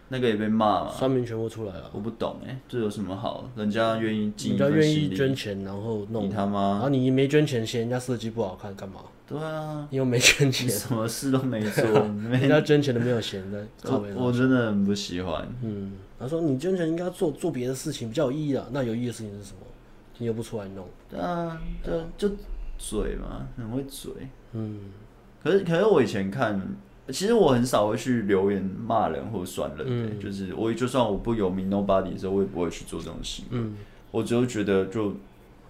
[0.09, 1.89] 那个也被骂嘛，酸民全部出来了。
[1.93, 3.49] 我不懂哎，这有什么好？
[3.55, 9.01] 人家愿意，人家愿意捐钱，然后弄你他妈，然后你没捐钱，嫌人家设计不好看干嘛？
[9.27, 11.83] 对啊，你又没捐钱，什么事都没做，
[12.31, 13.65] 人家捐钱的没有闲的。
[14.15, 15.45] 我真的很不喜欢。
[15.61, 19.59] 嗯，他说你捐钱应该做做别的事情比较有意义啊，那有意义的事情是什么？
[20.19, 20.87] 你又不出来弄。
[21.09, 22.29] 对啊，对，就
[22.77, 24.11] 嘴嘛，很会嘴。
[24.53, 24.79] 嗯，
[25.43, 26.61] 可是可是我以前看，
[27.09, 33.57] 其实我很少会去留言骂人或酸人，嗯、就是我就算我不有名 nobody 的时候，我也不会去做这种行为。
[33.57, 33.75] 嗯，
[34.11, 35.13] 我只会觉得就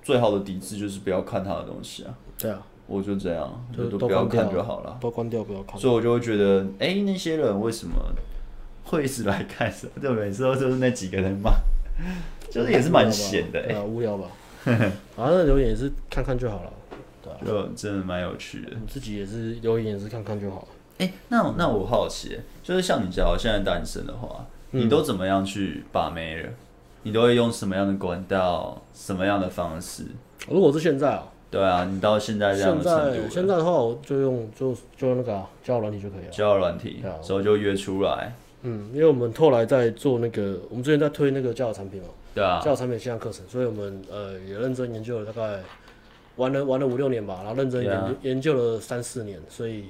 [0.04, 2.14] 最好的抵制就是不要看他的东西啊。
[2.38, 5.80] 对啊，我就这样，就都不要看就好了，都关掉不要看。
[5.80, 7.94] 所以我就会觉得，哎、欸，那些人为什么
[8.84, 9.72] 会一直来看？
[10.02, 11.52] 就每次都就是那几个人骂，
[12.50, 14.28] 就是也是蛮闲的、欸，哎，无聊吧？
[15.16, 16.74] 反正留言也是看看就好了。
[17.46, 20.68] 就真的蛮有趣的，你自己也是留言也是看看就好了。
[21.00, 26.50] 哎、欸，那那我好奇，就是像你家现在单身的话，嗯、你都怎么样去把妹了？
[27.04, 30.06] 你都会用什么样的管道，什么样的方式？
[30.50, 36.32] 如果是现在啊，对啊，你到现在这样的程度现在，现在的话，我就用就就用那个、啊、交友软体就可以了。
[36.32, 38.34] 交友软体，所以、啊、就约出来。
[38.64, 45.60] 嗯，因为我们后来在做那个，我们之前在推那个交友产品嘛，对啊，交友产品线上课程，所以我们呃也认真研究了大概。
[46.38, 48.16] 玩了玩了五六年吧，然后认真研究 Yeah.
[48.22, 49.86] 研究了三四年，所以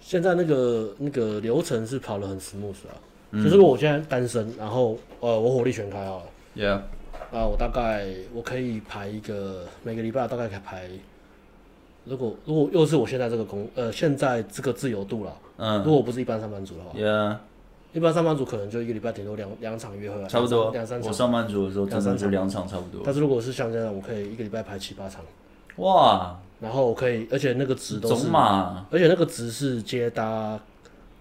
[0.00, 2.96] 现在那个那个流程是跑得很 smooth 啊。
[3.32, 6.24] 嗯、就是我现在单身，然后呃我火力全开好了
[6.56, 6.80] ，Yeah.
[7.36, 10.88] 啊我大概我可以排一个每个礼拜大概可以排，
[12.04, 17.36] 如果如果又是我现在这个工呃现在这个自由度了，嗯，如果我不是一般上班族的话，Yeah.
[17.96, 21.08] 要一般上班族可能就一个礼拜顶多两两场约会啊，差不多两三场。
[21.08, 23.00] 我上班族的时候，真的就两场差不多。
[23.04, 25.22] 但是如果是像这样，我可以一个礼拜排七八场。
[25.76, 26.36] 哇！
[26.60, 28.28] 然后我可以，而且那个值都是，
[28.90, 30.58] 而且那个值是接搭，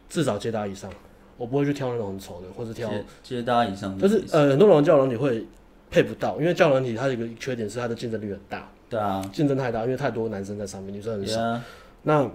[0.10, 0.90] 至少接搭以上。
[1.38, 2.90] 我不会去挑那种很丑的，或者挑
[3.22, 3.98] 接搭以上。
[4.00, 5.46] 但是呃，很多人交友软体会
[5.92, 8.70] 配不到，因为交友软体它有一个缺点是它的竞争力很大。
[8.90, 11.40] 对啊，竞争太大，因为太多男生在上面，女生很少。
[11.42, 11.60] Yeah.
[12.04, 12.30] 那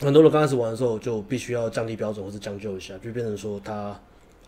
[0.00, 3.98] 很多人刚开始玩的时候就必须要降低标准或者将就一下，就变成说他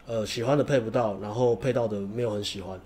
[0.07, 2.79] 呃喜欢的配不到，然后配到的没有很喜欢，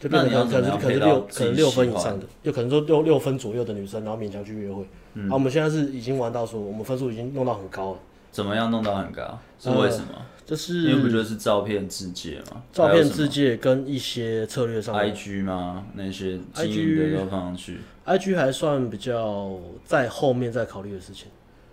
[0.00, 4.86] 就变成可能可能六可能六分以上的，就可能说六六分左右的女生，然后勉强去约会。
[5.14, 7.98] 嗯、啊，我们现在是已经玩到说我们分数已经弄到很高了。
[8.32, 9.38] 怎么样弄到很高？
[9.58, 10.08] 是为什么？
[10.14, 12.62] 呃、就是因为不就是照片自介吗？
[12.70, 15.86] 照片自介跟一些策略上面，IG 吗？
[15.94, 17.78] 那些经营的都放上去。
[18.04, 21.28] IG 还算比较在后面在考虑的事情。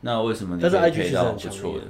[0.06, 0.62] 那为什么你？
[0.62, 1.86] 但是 IG 其实很强烈的，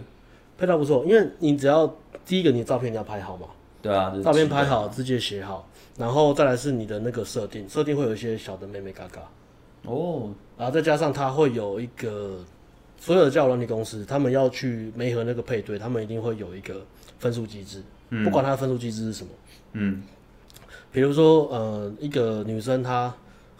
[0.55, 1.91] 配套不错，因为你只要
[2.23, 3.47] 第一个，你照片你要拍好嘛。
[3.81, 9.21] 对啊，照片拍好，自介写好，然后再来是你的那个设定，设定会有一些小的妹妹嘎嘎。
[9.85, 10.29] 哦。
[10.55, 12.37] 然后再加上它会有一个
[12.99, 16.85] 所有的交友软体公司，他们要去媒合那个配对，他们一定会有一个
[17.17, 17.81] 分数机制，
[18.23, 19.29] 不管它的分数机制是什么。
[19.71, 20.03] 嗯。
[20.91, 23.11] 比如说，呃，一个女生她。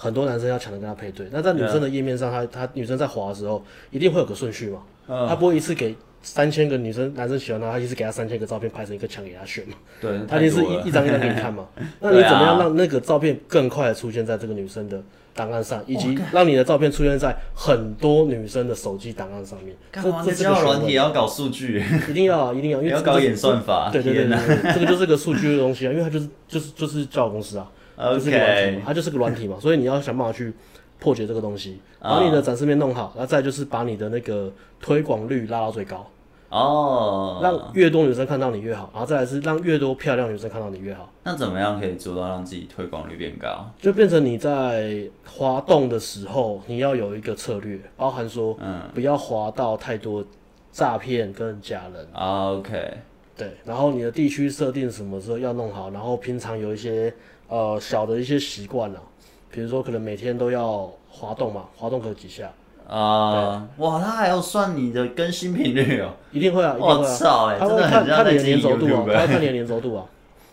[0.03, 4.81] 很多男生要抢着跟他配对，那在女生的页面上，他他女生在滑的时候，一定会有个顺序嘛，
[5.29, 11.65] 他不会一次给三千个女生男生喜欢他，他一次给他三千个照片拍成一个墙给他选嘛，对，他一定是一一张一张给你看嘛，
[12.01, 15.01] 那你怎么样让那个照片更快的出现在这个女生的
[15.33, 19.73] 档案上，以及让你的照片出现在很多女生的手机档案上面？
[19.93, 24.37] 这这是个软体也要搞数据，一定要啊，一定要，因为 要搞演算法，对对对对，
[24.75, 27.69] 这个就是个数据的东西啊，因为它就是就是就是交友公司啊。
[27.95, 30.53] OK，它就是个软体嘛，所以你要想办法去
[30.99, 36.05] 破解这个东西，把你的展示面弄好，然后再就是把你的那个推广率拉到最高
[36.49, 41.11] 哦，让越多女生看到你越好，然后再来是让越多漂亮女生看到你越好。
[41.23, 43.69] 那怎么样可以做到让自己推广率变高？
[43.79, 50.23] 就变成你在滑动的时候，你要有一个策略，包含说，嗯，不要滑到太多
[50.71, 52.07] 诈骗跟假人。
[52.13, 52.93] OK，
[53.35, 57.13] 对，然后你的地区设定什么时候要弄好，然后平常有一些。
[57.53, 58.99] 呃，小的一些习惯了，
[59.51, 62.51] 比如说可能每天都要滑动嘛，滑动个几下。
[62.87, 66.97] 啊，哇，他还要算你的更新频率哦，一定会啊，一定会啊。
[66.97, 70.05] 我操，哎，他会看看你的粘着度啊，他会看你的粘着度啊。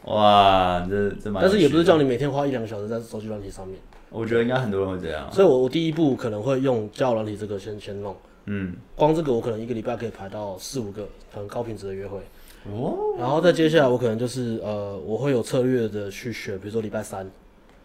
[0.05, 1.43] 哇，这这蛮。
[1.43, 3.79] 但是也不是叫你每天花一两个小时在手机软体上面。
[4.11, 5.27] 我觉得应该很多人会这样。
[5.33, 8.15] 所以我我第一步可能会用交友软体这个先先弄。
[8.45, 8.77] 嗯。
[8.95, 12.19] 光这个我可能一个礼拜可以排到四五个很高品质的约会。
[12.65, 17.29] 哦，然后再接下来我可能就是呃，我会有策略的去选，比如说礼拜三，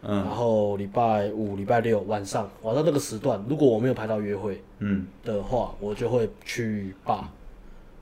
[0.02, 7.22] 嗯，然后礼拜五、礼拜六晚上晚上那个时段，如果我没有排到约会，嗯的话，我就会去 bar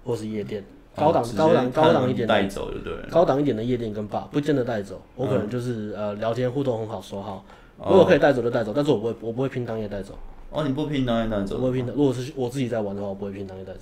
[0.04, 0.64] 或是夜店，
[0.96, 7.46] 高档高档高档一点带走就对，高档一点的夜店跟 bar 不见得带走，我可能就是呃聊天互动很好说好，
[7.78, 10.14] 如果可以带走就带走，但是我不会我不会拼当夜带走。
[10.50, 11.56] 哦，你不拼当夜带走？
[11.56, 13.82] 我不会拼的，如果是我自己在玩的话，我不会拼当夜带走。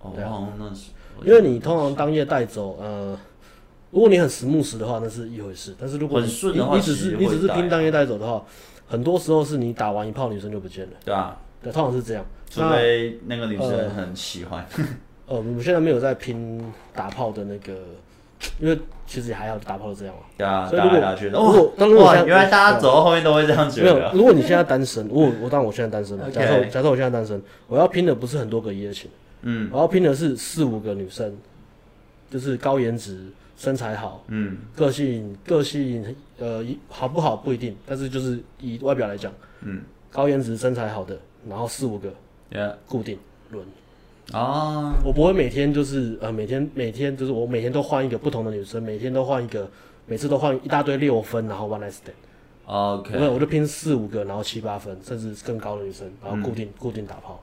[0.00, 0.90] 哦，那是。
[1.24, 3.18] 因为你通常当夜带走，呃，
[3.90, 5.74] 如果你很 smooth 的话，那是一回事。
[5.78, 8.44] 但是如果你你只是你只是拼当夜带走的话，
[8.86, 10.92] 很多时候是你打完一炮，女生就不见了。
[11.04, 12.24] 对啊，对，通常是这样。
[12.50, 14.66] 除非那个女生很喜欢。
[15.26, 16.60] 呃，我们现在没有在拼
[16.94, 17.72] 打炮的那个，
[18.58, 20.22] 因为其实也还好，打炮是这样嘛。
[20.36, 21.38] 对啊，打来打去的。
[21.38, 23.94] 如果原来大家走到后面都会这样觉得。
[23.94, 26.30] 没有，如果你现在单身，我我当然我现在单身了。
[26.30, 29.10] 假设假设我现在单身，我要拼的不是很多个一夜情。
[29.42, 31.36] 嗯，我要拼的是四五个女生，
[32.30, 33.26] 就是高颜值、
[33.56, 36.04] 身材好，嗯，个性个性
[36.38, 41.18] 呃好不好不一定，但是就是以外表来讲，嗯，高颜值、身材好的，
[41.48, 42.08] 然后四五个
[42.52, 42.74] ，Yeah.
[42.86, 43.18] 固定
[43.50, 43.66] 轮
[44.32, 49.68] 啊，我不会每天就是呃每天每天就是我每天都换一个不同的女生，每天都换一个，
[50.06, 57.42] 每次都换一大堆六分，然后 one night stand，OK，我就拼四五个，然后七八分，甚至更高的女生，然后固定、嗯、固定打炮。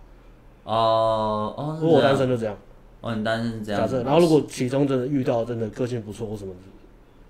[0.69, 2.55] 哦哦，如果我单身就这样，
[3.01, 3.81] 哦，你单身是这样。
[3.81, 6.53] 假设，然后如果其中真的遇到真的个性不错或什么，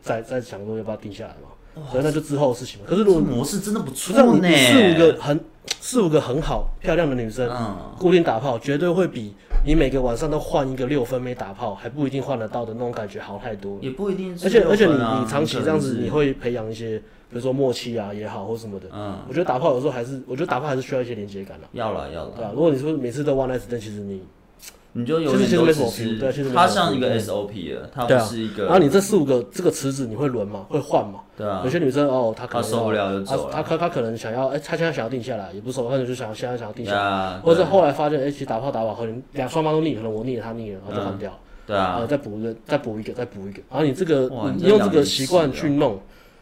[0.02, 1.86] 再再想说要不要定下来嘛？
[1.90, 2.86] 所以那就之后的事情嘛。
[2.86, 5.40] 可是如果模式真的不错呢，四五个很
[5.80, 7.50] 四五个很好漂亮的女生，
[7.98, 9.34] 固定打炮，绝对会比
[9.66, 13.78] 你每个晚上都换一个六分没打炮还不一定换得到的那种感觉好太多。
[13.80, 17.02] 也不一定，而且而且你你长期这样子，你会培养一些。
[17.30, 21.68] 比如说默契啊也好，或什么的，嗯，我觉得打炮有时候还是，我觉得打炮还是需要一些连接感的。
[21.74, 24.24] 要了要了，对啊，如果你说每次都 one night stand，其实你，
[24.94, 28.64] 你就有点都只是，它像一个 SOP 了，它不是一个。
[28.64, 30.66] 然后你这四五个这个池子你会轮吗？
[30.68, 31.20] 会换吗？
[31.38, 31.62] 对啊。
[31.64, 33.54] 有些女生哦，她可能受不了就走了。
[33.54, 41.32] 她她她可能想要，哎，她现在想要定下来，也不熟，或者就想要现在想要定下来，或者后来发现，哎，其实打炮打完后，两双方都腻，可能我腻了，她腻了，然后就换掉。
[41.68, 44.28] 对啊，呃，再补一个，再补一个，再补一个，然后你这个
[44.58, 46.00] 你用这个习惯去弄，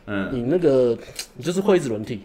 [0.07, 0.97] 嗯，你那个
[1.37, 2.23] 你就是会一直轮替，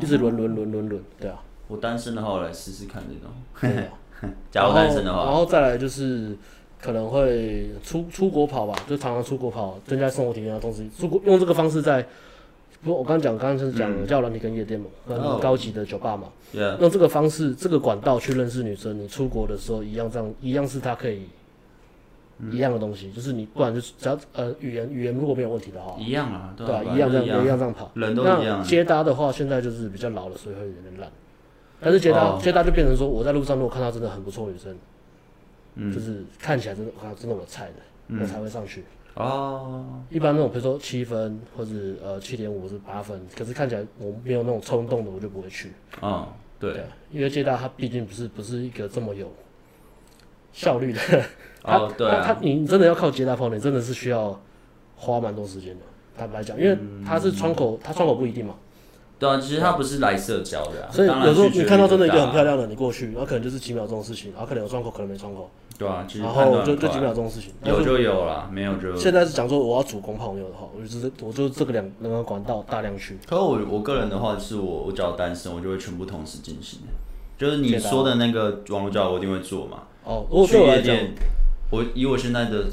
[0.00, 1.42] 一直轮轮轮轮轮，对啊。
[1.66, 3.30] 我单身的话，我来试试看这种。
[3.60, 3.92] 对啊。
[4.50, 6.36] 假如单身的话，然后再来就是
[6.80, 10.90] 可能会出出国跑吧，就常常出国跑，增加生活体验的东西。
[10.98, 12.02] 出国用这个方式在，
[12.82, 16.28] 不过我刚刚讲，刚刚是讲交友软体跟夜店嘛，很高级的酒吧嘛。
[16.80, 21.22] 用这个方式，这个管道去认识女生，你出国的时候一样这样，一样是他可以
[22.52, 26.82] 一样的东西，就是你不管就是只要呃语言语言如果没有问题的话，一样啊，对吧？
[26.84, 27.90] 一样这样一样这样跑。
[27.94, 28.62] 人都一样。
[28.62, 31.10] 接搭的话，现在就是比较老了，所以会有点烂。
[31.80, 32.42] 但是接搭、oh.
[32.42, 34.76] 接搭就变成说，我在路上如果看到真的很不错女生，
[35.76, 37.74] 嗯，就是看起来真的好像真的我菜的，
[38.08, 38.84] 嗯、我才会上去。
[39.14, 39.84] 哦。
[39.86, 40.16] Oh.
[40.16, 41.72] 一般那种比如说七分或者
[42.02, 45.72] 呃七点五是八分，可是看起来我没有那种冲动的，我就不会去。
[46.00, 46.24] 啊，oh,
[46.58, 46.72] 对。
[46.72, 46.82] 对，
[47.12, 49.32] 因为接搭它毕竟不是不是一个这么有
[50.52, 51.00] 效率的。
[51.64, 52.22] 哦，oh, 对、啊。
[52.24, 54.38] 他你真的要靠接搭泡，你真的是需要
[54.96, 55.80] 花蛮多时间的。
[56.16, 58.54] 坦白讲，因为它是窗口，它窗口不一定嘛。
[59.18, 65.50] 对啊，其实他不是来社交的，啊，所以有时候你看到真的一个很漂亮的，你过去，然后可能就是几秒钟的事情，然后可能有窗口，可能没窗口。
[65.76, 68.96] 对啊，其实然后就就几秒钟的事情，有就有了，没有就。
[68.96, 73.18] 现在是讲说我要主攻朋友的话，我就是我就这个两两个管道大量去。
[73.28, 76.80] 可是我我个人的话，是我我只要单身，我就会全部同时进行。
[77.36, 79.82] 就是你说的那个网络交友，我一定会做嘛。
[80.04, 80.96] 哦，我来讲，
[81.70, 82.66] 我以我现在的。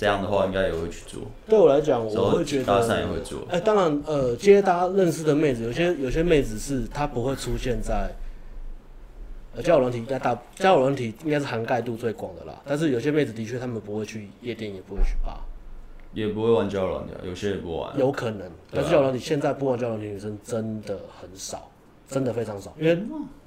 [0.00, 1.22] 这样的话，应该也会去做。
[1.48, 3.40] 对我来讲，我会觉得搭讪也会做。
[3.50, 8.08] 哎，当然，呃，接搭认识的妹子，有些有些妹子是她不会出现在，
[9.56, 12.62] 呃，交友软体应该大交友软体应该是涵盖度最广的啦。
[12.64, 15.40] 但是有些妹子的确，她们不会去夜店，也不会去吧，
[16.14, 17.98] 也不会玩交友软体，有些也不玩。
[17.98, 21.68] 有可能，但是交友软体现在不玩交友软体女生真的很少，
[22.06, 22.96] 真的非常少，因为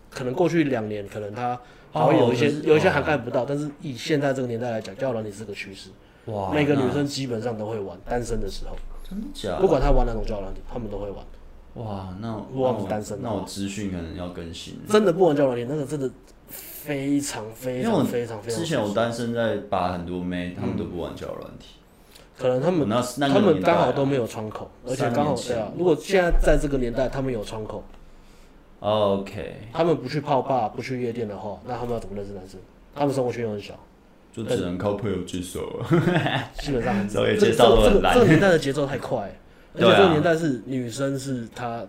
[0.09, 1.57] 可能过去两年，可能她
[1.91, 5.89] 还会有一些有一些涵盖不到，但是以现在这个年代来讲，交友软体是个趋势。
[6.25, 6.51] 哇！
[6.53, 9.61] 每个女生基本上都会玩，单身的时候，真的假的？
[9.61, 11.25] 不管她玩哪种交友软体，她们都会玩。
[11.75, 14.79] 哇，那如果我单身，那我资讯可能要更新。
[14.87, 16.09] 真的不玩交友软体，那个真的
[16.47, 18.59] 非常非常非常非常。
[18.59, 21.75] 之前我单身在把很多妹，他们都不玩交友软体。
[22.37, 25.71] 可能他们他们刚好都没有窗口，而且刚好对啊。
[25.77, 27.83] 如果现在在这个年代，他们有窗口
[28.81, 32.59] ，OK，他们不去泡吧，不去夜店的话，那他们要怎么认识男生？
[32.93, 33.73] 他们生活圈又很小。
[34.33, 35.59] 就只能靠朋友介绍，
[36.59, 38.13] 基本上 这个介绍都很烂。
[38.13, 39.29] 这个年代的节奏太快，
[39.75, 41.85] 而且这个年代是女生是她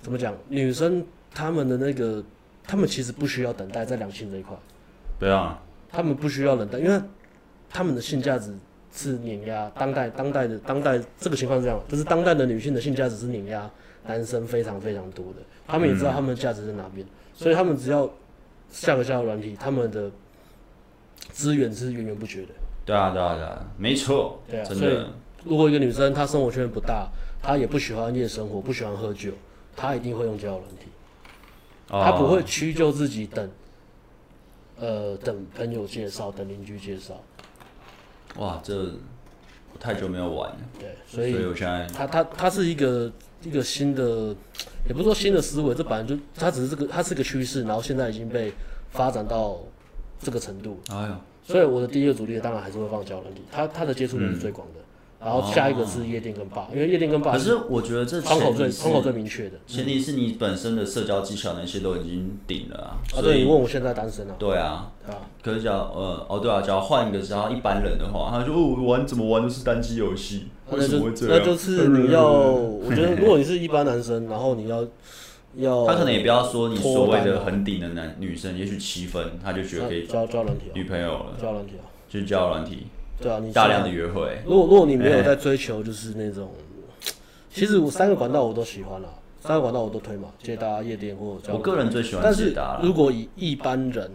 [0.00, 0.34] 怎么讲？
[0.48, 1.04] 女生
[1.34, 2.24] 她们的那个，
[2.66, 4.56] 她们其实不需要等待在两性这一块。
[5.18, 6.98] 对啊，她们不需要等待，因为
[7.68, 8.54] 她们的性价值
[8.90, 13.70] 是碾压当代当代的当代这个情况是这样，就是当代的女性的性价值是碾压
[14.10, 15.40] 男生非常非常多的。
[15.66, 18.10] 他们也知道他们的价值在哪边，所以他们只要
[18.70, 20.10] 下个交友软体，他们的。
[21.32, 22.48] 资源是源源不绝的。
[22.84, 24.40] 对啊，对啊，对啊，没错。
[24.50, 24.76] 对啊，真。
[24.76, 25.06] 所以
[25.44, 27.08] 如果一个女生她生活圈不大，
[27.40, 29.30] 她也不喜欢夜生活，不喜欢喝酒，
[29.76, 30.86] 她一定会用交友软体。
[31.88, 33.48] 她不会屈就自己等，
[34.78, 37.14] 呃，等朋友介绍，等邻居介绍。
[38.36, 38.74] 哇，这
[39.72, 40.58] 我太久没有玩了。
[40.78, 43.10] 对，所以，所以我现在，她她她是一个
[43.44, 44.34] 一个新的，
[44.88, 48.52] 也不是说新的思维，这本来就它只是这个，它是个趋势，然后现在已经被
[48.90, 49.58] 发展到。
[50.22, 54.80] 这个程度，哎呀，所以我的第一个主力当然还是会放交友软体，他他的接触面是最广的，
[55.18, 63.00] 然后下一个是夜店跟吧，因为夜店跟吧，可是我觉得这窗口最窗口最明确的，前提是你本身的社交技巧那些都已经顶了啊。
[63.16, 64.34] 啊，对，你问我现在单身啊？
[64.38, 65.22] 对啊，对啊。
[65.42, 71.38] 可是假如呃哦对啊，假如换一个只要一般人的话，他就哦玩怎么玩都是单机游戏， 为什么会这样？
[71.38, 74.86] 那就是 你要，我觉得如果你是一般男生，然后你要
[75.56, 75.86] 要。
[75.86, 82.86] 他可能也不要说你所谓的很顶的男女生，也许七分他就觉得可以交交软体女朋友了，交软体啊，就是交软体。
[83.20, 84.38] 对啊，你大量的约会。
[84.46, 86.50] 如果如果你没有在追求，就是那种，
[87.52, 89.08] 其实我三个管道我都喜欢了，
[89.40, 91.52] 三个管道我都推嘛，接搭夜店或者。
[91.52, 92.76] 我个人最喜欢接搭。
[92.76, 94.10] 但是如果以一般人，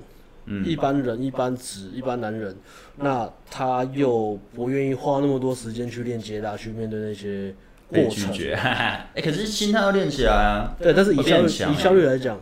[0.66, 2.56] 一般人一般直一般男人，
[2.98, 7.54] 那他又不愿意花那么多时间去练接搭，去面对那些。
[7.88, 10.76] 被拒绝， 哎、欸，可是心态要练起来啊。
[10.80, 12.36] 对，但是以效率以效率来讲，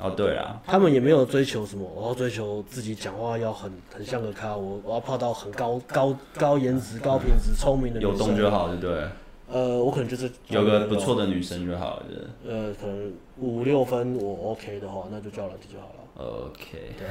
[0.00, 8.12] 哦，对啊，他们也没有追求什么，我要追求自己讲话要很很像个咖，我我要泡到很高高高颜值、高品质、聪明的女生。
[8.12, 9.04] 有动就好，对不对？
[9.50, 12.06] 呃，我可能就是有个不错的女生就好了。
[12.48, 16.50] 呃，可能五六分我 OK 的话，那就交软体就好了。
[16.50, 16.78] OK。
[16.98, 17.06] 对，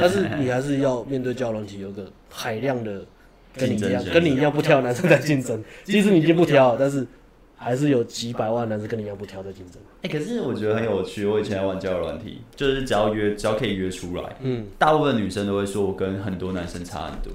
[0.00, 3.04] 但是你还是要面对交软体，有个海量的
[3.54, 5.62] 跟你一样跟你一样不挑男生在竞争。
[5.84, 7.06] 其实你已经不挑，但是。
[7.60, 9.82] 还是有几百万男生跟你一样不挑在竞争。
[10.02, 11.26] 哎，可是我觉得很有趣。
[11.26, 17.32] 我以前玩交友软体，就是只要约，只要可以约出来，嗯，大部分女生都会说我跟很多男生差很多。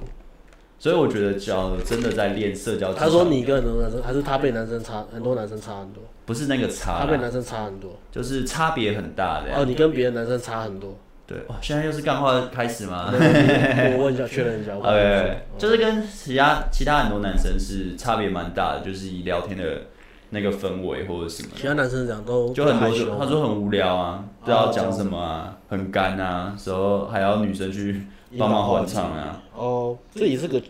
[0.84, 6.04] 所以我觉得，假如真的在练社交，他说你跟很多男生，还是他被男生差很多，男生差很多？
[6.26, 9.56] 不是那个差，他被男生差很多，就是差别很大的。
[9.56, 10.98] 哦，你跟别的男生差很多。
[11.26, 13.14] 对，哇，现在又是干话开始吗？
[13.14, 14.76] 我问一下，确认一下。
[14.76, 19.84] 对， 就是跟其他其他很多男生是差别蛮大的，就是以聊天的
[20.32, 21.52] 那个氛围或者什么。
[21.56, 28.06] 其他男生讲都就很多，他说很无聊啊，不知道讲什么啊，很干啊，时候还要女生去。
[28.38, 29.44] 帮忙还场啊！
[29.56, 30.62] 哦，这也是个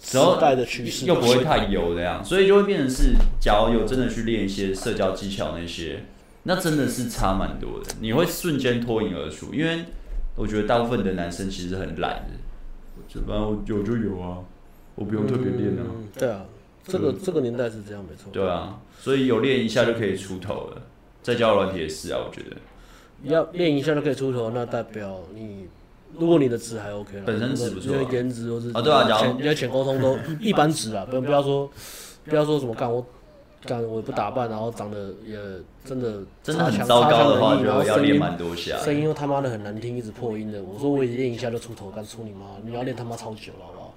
[0.00, 6.04] 时代的趋势，又不会太油的样，所以就会变成是，假如有真的去练一些社交技巧那些，
[6.44, 7.94] 那真的是差蛮多的。
[8.00, 9.84] 你会瞬间脱颖而出，因为
[10.34, 12.32] 我觉得大部分的男生其实很懒的，
[13.06, 14.38] 就反正我有就有啊，
[14.94, 15.84] 我不用特别练啊。
[16.18, 16.44] 对啊，
[16.84, 18.30] 这个这个年代是这样没错。
[18.32, 20.82] 对啊，所以有练一下就可以出头了，
[21.22, 22.56] 在交友软体也是啊，我觉得。
[23.24, 25.68] 要练一下就可以出头，那代表你。
[26.18, 31.70] 如果你的值还 OK 了，本身值不错，因为颜值或是啊，对啊，浅因为浅沟通都 一般值啊，不不要说
[32.24, 33.04] 不要说什么干我
[33.64, 35.36] 干我也不打扮，然后长得也
[35.84, 40.62] 真的真的很糟糕的话，就要练蛮多下，声音又他妈的很难听，一直破音的。
[40.62, 42.46] 我说我也练一下就出头，干出你妈！
[42.64, 43.94] 你要练他妈超久了，好不好？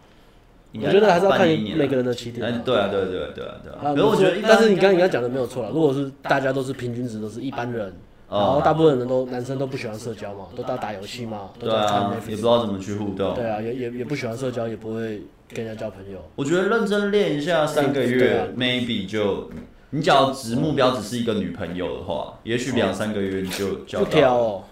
[0.74, 2.62] 我觉得还是要看每个人的起点。
[2.64, 3.94] 对啊，对对对对啊。
[3.94, 5.70] 可是我觉得，但是你刚刚你刚讲的没有错了。
[5.72, 7.94] 如果是大家都是平均值，都是一般人。
[8.30, 13.34] 然后大部分人都男生都不喜欢社交嘛，都在打游戏嘛，都在看 Netflix，也不知道怎么去互动。
[13.36, 15.22] 对啊，也也也不喜欢社交，也不会
[15.54, 16.20] 跟人家交朋友。
[16.36, 19.50] 我觉得认真练一下三个月，maybe 就
[19.92, 24.06] 你只要只目标只是一个女朋友的话，也许两三个月你就交到。
[24.06, 24.64] 不挑哦，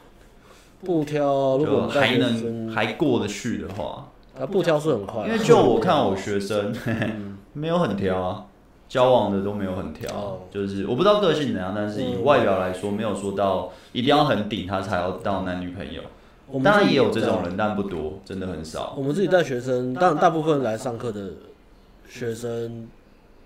[0.84, 5.28] 不挑，如果还能还过得去的话，啊，不挑是很快。
[5.28, 6.74] 因为就我看我学生，
[7.54, 8.46] 没有很挑啊。
[8.94, 16.04] 交往的都没有很挑，就是我不知道个性怎样，但是以外表来说，没有说到一定要很顶他才要当男女朋友。
[16.64, 18.94] 当然也有这种人，但不多，真的很少。
[18.96, 21.30] 我们自己带学生，当然大部分来上课的
[22.08, 22.88] 学生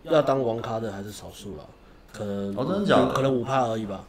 [0.03, 1.63] 要当网咖的还是少数了，
[2.11, 3.13] 可能哦，真的假的？
[3.13, 4.03] 可能五趴而已吧。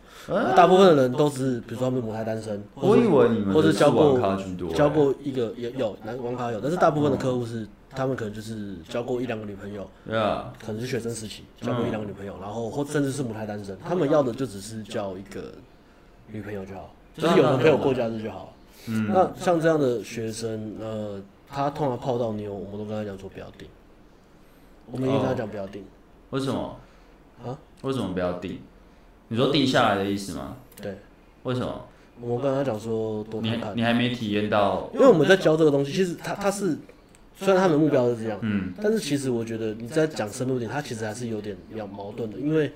[0.56, 4.18] 大部分的人都是，比如说他们母胎单身，我以为你们或者交过
[4.74, 7.64] 交过一个也有男网咖有，但是大部分的客户是。
[7.90, 10.44] 他们可能就是交过一两个女朋友，Yeah.
[10.64, 15.54] 可能是学生时期交过一两个女朋友，嗯、然后或甚至是母胎单身，他们要的就只是交一个
[16.28, 18.52] 女朋友就好，就是有男朋友过假日就好。
[18.88, 23.66] 嗯，那像这样的学生，呃，他通常泡到妞，我们都跟他讲说不要订，
[24.92, 25.82] 我们也跟他讲不要订。
[26.30, 26.76] 为什么？
[27.42, 27.58] 啊？
[27.82, 28.60] 为什么不要订？
[29.28, 30.56] 你说定下来的意思吗？
[30.80, 30.98] 对。
[31.44, 31.86] 为什么？
[32.20, 33.70] 我们跟他讲说多看看。
[33.72, 34.90] 你你还没体验到？
[34.92, 36.76] 因为我们在教这个东西，其实他他是。
[37.38, 41.56] 虽然他们的目标是这样，嗯，但是其实我觉得你在讲深入点，他其实还是有点
[41.90, 42.72] 矛盾的，因为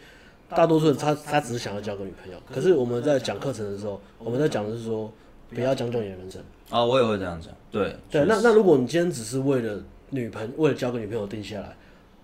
[0.48, 5.12] 大多数人他他只是想要交个女朋友，可是我们在讲课程的时候，我们在讲的是说
[5.50, 6.40] 不要将就你的人生。
[6.70, 11.76] 啊，我也会这样讲，对对，那那如果你今天只是为了女朋为了交个女朋友定下来，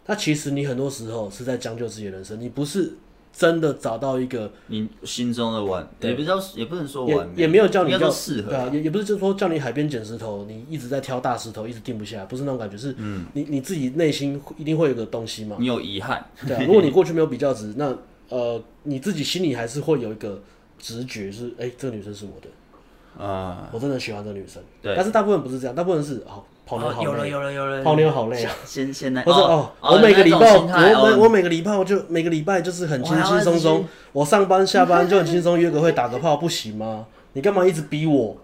[0.07, 2.93] 那其实你很多时候是在将就自己的人生，你不是。
[3.33, 12.95] 真的找到一个你心中的完，也不叫也不能说完，也没有叫你叫适合，对啊，也也不是就是说叫你海边捡石头，你一直在挑大石头，一直定不下来，不是那种感觉，是
[13.33, 17.97] 你你自己内心一定会有个东西嘛，你有遗憾，对啊， 如果你过去没有比较值，那
[18.29, 20.43] 呃你自己心里还是会有一个
[20.79, 26.43] 直觉是，哎，这个女生是我的，啊，我真的喜欢这个女生，对，但是大部分不是这样，大部分是哦。
[26.69, 28.53] 跑妞好累，有了有了有了，跑妞好累啊！
[28.67, 37.07] 先 先来，不是哦，我每个礼拜我每我每个礼拜我就每个礼拜就是很轻轻松松，我上班下班就很轻松，约个会打个炮不行吗？
[37.33, 38.37] 你干嘛一直逼我？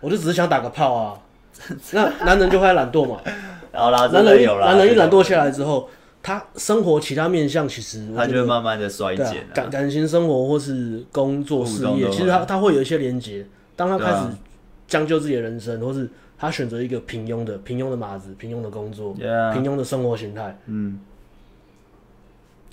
[0.00, 1.18] 我就只是想打个炮啊！
[1.92, 3.18] 那男人就会懒惰嘛。
[3.72, 5.88] 然后男人有男人一懒惰下来之后，
[6.22, 13.44] 他生活其他面向其实他就会慢慢的衰减，感感情生活或是工作事业，其实他他会有一些连接。
[13.74, 14.18] 当他开始
[14.86, 16.08] 将就自己的人生，或是
[16.42, 20.98] 他选择一个平庸的、平庸的马子、平庸的工作.平庸的生活形态，嗯，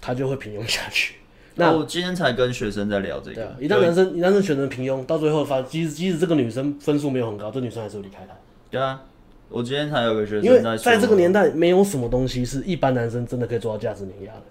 [0.02, 1.18] 他就会平庸下去。
[1.54, 8.34] 那我今天才跟学生在聊这个，一旦男生一旦是选择平庸，到最后发，即使即使这个女生分数没有很高，这女生还是会离开他。
[8.72, 9.04] 对啊，
[9.50, 14.42] 我今天才有个学生，因为在这个年代，没有什么东西是一般男生真的可以做到价值碾压的。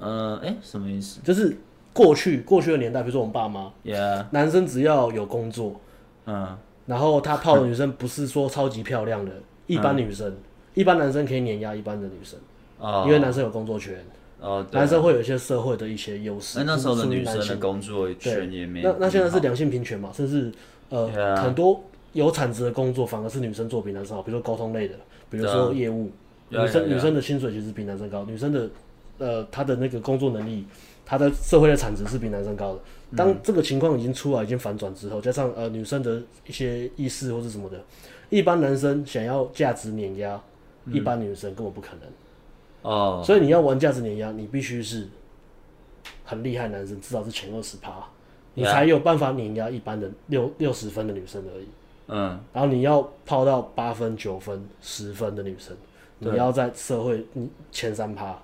[0.00, 1.20] 呃，哎、欸，什么意思？
[1.22, 1.56] 就是
[1.92, 4.24] 过去过去的年代，比如说我们爸妈，Yeah.
[4.32, 5.80] 男生只要有工作，
[6.26, 6.58] 嗯。
[6.86, 9.32] 然后他泡的女生不是说超级漂亮的，
[9.66, 10.34] 一般女生，
[10.74, 12.38] 一般男生可以碾压一般的女生，
[13.06, 14.04] 因为男生有工作权，
[14.72, 16.58] 男生会有一些社会的一些优势。
[16.58, 18.82] 那那时候的女生的工作权也没。
[18.82, 20.50] 那那现在是两性平权嘛，甚至
[20.88, 24.94] 呃很多有产值的工作反而是女生做比男生好，比如说沟通类的，
[25.30, 26.10] 比如说业务，
[26.48, 28.68] 女生女生的薪水其实比男生高，女生的
[29.18, 30.64] 呃她的那个工作能力，
[31.10, 32.80] 他的社会的产值是比男生高的。
[33.16, 37.76] 当这个情况已经出来，已经反转之后，加上呃女生的一些意识或是什么的，
[38.28, 40.40] 一般男生想要价值碾压，
[40.86, 42.08] 一般女生根本不可能。
[42.82, 45.08] 哦，所以你要玩价值碾压，你必须是
[46.24, 47.92] 很厉害男生，至少是前二十趴，
[48.54, 51.66] 你才有办法碾压一般的六六十分的女生而已。
[52.06, 55.76] 嗯，然后你要泡到八分、九分、十分的女生，
[56.20, 57.26] 你要在社会
[57.72, 58.40] 前三趴。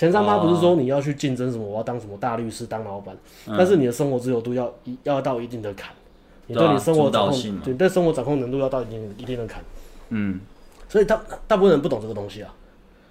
[0.00, 3.14] 前三趴不是说你要去竞争什么，我要当什么大律师、当老板，
[3.46, 5.92] 但是你的生活自由度要一要到一定的坎，
[6.46, 9.62] 你对你生活掌控，对对生活掌控能度要到一定一定的坎。
[10.08, 10.40] 嗯，
[10.88, 12.54] 所以他大部分人不懂这个东西啊，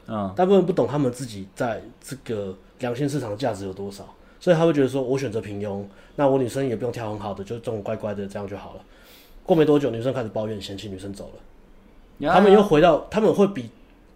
[0.08, 4.04] 嗯，大部分人不懂他们自己在这个良性市场的价值有多少，
[4.40, 5.84] 所以他会觉得说，我选择平庸，
[6.16, 8.82] 那我女生也不用挑很好的，就这种乖乖的这样就好了。
[9.44, 13.70] 过没多久，女生开始抱怨，嫌弃女生走了，他们又回到，他们会比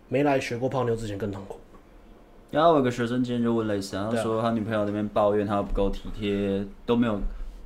[0.08, 1.60] 没来学过泡妞之前更痛苦。
[2.54, 7.20] 然后我有个学生今天就问类似，他说他女朋友那边抱怨他不够体贴，都没有，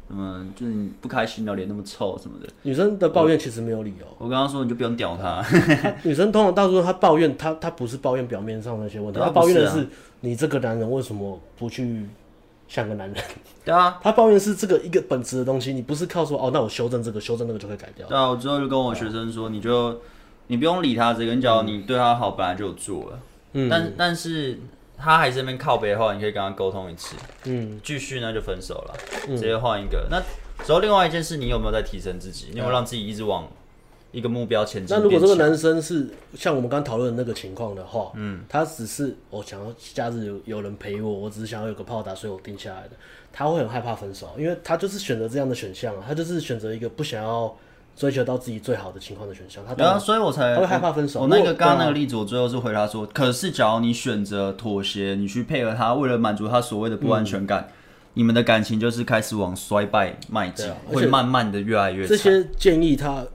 [0.09, 2.47] 嗯，就是你不开心了脸那么臭什么的。
[2.61, 4.05] 女生的抱怨其实没有理由。
[4.17, 5.43] 我刚刚说你就不用屌他。
[6.03, 9.85] 女生通常到时候她抱怨，她她不是抱怨表面上那些问题，她抱怨的是
[10.21, 12.05] 你这个男人为什么不去
[12.69, 13.21] 像个男人？
[13.65, 18.07] 对啊，她抱怨是这个一个本质的东西，你不是靠说哦，那我修正这个，修正那个就会改掉。
[18.07, 19.99] 对啊，我之后就跟我学生说，你就
[20.47, 23.19] 你不用理他这个，你只要你对他好，本来就有做了。
[23.51, 24.57] 嗯，但但是。
[24.97, 28.95] 他还是那边靠背的话，你可以跟他沟通一次，嗯，继续呢就分手了，
[29.27, 30.07] 直接换一个。
[30.09, 32.47] 嗯、那之后另外一件事，你有没有在提升自己？
[32.51, 33.47] 你有没有让自己一直往
[34.11, 34.97] 一个目标前进？
[34.97, 42.91] 那如果这个男生是像我们刚讨论的那个情况的话，嗯，他只是我想要假日有有人陪我，我只是想要有个炮打，所以我定下来的。
[43.31, 47.55] 他会很害怕分手，因为他就是选择这样的选项啊，他就是选择一个不想要。
[47.97, 51.21] 追求到自己最好的情况的选项，他对啊，所以我才他会害怕分手。
[51.21, 57.67] 我那个刚刚那个例子，我最后是回答说，可是假如你选择妥协，你去配合他，为了满足他所谓的不安全感，
[58.13, 62.05] 你们的感情就是开始往衰败迈进，会慢慢的越来越。
[62.05, 63.25] 这些建议他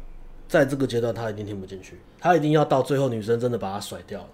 [0.47, 4.27] 在这个阶段他一定听不进去，他一定要到最后女生真的把他甩掉了。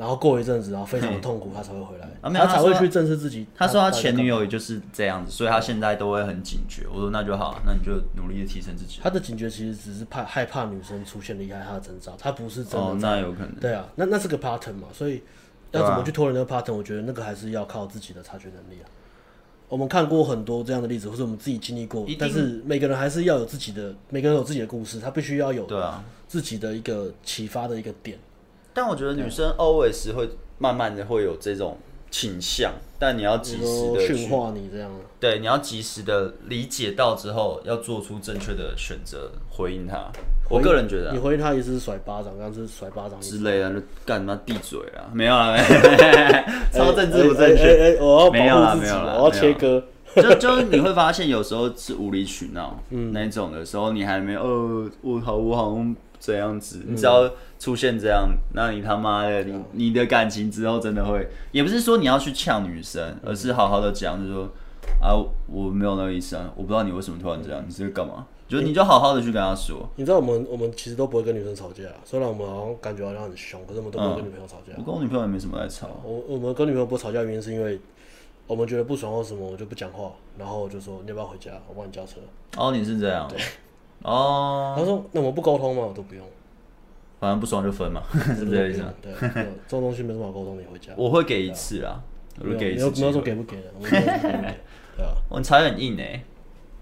[0.00, 3.46] 然后过一阵子，然后非常的痛苦，他才会回来，他才会去正视自己。
[3.54, 6.86] 他说他前女友也就是这样子，所以他现在都会很警觉。
[6.90, 8.98] 我说那就好，那你就努力的提升自己。
[9.02, 12.86] 他的警觉其实只是怕害怕女生出现离开他的征兆，他不是真的。
[12.86, 13.52] 哦，那有可能。
[13.56, 15.22] 对啊，那那是个 pattern 嘛，所以
[15.72, 16.72] 要怎么去脱离那个 pattern？
[16.72, 18.88] 我觉得那个还是要靠自己的察觉能力啊。
[19.68, 28.18] 我们看过很多这样的例子，或者我们自己经历过，但是每个人还是要有自己的，每个人有自己的故事，他必须要有对啊自己的一个启发的一个点。
[28.74, 30.28] 但我觉得女生 always 会。
[30.62, 31.78] 慢慢的会有这种
[32.10, 34.90] 倾向，但你要及时的驯化你这样。
[35.18, 40.12] 对，你要及时的理解到之后，要做出正确的选择，回应他。
[40.50, 45.08] 我个人觉得，你回应他也是甩巴掌，刚刚是甩巴掌之类的，就干嘛闭嘴啊？
[45.14, 47.96] 没有啊， 没有，超政治不正确。
[47.98, 49.82] 我要保护自己，我要切割。
[50.16, 55.96] 就就你会发现，有时候是无理取闹， 嗯，那种的时候，你还没有，呃，我好，我好像。
[56.22, 57.22] 这样子，你只要
[57.60, 64.48] 出现这样，嗯、那你他妈的，你你的感情之后真的会，也不是说你要去呛女生，而是好好的讲，就是说
[65.00, 65.14] 啊，
[65.46, 68.26] 我没有那个意思啊，我不知道你为什么突然这样，你是干嘛？
[68.48, 69.88] 就你就好好的去跟他说。
[69.94, 74.72] 你知道我们我们其实都不会跟女生吵架，虽然我们好像感觉好像很凶，可是我们都不会跟女朋友吵架。
[74.72, 75.86] 嗯、我跟我女朋友也没什么在吵。
[76.02, 77.78] 我我们跟女朋友不吵架原因是因为
[78.46, 82.14] 我们觉得不爽或什么，我就不讲话，然后就说你要不要回家，我帮你叫车。
[82.56, 83.28] 哦，你是这样。
[83.28, 83.38] 对。
[84.02, 85.84] 哦，他说：“那我们不沟通吗？
[85.86, 86.24] 我都不用，
[87.20, 88.02] 反正不爽就分嘛，
[88.34, 88.82] 是不是这意思？
[89.02, 90.92] 对，这种东西没什么好沟通，你回家。
[90.96, 92.02] 我会给一次啦，
[92.40, 92.90] 我会给一次。
[92.98, 93.64] 没有说给不给的，
[94.96, 95.12] 对啊。
[95.28, 96.22] 我才很硬诶，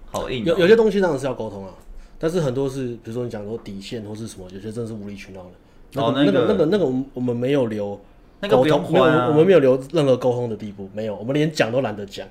[0.07, 0.45] 好硬。
[0.45, 1.75] 有有些东西当然是要沟通啊，
[2.21, 6.01] 但是很多是，比如说你讲说底线或是什么，有些真的是无理取闹的。
[6.01, 8.01] 哦，那个那个那个，我们我们没有留
[8.49, 12.27] 沟通，没有我们没有留任何沟通的地步，没有，我们连讲都懒得讲。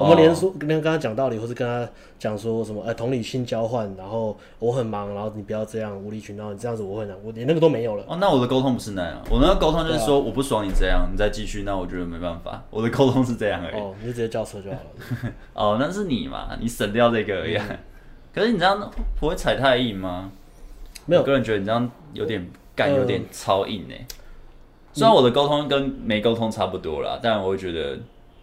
[0.00, 1.86] 我们连说跟他讲道理，或是跟他
[2.18, 8.04] 讲说什么，哎，同理心交换，然后我很忙，然后你不要这样无理取闹，你这样子我会难过，连那个都没有了。
[8.08, 12.64] 哦，那我的沟通不是那样，我那个沟通就是说我不爽你这样，你再继续，那我觉得没办法。
[12.70, 13.74] 我的沟通是这样而已。
[13.74, 15.32] 哦，你就直接叫车就好了。
[15.52, 17.58] 哦，那是你嘛，你省掉这个而已。
[18.34, 18.90] 可是你这样
[19.20, 20.32] 不会踩太硬吗？
[21.04, 24.06] 没有，个人觉得你这样有点干，有点超硬哎。
[24.94, 27.98] 虽然我的沟通跟没沟通差不多啦，但我会觉得。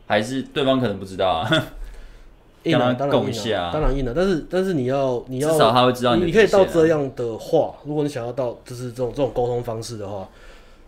[0.08, 1.68] 还是对方可能不知道啊，
[2.64, 4.14] 硬啊，当然硬啊，当然硬了。
[4.16, 10.28] 但是但是你要你要至少他会知道你，你可以到这样的话，如果你想要到就是这种这种沟通方式的话，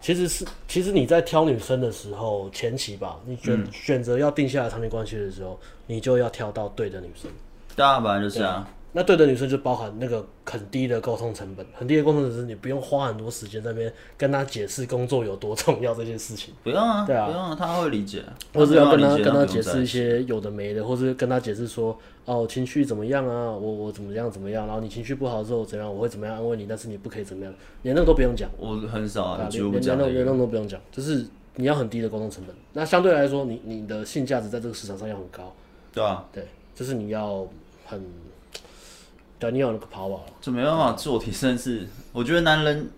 [0.01, 7.30] 其实是其实你在挑女生的时候前期吧，你选、嗯、选择要定下来长期关系的时候，你就要挑到对的女生。
[7.76, 16.53] 当然本来就是啊，那对的女生就包含那个很低的沟通成本，很低的沟通成本，你不用花很多时间在那边跟她解释工作有多重要这件事情。
[16.63, 18.23] 不用啊，对啊，不用啊，她会理解。
[18.53, 23.51] 或是要跟她跟她解释一些有的没的，或是跟她解释说，哦，情绪怎么样啊？
[23.51, 24.65] 我我怎么样怎么样？
[24.65, 25.87] 然后你情绪不好之后怎样？
[25.93, 26.65] 我会怎么样安慰你？
[26.67, 27.53] 但是你不可以怎么样？
[27.83, 28.49] 连那个都不用讲。
[28.57, 31.23] 我很少啊，连连那连那个都不用讲，就是
[31.57, 32.55] 你要很低的沟通成本。
[32.73, 35.53] 那相对来说，你你的性价值在这个市场上要很高。
[35.93, 37.47] 对啊，对，就是你要
[37.85, 38.03] 很。
[39.39, 41.87] 对，你有那个 power，就没办法自我提升是。
[42.11, 42.89] 我觉得男人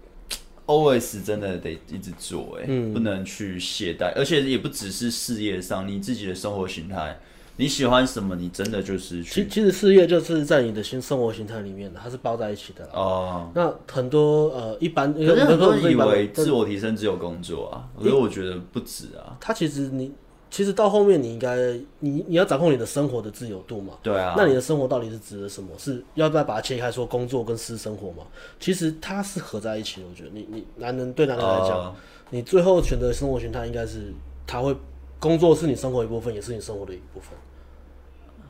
[0.66, 7.20] always 真的得一直做，哎、嗯，不能去懈怠，而且也不只是事业上，你自己的生活形态，
[7.58, 9.44] 你喜欢什么，你真的就是去。
[9.44, 13.52] 其其实事业就是在你的新生活形态里面的，它是包在一起的哦。
[13.54, 19.38] 那很多呃，一般，可是很多人以为自我提升只有工作啊，可是我觉得不止啊。
[19.40, 20.12] 他其实你。
[20.52, 21.56] 其实到后面，你应该
[22.00, 23.94] 你你要掌控你的生活的自由度嘛？
[24.04, 24.36] 对啊。
[24.38, 25.70] 那你的生活到底是指的什么？
[25.78, 28.28] 是要不要把它切开，说工作跟私生活嘛？
[28.60, 30.08] 其实它是合在一起的。
[30.10, 31.96] 我觉得你你男人对男人来讲，呃、
[32.32, 34.14] 你最后选择生活形态应该是
[34.46, 34.76] 他会
[35.22, 37.30] 工作是你生活一部分，也是你生活的一部分。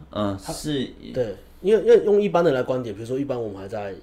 [0.09, 0.91] 嗯，是。
[1.13, 3.93] 对，因为因为用一般的来观点，比如说一般我们还在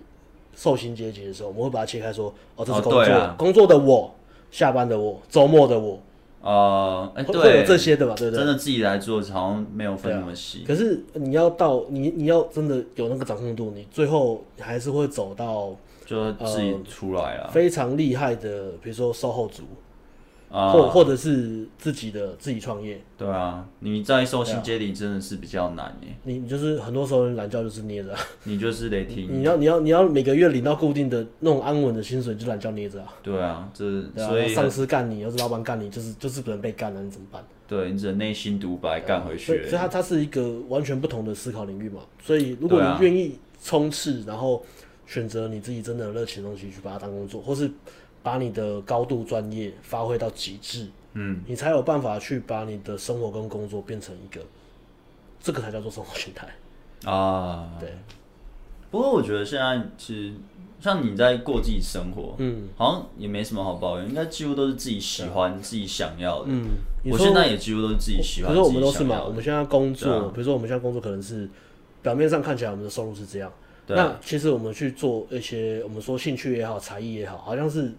[0.55, 4.15] 受薪阶级的时候，我们会把它切开说，哦，这是工作，哦啊、工作的我，
[4.53, 6.01] 下班的我，周末的我。
[6.41, 8.15] 呃，哎、欸，对，会有这些的吧？
[8.17, 10.67] 对对，真的自己来做，好像没有分那么细、啊。
[10.67, 15.75] 可是你要到你你要真的有那个掌控度，你最后还是会走到
[16.07, 17.51] 就自己出来了、呃。
[17.51, 19.65] 非常厉害的，比如说售后组。
[20.51, 26.09] 啊，或或者是自己的自己创业，对啊，你在受薪阶里真的是比较难耶。
[26.23, 29.29] 你你就是很多时候懒觉就是捏着，你就是得听。
[29.31, 33.15] 你要你要你要每个月领到固定的那种安稳的薪水，就懒觉捏着啊。
[33.23, 37.45] 对啊，这所以上司干你，要是老板干你，就是就是不能被干了，你怎么办？
[37.67, 39.67] 对，你只能内心独白干回去。
[39.69, 42.01] 所以它它是一个完全不同的思考领域嘛。
[42.23, 44.65] 所以如果你愿意冲刺，然后
[45.07, 47.71] 选择你自己真的热情的东西去把它当工作，或是。
[48.29, 54.43] 把你的高度专业发挥到极致，嗯，你才有办法去把你的生活跟工作变成一个，
[55.41, 56.47] 这个才叫做生活形态
[57.11, 57.71] 啊。
[57.81, 57.89] 对。
[58.91, 60.35] 不过我觉得现在其实
[60.79, 66.49] 像你在过自己生活，嗯，好像也没什么好抱怨，应该几乎都是自己喜欢、自己想要的。
[66.51, 66.67] 嗯，
[67.11, 68.51] 我现在也几乎都是自己喜欢。
[68.53, 71.49] 可是我们都是嘛，我们现在工作，啊、比如说我们现在工作可能是
[72.03, 73.51] 表面上看起来我们的收入是这样，
[73.87, 77.91] 那其实我们去做一些我们说兴趣也好、才艺也好，好像是。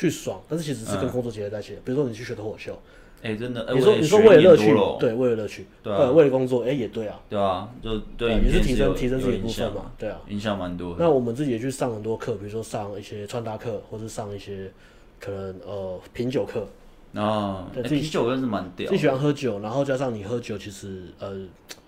[0.00, 1.80] 去爽，但是其实是跟工作结合在一起的。
[1.84, 2.80] 比如说你去学脱口秀，
[3.22, 10.96] 哎，真的，你说你说为了乐趣，对，为了乐趣，对，为了工作，哎，也对啊，对啊，就对，也是提升提升自己部分嘛，对啊，影响蛮多。
[10.98, 14.70] 那我们自己也去上很多课，比如说上一些穿搭课，或者上一些
[15.18, 16.66] 可能呃品酒课
[17.14, 21.36] 啊，对，啤酒真是蛮屌，自己喜欢喝酒，然后加上你喝酒，其实呃。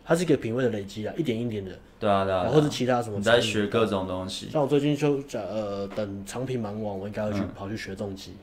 [0.05, 1.71] 它是一个品味的累积啊，一点一点的。
[2.01, 2.43] 对啊，对啊。
[2.49, 3.19] 或者其他什么？
[3.19, 4.51] 你在学各种东西。
[4.51, 8.35] 像我最近就讲，呃，等长品忙完，我应该会去跑去学重机。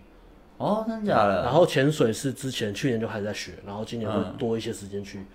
[0.58, 1.44] 哦，真的假的？
[1.44, 5.26] 然后潜水是之前去年就还在学，然后今年会多一些时间去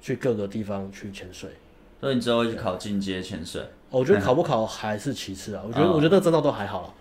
[0.00, 1.50] 去各个地方去潜水。
[2.00, 3.62] 所以你之后会去考进阶潜水？
[3.90, 6.94] 我觉得 考不考还是其次啊，我觉得我觉得证照都还好了，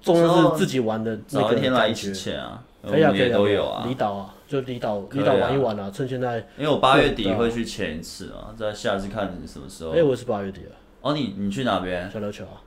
[0.00, 2.64] 重要是自己玩的那个感觉啊。
[2.82, 3.84] 可以啊，可以都有啊。
[3.86, 6.38] 离岛啊，就离岛，离岛玩一玩啊，趁现在。
[6.58, 9.90] 因为我八月底会去潜一次啊，在下次看你什么时候。
[9.90, 10.74] 哎，我是八月底啊。
[11.02, 12.10] 哦，你你去哪边？
[12.10, 12.58] 小琉球啊。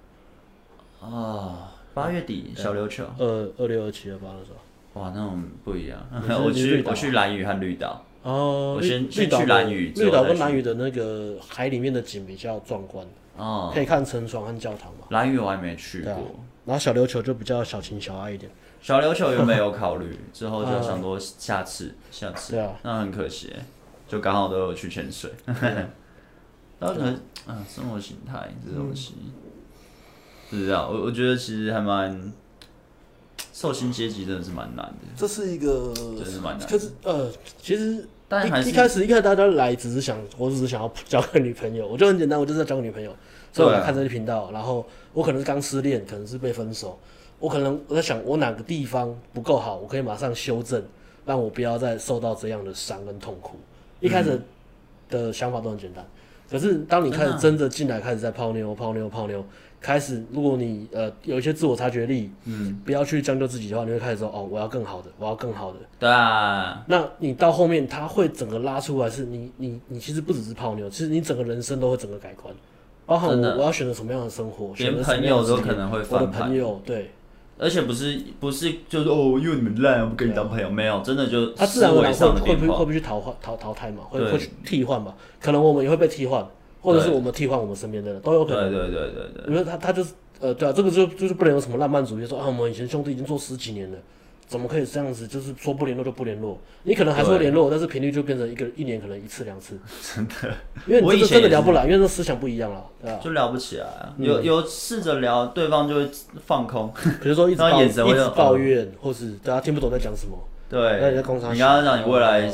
[1.02, 3.06] 啊，八月底小琉球。
[3.18, 5.02] 二二六二七二八的时候。
[5.02, 6.00] 哇，那种不一样。
[6.44, 8.04] 我去我去蓝屿和绿岛。
[8.24, 8.76] 哦。
[8.78, 9.92] 我先先去蓝屿。
[9.96, 13.06] 绿岛跟蓝屿的那个海里面的景比较壮观。
[13.38, 13.70] 哦。
[13.74, 15.08] 可以看沉船和教堂嘛。
[15.10, 16.14] 蓝屿我还没去过。
[16.66, 18.50] 然后小琉球就比较小情小爱一点。
[18.86, 20.16] 小琉球有没有考虑？
[20.32, 22.54] 之后就想说下次，下次。
[22.54, 22.72] 对啊。
[22.84, 23.52] 那很可惜，
[24.08, 25.32] 就刚好都有去潜水。
[25.48, 27.16] 然后可能
[27.48, 29.16] 啊，生活形态这东西，
[30.52, 30.88] 不知道。
[30.90, 32.32] 我我觉得其实还蛮，
[33.52, 35.08] 受薪阶级真的是蛮难的。
[35.18, 36.68] 这是一个，真是蛮难。
[36.68, 43.12] 可是呃，其实但一开始一开始大家来只是想，我只是想要交个女朋友，我就很简单，我就是要交个女朋友，
[43.52, 44.52] 所以我来看这个频道。
[44.52, 47.00] 然后我可能是刚失恋，可能是被分手。
[47.46, 50.84] 我可能我在想，我哪个地方不够好，我可以马上修正，
[51.28, 53.56] 让我不要再受到这样的伤跟痛苦。
[54.00, 54.42] 一开始
[55.12, 56.04] 的想法都很简单，
[56.50, 59.46] 可是当你开始真的进来，开始在泡妞、泡妞、泡妞，
[59.80, 65.78] 开始如果你呃有一些自我察觉力，嗯，不要去将就自己的话，你会开始说哦，我要更好的，我要更好的。
[66.00, 66.84] 对啊。
[66.88, 72.52] 那你到后面，他会整个拉出来，是你你你其实不只是泡妞，其实你整个人生都会整个改观，
[73.06, 76.00] 包含我我要选择什么样的生活，连朋友都可能会。
[76.10, 77.12] 我的朋友对。
[77.58, 80.70] 而且不是不是就是哦，因为你们烂，我不跟你当朋友。
[80.70, 84.04] 没有，真的就他自然而然会会不会会不会去淘换淘淘汰嘛？
[84.10, 85.14] 会会去替换嘛？
[85.40, 86.46] 可能我们也会被替换，
[86.82, 88.72] 或者是我们替换我们身边的人都有可能。
[88.72, 89.54] 对对对对对。
[89.54, 93.98] 因为他他就是呃对啊，这个就就是不能有什么浪漫主义说啊，我们以前兄弟已经做十几年了。
[94.48, 95.28] 怎么可以这样子？
[95.28, 99.78] 就是说不联络就不联络，你可能还说联络，但是频率就变成一个一年可能一次两次。
[100.16, 100.34] 真的，
[100.86, 103.20] 因为你这个真的聊不来，因为这思想不一样了，对吧？
[103.24, 104.14] 就聊不起来啊。
[104.18, 106.10] 有有试着聊，对方就会
[106.46, 108.04] 放空，比如说一直抱一直
[108.36, 110.38] 抱怨，或是大家听不懂在讲什么。
[110.70, 112.52] 对，你在工厂，你刚刚讲你未来，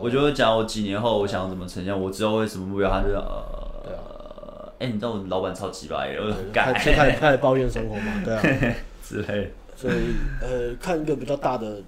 [0.00, 8.42] 我就会讲我几年后我想要怎么呈现，我之后会什么目标，他就呃，哎，你知道我老板超级白，我改，开始开始抱怨生活嘛，对啊，
[9.02, 9.52] 之类。
[9.76, 11.82] 所以，呃，看一个比较大的，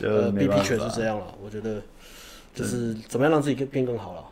[0.00, 1.34] 呃，BP 确实是这样了。
[1.42, 1.80] 我觉得，
[2.54, 4.24] 就是怎么样让自己变更好了。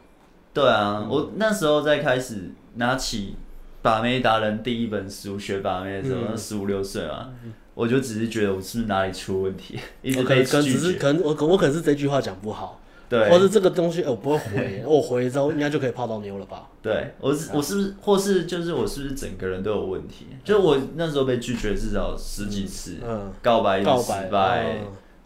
[0.52, 3.36] 对啊，我那时候在开始拿起
[3.82, 7.30] 把妹达人第一本书学把妹的时候，十五六岁啊，
[7.74, 10.62] 我就只是觉得我是不是哪里出问题，一直被拒绝。
[10.62, 12.80] 只是可能我我可能是这句话讲不好。
[13.08, 16.68] 对，或是这个东西，我不会回， 我回之后应该就可以泡到妞了吧？
[16.82, 20.26] 对，我是我是不是，或是就是我是不是整个人都有问题？
[20.44, 24.78] 就我那时候被拒绝至少十几次，嗯，告白告白失败，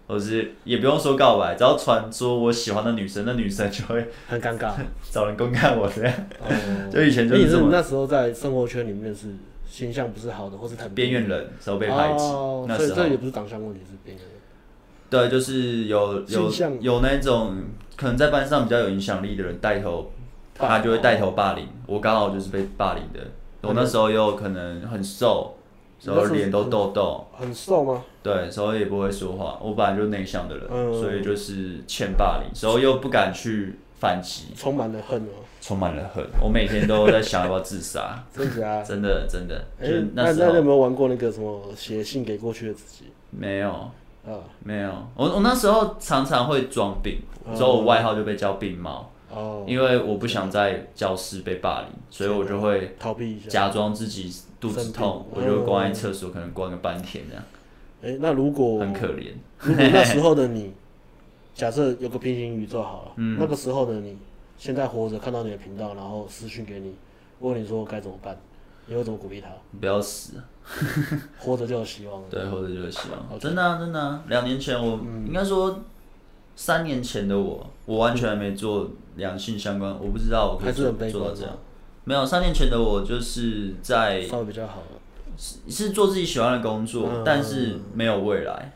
[0.06, 4.72] 或是也不用说告白，只要传说我喜欢的女生，那女生就会很尴尬，
[5.10, 6.14] 找人公干我这样。
[6.92, 7.58] 就以前就是。
[7.70, 9.28] 那时候在生活圈里面是
[9.66, 12.24] 形象不是好的，或是太边缘人，时候被排挤。
[12.66, 14.39] 那时候这也不是长相问题，是边缘人。
[15.10, 16.50] 对，就是有有
[16.80, 17.56] 有那种
[17.96, 20.10] 可能在班上比较有影响力的人带头，
[20.54, 21.66] 他就会带头霸凌。
[21.86, 23.20] 我刚好就是被霸凌的。
[23.62, 25.54] 我那时候又可能很瘦，
[26.02, 27.26] 然后脸都痘痘。
[27.32, 28.04] 很瘦吗？
[28.22, 29.58] 对，时候也不会说话。
[29.60, 35.44] 我本来就内向的人，所以就是欠霸凌，时候又不敢去反击，充满了恨哦。
[35.60, 38.24] 充满了恨，我每天都在想要不要自杀。
[38.32, 38.82] 真的？
[38.82, 39.62] 真的真的。
[39.78, 43.04] 哎，那那你有没有玩过那个什么写信给过去的自己？
[43.30, 43.90] 没有。
[44.26, 47.20] 呃，没有，我我那时候常常会装病，
[47.54, 49.10] 所以我外号就被叫病猫。
[49.32, 57.44] 哦，因为我不想在教室被霸凌，所以我就会逃避一下，假装自己肚子痛，我就关在厕所，可能关个半天这样。
[58.02, 60.72] 哎，那如果很可怜，如果那时候的你，
[61.54, 64.18] 假设有个平行宇宙好了，那个时候的你，
[64.58, 66.94] 现在活着看到你的频道，然后私讯给你，
[67.38, 68.36] 问你说该怎么办？
[68.86, 69.48] 你会怎么鼓励他？
[69.78, 70.42] 不要死，
[71.38, 72.22] 活着就有希望。
[72.30, 73.38] 对，活着就有希望。
[73.38, 74.22] 真的啊，真的啊！
[74.28, 75.80] 两年前我应该说，
[76.54, 80.72] 三年前的我，我完全没做两性相关，我不知道我可以
[81.10, 81.56] 做到这样。
[82.04, 84.82] 没有，三年前的我就是在稍微比较好，
[85.36, 88.72] 是是做自己喜欢的工作，但是没有未来。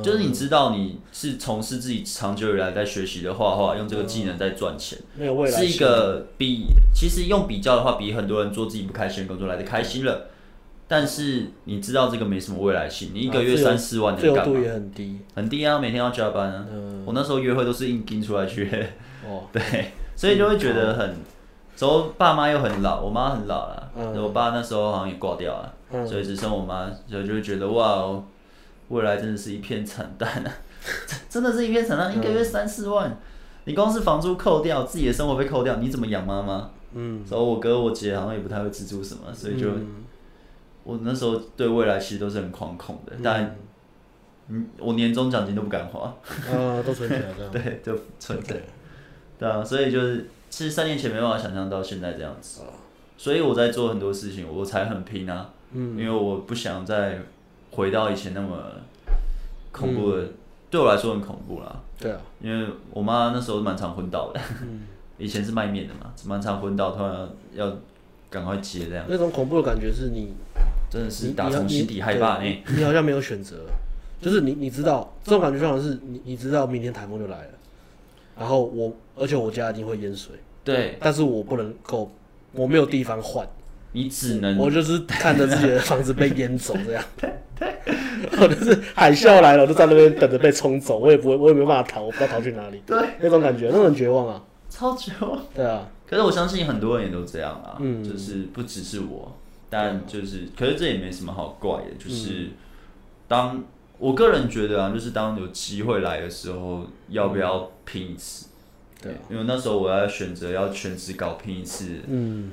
[0.00, 10.28] 就是你知道你是从事自己长久以来在学习的画画，用这个技能在赚钱，没有未来，是一个比其实用比较的话，比很多人做自己不开心的工作来的开心了。
[10.92, 14.60] 但是你知道这个没什么未来性，你一个月三四万的干嘛？
[14.60, 16.66] 也很低，很低啊，每天要加班啊。
[17.06, 18.68] 我那时候约会都是硬盯出来去，
[19.26, 19.62] 哦 对，
[20.14, 21.16] 所以就会觉得很，
[21.74, 23.90] 之后爸妈又很老，我妈很老了，
[24.22, 28.22] 我爸那时候好像也挂掉了，所以只剩我妈，所以就会觉得哇哦。
[28.88, 30.52] 未来真的是一片惨淡啊！
[31.30, 33.16] 真的是一片惨淡，一个月三四万，
[33.64, 36.68] 你光是房租扣掉，自己的生活费扣掉，你怎么养妈妈？
[36.92, 39.68] 嗯，所以我哥我姐好像也不太会资助什么，所以就
[40.84, 43.56] 我那时候对未来其实都是很惶恐的，但
[44.48, 46.14] 嗯，我年终奖金都不敢花，
[46.50, 48.54] 啊，都存起来的， 对，就存着，
[49.38, 52.62] 对啊，所以就是其实三年前没办法想象到现在这样子，
[53.16, 57.18] 所以我在做很多事情，我才很拼啊，嗯，因为我不想再。
[57.74, 58.54] 回到以前那么
[59.70, 60.28] 恐怖的，
[60.68, 61.74] 对我来说很恐怖啦。
[61.98, 64.38] 对啊，因为我妈那时候蛮常昏倒的。
[65.16, 67.74] 以前是卖面的嘛，蛮常昏倒，突然要
[68.32, 69.04] 赶快接这样。
[69.08, 70.32] 那种恐怖的感觉是你
[70.90, 72.62] 真的是打从心底害怕呢。
[72.76, 73.56] 你好像没有选择，
[74.20, 77.50] 就是你你知道这种感觉就好像是你你知道明天台风就来了，
[78.38, 80.34] 然后我而且我家一定会淹水。
[80.64, 82.10] 对，但是我不能够，
[82.52, 83.46] 我没有地方换。
[83.94, 87.68] 你只能我就是看着自己的房子被淹走这样，对对，
[88.38, 92.82] 或者是海啸来了，我就在那边等着被冲走，我也不会，我也没办法逃，我不知道逃去哪里。
[92.86, 95.38] 对，那种感觉，那种绝望啊，超绝望。
[95.54, 99.34] 对啊，可是我相信很多人也都这样啊，嗯，就是不只是我，
[99.70, 102.50] 但就是，可是这也没什么好怪的，就是
[103.26, 103.64] 当
[103.98, 108.48] 我个人觉得啊，就是当有机会来的时候，要不要拼一次？
[109.00, 112.52] 对，因为那时候我要选择要全职搞拼一次，嗯。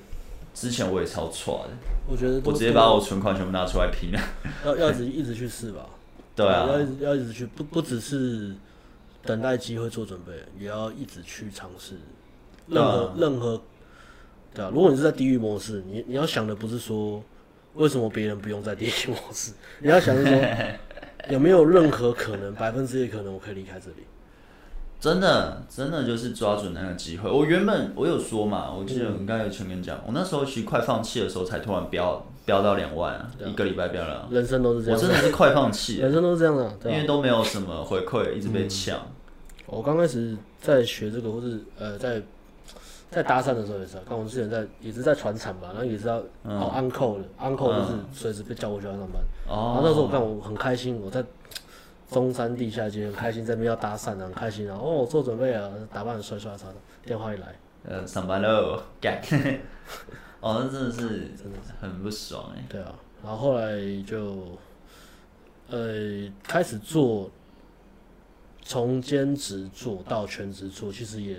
[0.52, 1.76] 之前我也超错的，
[2.10, 4.19] 我觉得我直接把我存款全部拿出来拼了。
[4.65, 5.88] 要要一直一直去试吧。
[6.36, 8.56] 对啊，要一直要一直去，不不只是
[9.23, 11.95] 等待机会做准备，也要一直去尝试。
[12.70, 13.62] 任何任何，
[14.54, 17.22] 对啊，如果你是在地狱模式，你你要想的不是说
[17.76, 20.40] 为什么别人不用在地狱模式， 你要想的是说
[21.30, 24.04] 有没有任何可能，百分之一可能我可以离开这里。
[25.00, 27.32] 真的真的就是抓准那个机会。
[27.32, 34.28] 我原本我有说嘛，我记得我应该有前面讲，我那时候其实快放弃的时候，才突然飙飙到两万啊，一个礼拜飙了。
[34.30, 39.00] 人生都是这样，我真的是快放弃，人生都是这样的，因为都没有什么回馈，一直被抢。
[39.68, 42.22] 我刚开始在学这个，或是呃在。
[43.11, 51.23] 在搭讪的时候也是，看我们之前在也是在传产吧，然后也是要哦 uncle 的 uncle 就是随时被叫过去要上班，然后那时候我看我很开心，我在
[52.11, 56.60] 中山地下街很开心，在那边要搭讪啊，很开心然后，哦我做准备啊，打扮的帅帅的，
[57.03, 59.19] 电话一来，呃上班喽，干，
[60.40, 60.99] 哦那真的是
[61.36, 61.73] 真的是。
[61.81, 63.76] 很不爽哎，对啊，然后后来
[64.06, 64.56] 就
[65.72, 67.27] 呃开始做，
[68.61, 71.36] 从兼职做到全职做，其实也。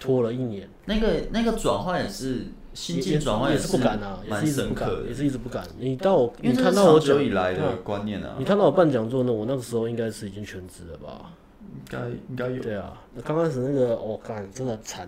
[0.00, 5.62] 拖了一年，那个那个转换也是心境转换也是不敢啊，也是一直不敢，也是一直不敢。
[5.78, 11.32] 你到我，你看到我长久以来的观念啊，你看到我办讲座呢，我那个时候应该是已经全职了吧？
[11.60, 11.98] 应该
[12.30, 12.62] 应该有。
[12.62, 15.06] 对啊，那刚开始那个我干真的惨，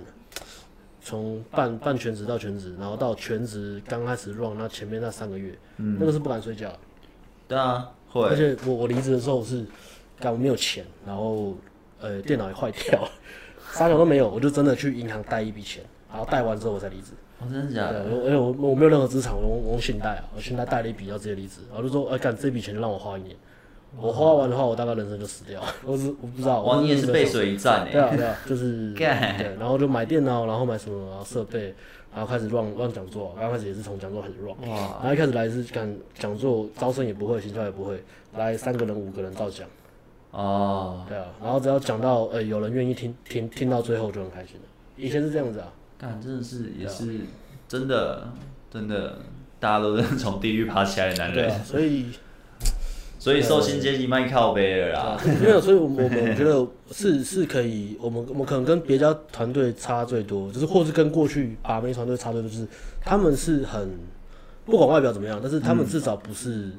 [1.02, 6.70] 从办办全职到全职，然后到全职刚开始 run 那前面那三个月，嗯那个是不敢睡觉。
[7.48, 8.22] 对啊，会。
[8.28, 9.64] 而且我我离职的时候是，
[10.20, 11.56] 干我没有钱，然后
[12.00, 13.08] 呃电脑也坏掉。
[13.72, 17.12] 啥都没有，我就真的去银行贷一笔钱，然后贷完之后我才离职。
[17.40, 18.04] 哦，真的假的？
[18.04, 21.60] 因为我我没有任何资产，我用我用信贷啊，我信贷贷了一笔，要直接离职。
[21.68, 23.34] 然后就说，哎，干这笔钱就让我花一年，
[23.98, 25.66] 我花完的话，我大概人生就死掉了。
[25.84, 26.62] 我是我不知道。
[26.62, 27.90] 哇，你也是背水一战哎。
[27.90, 29.06] 对啊对啊，就是 对，
[29.58, 31.74] 然后就买电脑，然后买什么设备，
[32.14, 33.34] 然后开始 run run 讲座。
[33.40, 34.34] 刚开始也是从讲座开始。
[34.44, 34.76] 哇。
[35.00, 38.02] 然后一开始来是干讲座，招生也不会，行销也不会，
[38.36, 39.66] 来三个人五个人照讲。
[40.32, 41.08] 哦，oh.
[41.08, 44.62] 对啊，然后只要讲到呃、欸、有人愿意听听听到最后就很开心了。
[44.96, 47.20] 以前是这样子啊，但真的是也是
[47.68, 48.28] 真的
[48.70, 49.18] 真的，
[49.60, 51.46] 大家都是 从地狱爬起来的男人。
[51.46, 52.06] 对啊，所以
[53.18, 55.20] 所以寿星阶级卖靠背了啦。
[55.40, 62.66] 没有，所以我们我们 觉得是是可以，我们我们可能跟别家团队差最多，就是或是跟过去把妹团队差最多，就是
[63.02, 63.90] 他们是很
[64.64, 66.70] 不管外表怎么样，但是他们至少不是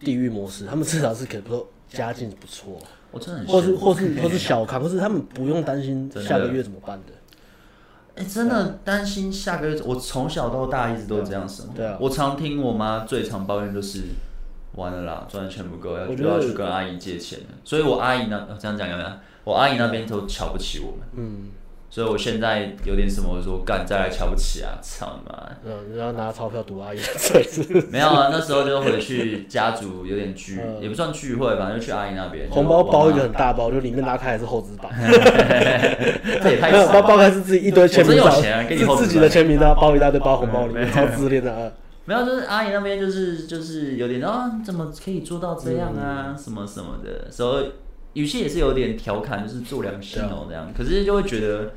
[0.00, 1.68] 地狱模式，他们至少是可以说。
[1.92, 2.78] 家境不错，
[3.10, 7.12] 我真的很，或是或是或是小康，或是他们不用担心下个月怎么办的。
[8.14, 11.72] 哎，真的担心下个月，我从小到大一直都这样生活。
[11.74, 14.02] 对啊，我常听我妈最常抱怨就是，
[14.74, 17.38] 完了啦，赚的钱不够，要就要去跟阿姨借钱。
[17.64, 19.08] 所以我阿姨那这样讲有没有？
[19.44, 21.00] 我阿姨那边都瞧不起我们。
[21.14, 21.50] 嗯。
[21.94, 25.46] 所以我现在有点什么，我说干再来瞧不起啊，操你妈！
[25.62, 27.46] 嗯，然后拿钞票堵阿姨的嘴。
[27.90, 32.48] 没有啊，那时候就回去家族有点聚，也不算聚会，反正就去阿姨那边。
[32.50, 34.90] 红包包一个很大包，就里面拉开还是厚纸板。
[36.42, 36.72] 这也太……
[36.86, 41.70] 包包开是自己一堆签名，真有钱，给你自己的签名，然后包一大堆包红包里面， 超自恋的啊。
[42.06, 46.34] 没有，就是阿姨那边就是就是有点啊，怎么可以做到这样啊？
[46.42, 47.70] 什么什么的，所以
[48.14, 50.72] 语气也是有点调侃，就是做良心哦这样。
[50.74, 51.70] 可是就会觉得。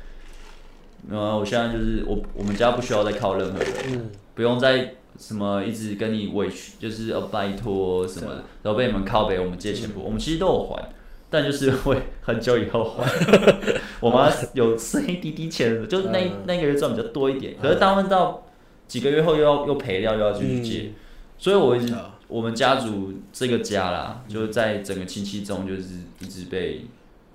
[1.08, 10.00] 没有啊，我现在就是我，我们家不需要再靠任何人，嗯、不用再什么一直跟你委屈，就是要拜托什么的，然后被你们靠背，我们借钱不？
[10.00, 10.90] 嗯、我们其实都有还，
[11.30, 13.08] 但就是会很久以后还。
[14.00, 18.44] 我妈有剩一滴滴钱，就是那、嗯、那个月赚比较多一点，可是当到
[18.88, 20.94] 几个月后又要又赔掉，又要继续借，嗯、
[21.38, 21.94] 所以我一直
[22.26, 25.84] 我们家族这个家啦，就是在整个亲戚中就是
[26.18, 26.84] 一直被。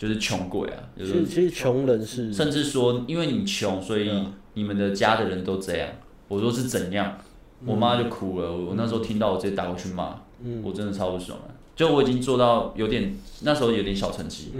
[0.01, 0.81] 就是穷鬼啊！
[0.97, 4.11] 就是、其实穷人是，甚至说，因为你穷，所以
[4.55, 5.87] 你们的家的人都这样。
[6.27, 7.19] 我说是怎样，
[7.67, 8.51] 我妈就哭了。
[8.51, 10.15] 我那时候听到，我直接打过去骂，
[10.63, 11.53] 我真的超不爽啊！
[11.75, 14.51] 就我已经做到有点，那时候有点小成绩，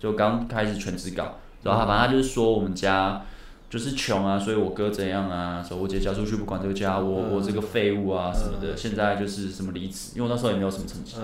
[0.00, 3.24] 就刚开始全职搞，然后他反正他就是说我们家。
[3.70, 11.16] 就是穷啊，所以我哥怎样啊，所以我姐嫁出去不管这个家，我我这个废物啊什么的，现在就是什么离职，因为我那时候也没有什么成绩，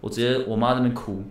[0.00, 1.22] 我直接我妈那边哭，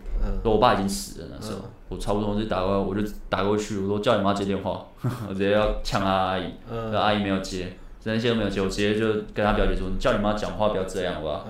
[0.44, 4.86] 说我爸已经死了那时候，我差不多我就打过来，我就打过去，我说叫你妈接电话，
[5.28, 11.48] 我直接要呛他阿姨，那阿姨没有接，那些都没有接，我直接就跟她表姐说，你叫你妈讲话不要这样好不好？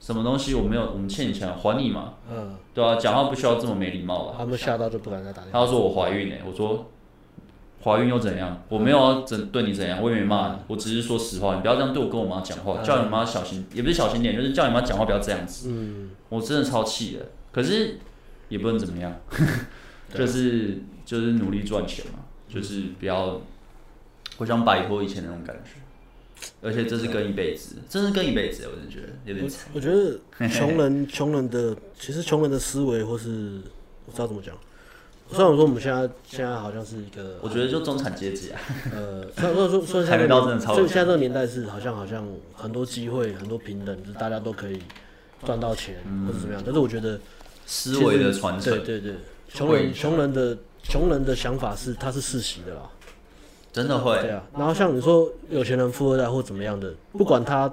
[0.00, 2.14] 什么东西我没有，我们欠你钱还你嘛，
[2.72, 4.34] 对啊，讲话不需要这么没礼貌吧？
[4.38, 5.60] 他们吓到就不敢再打电话。
[5.60, 6.86] 他说我怀孕呢，我说。
[7.82, 8.62] 怀孕又怎样？
[8.68, 15.68] 我没有要怎对你怎样，我也没骂你，我只是说实话，你不要这样对我跟我妈讲话，叫你妈小心，也不是小心点，就是叫你妈讲话不要这样子。
[15.70, 17.98] 嗯，我真的超气的，可是
[18.48, 19.14] 也不能怎么样，
[20.14, 22.18] 就是就是努力赚钱嘛，
[22.48, 23.40] 就是不要，
[24.38, 25.80] 我想摆脱以前那种感觉，
[26.60, 29.70] 而且这是跟一辈子，真是跟一辈子，我真的觉得有点惨。
[29.72, 30.18] 我觉得
[30.48, 33.60] 穷人 穷人的其实穷人的思维或是
[34.06, 34.54] 我知道怎么讲。
[35.30, 38.60] 虽然我说我们现在现在好像是一个，我觉得就中产阶级啊。
[38.92, 44.80] 呃，虽然说说 说现在这个，所以现在这个年代是好像好像很多机会，很多平等，就是大家都可以
[45.44, 45.96] 赚到钱
[46.26, 46.62] 或者怎么样。
[46.64, 47.20] 但是我觉得
[47.66, 49.14] 思维的传承，对对对，
[49.52, 52.82] 穷人穷人的穷人的想法是他是世袭的啦，
[53.72, 54.18] 真的会。
[54.22, 57.72] 对啊，然后像你说有钱人富二代或怎么样的，不管他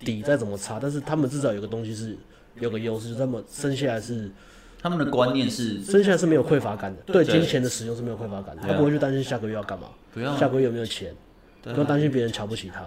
[0.00, 2.16] 底再怎么差，但是他们至少有个东西是
[2.58, 4.30] 有个优势，就是他们生下来是
[4.80, 11.14] 他们的观念是生下来是没有匮乏感的，对金钱的使用是没有匮乏感的，他不会去担心下个月要干嘛，不要下个月有没有钱，
[11.62, 12.82] 不用担心别人瞧不起他。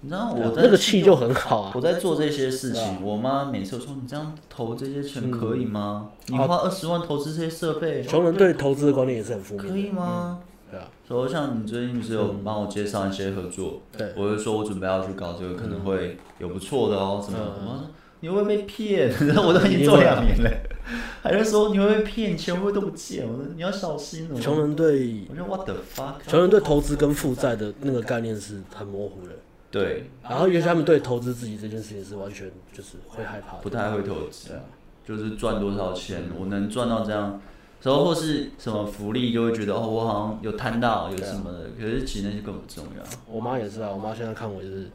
[0.00, 1.72] 你知道我那个气就很好啊！
[1.74, 6.10] 我在做这些事情，我妈每次都说：“你这样投这些钱可以吗？
[6.26, 9.66] 你花二十万投资这些设备。”穷人对投资的观念也是很负面。
[9.66, 10.40] 可以吗？
[10.70, 10.86] 对啊。
[11.08, 17.18] 所以像你最近不是有帮我介绍一些合作，对，我就说我准备要去搞这个，可能会有不错的哦。
[17.24, 17.88] 什么？
[18.24, 19.10] 你会被骗？
[19.36, 20.50] 我都已经做两年了，
[21.22, 22.34] 还在说你会不会骗？
[22.34, 23.28] 钱会不会都不见？
[23.28, 24.40] 我说你要小心哦。
[24.40, 26.14] 穷人对，我说 What the fuck？
[26.26, 29.34] 穷人对投资跟负债的那个概念是很模糊的。
[29.70, 34.62] 对，然后尤其他们对投资自己这件事情是完全就是会害怕，不太会投资，对啊，
[35.06, 37.38] 就是赚多少钱，我能赚到这样，
[37.82, 43.02] 然后或是什么福利，就会觉得哦，我好像有贪到，有什么的，可是其实那些更不重要。
[43.30, 44.88] 我妈也是啊，我妈现在看我就是，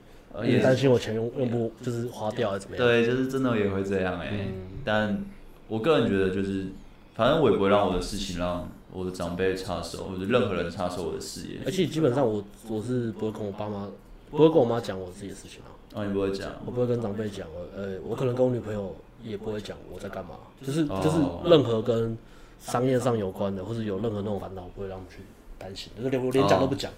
[0.44, 2.86] 也担心我钱用用不就是花掉还是怎么样？
[2.86, 4.48] 对，就是真的也会这样哎，
[4.84, 5.26] 但
[5.68, 6.68] 我个人觉得就是，
[7.16, 11.60] 反正我也不会让我的事情让我的长辈插手，或者任何人插手我的事业。
[11.66, 13.88] 而且基本上我我是不会跟我爸妈。
[14.32, 15.74] 不会跟我妈讲我自己的事情啊。
[15.96, 16.52] 哦，你不会讲？
[16.64, 17.48] 我不会跟长辈讲。
[17.76, 20.36] 呃，我可能跟我女朋友也不会讲我在干嘛。
[20.64, 21.18] 就是就是
[21.50, 22.16] 任何跟
[22.60, 25.24] 商业上有关的，或者有任何那种烦恼，我不会让他们去
[25.58, 25.92] 担心。
[25.98, 26.92] 就是连我连讲都不讲。
[26.92, 26.96] 哦，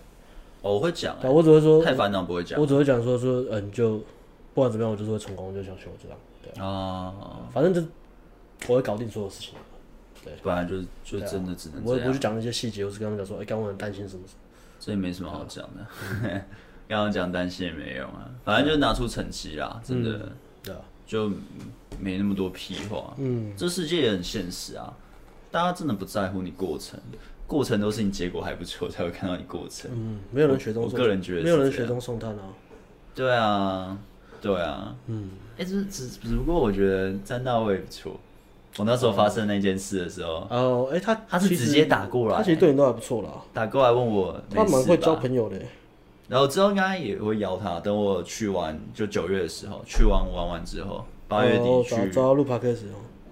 [0.61, 1.17] 我会讲。
[1.19, 1.83] 对，我只会说。
[1.83, 2.59] 太烦恼不会讲。
[2.59, 3.97] 我只会讲说说，嗯，就
[4.53, 6.17] 不管怎么样，我就是会成功，就想学我这样。
[6.43, 7.13] 对啊。
[7.51, 7.81] 反正就
[8.67, 9.55] 我会搞定所有事情。
[10.23, 10.33] 对。
[10.43, 11.83] 不然就是就真的只能。
[11.83, 14.23] 我也不去讲那些细节，我是跟他们讲说，哎，刚刚担心什么？
[14.27, 14.39] 什么，
[14.79, 15.85] 所以没什么好讲的。
[16.87, 20.29] 刚刚讲担心也没用啊，反正就拿出成绩啦，真的，
[20.61, 21.31] 对啊，就
[21.97, 23.13] 没那么多屁话。
[23.17, 24.93] 嗯，这世界也很现实啊，
[25.49, 26.99] 大家真的不在乎你过程，
[27.51, 29.91] 过程都是你结果还不错才会看到你过程。
[29.93, 32.43] 嗯，没有人雪中，我个人觉得没有人雪中送炭啊。
[33.13, 33.97] 对啊，
[34.41, 38.17] 对啊，嗯，哎，只只只不过我觉得詹大卫不错。
[38.77, 45.57] 我那时候发生那件事的时候，哦，哎，他他是直接打过来，他其实对你都还不错啦，打过来问我，他蛮会交朋友的。
[46.29, 52.09] 然后之后应该也会邀他，等我去完，就九月的时候去完玩完之后，八月底去。
[52.11, 52.83] 找到录 podcast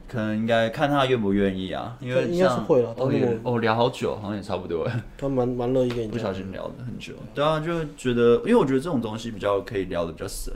[0.10, 2.90] 可能应该看他愿不愿意啊，因为应该是会了。
[2.98, 3.10] 哦，
[3.44, 4.90] 哦，聊好久，好像也差不多。
[5.18, 6.08] 他蛮蛮乐意跟你。
[6.08, 7.14] 不小心聊了很久。
[7.34, 10.54] 对啊，就觉得，因为我觉得这种东西比较可以聊的比较深，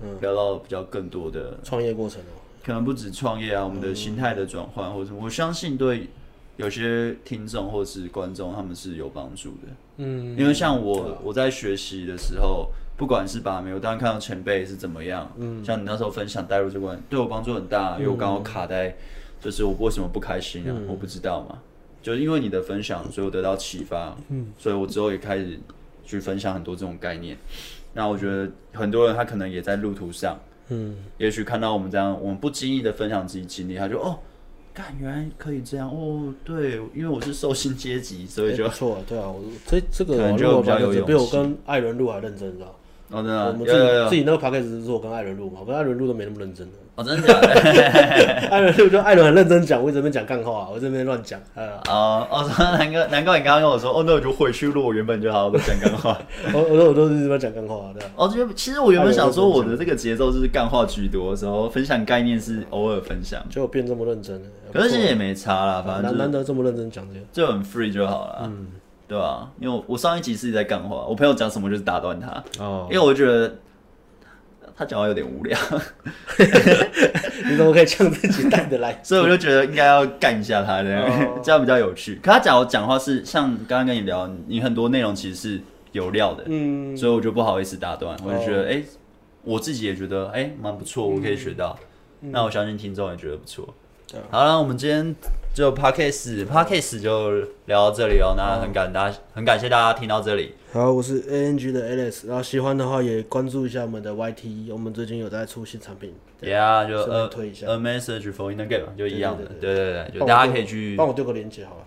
[0.00, 2.40] 嗯，聊到比较更多的创业过程哦。
[2.64, 6.08] 可能不止创业啊，我们的心态的转换，或者我相信对。
[6.58, 9.68] 有些听众或是观众，他们是有帮助的。
[9.96, 15.30] 嗯，因为像我，我在学习的时候，不管是把没有，当然看到前辈是怎么样。
[15.36, 17.96] 嗯，像你那时候分享带入这关，对我帮助很大。
[17.98, 18.94] 因为我刚好卡在，
[19.40, 20.76] 就是我为什么不开心啊？
[20.86, 21.58] 我不知道嘛。
[22.02, 24.16] 就是因为你的分享，所以我得到启发。
[24.28, 25.58] 嗯，所以我之后也开始
[26.04, 27.36] 去分享很多这种概念。
[27.94, 30.38] 那我觉得很多人他可能也在路途上，
[30.68, 34.18] 嗯，也许看到我们这样，我们不经意的分享自己经历，他就哦。
[34.74, 36.32] 干，原来可以这样哦！
[36.42, 42.74] 对，因为我是受薪阶级，所以就错、欸、对啊，我这这个可能就比较有勇气，比我跟艾伦路还认真，你知道？
[43.12, 46.72] 哦，真的、啊，我们自己自己那个 podcast 是我跟艾伦录嘛，我跟艾伦录都没那么认真的。
[46.94, 47.48] 哦，真的假的？
[48.50, 51.40] 艾伦就艾伦很认真讲，我这边讲干话，我这边乱讲。
[51.88, 56.18] 哦哦，难怪难怪你刚刚跟我说，哦，那我就回去录，我原本就好好的讲干话。
[56.52, 58.02] 我我说我都是这边讲干话，对。
[58.16, 64.42] 哦，这边其实我原本想说我的这个节奏是干话居多然后，分享概念是偶尔分享，就变这么认真了。
[64.72, 68.40] 可是其实也没差啦，反正难难得这么认真讲这个，就很 free 就好了。
[68.44, 68.66] 嗯，
[69.12, 69.50] 对吧？
[69.60, 72.42] 因为我上一集是在干话，我朋友讲什么就是打断他。
[72.58, 73.54] 哦，因为我觉得。
[74.74, 75.56] 他讲话有点无聊，
[77.44, 78.98] 你怎么可以呛自己带的来？
[79.04, 82.18] 所以我就觉得应该要干一下他这样，这样比较有趣。
[82.22, 85.60] 可他讲我讲话是像刚刚跟你聊，你很多内容其实是
[85.92, 88.16] 有料的，嗯，所以我就不好意思打断。
[88.24, 88.84] 我就觉得，哎、欸，
[89.44, 91.78] 我自己也觉得，哎、欸，蛮不错，我可以学到。
[92.22, 93.68] 嗯、那我相信听众也觉得不错。
[94.10, 95.14] 对好了，我们今天。
[95.54, 97.30] 就 Podcast Podcast 就
[97.66, 98.32] 聊到这里哦。
[98.34, 100.54] 那很感大家，很感谢大家听到这里。
[100.72, 106.14] 好，我是 ANG 的 Alex，然后喜欢的话也关注一下我们的 YT，我们最近有在出新产品。
[106.40, 107.66] Yeah，就呃推一下。
[107.66, 111.84] A message for in the game 就一样的，对对对，就大家可以去帮我丢个链接好了。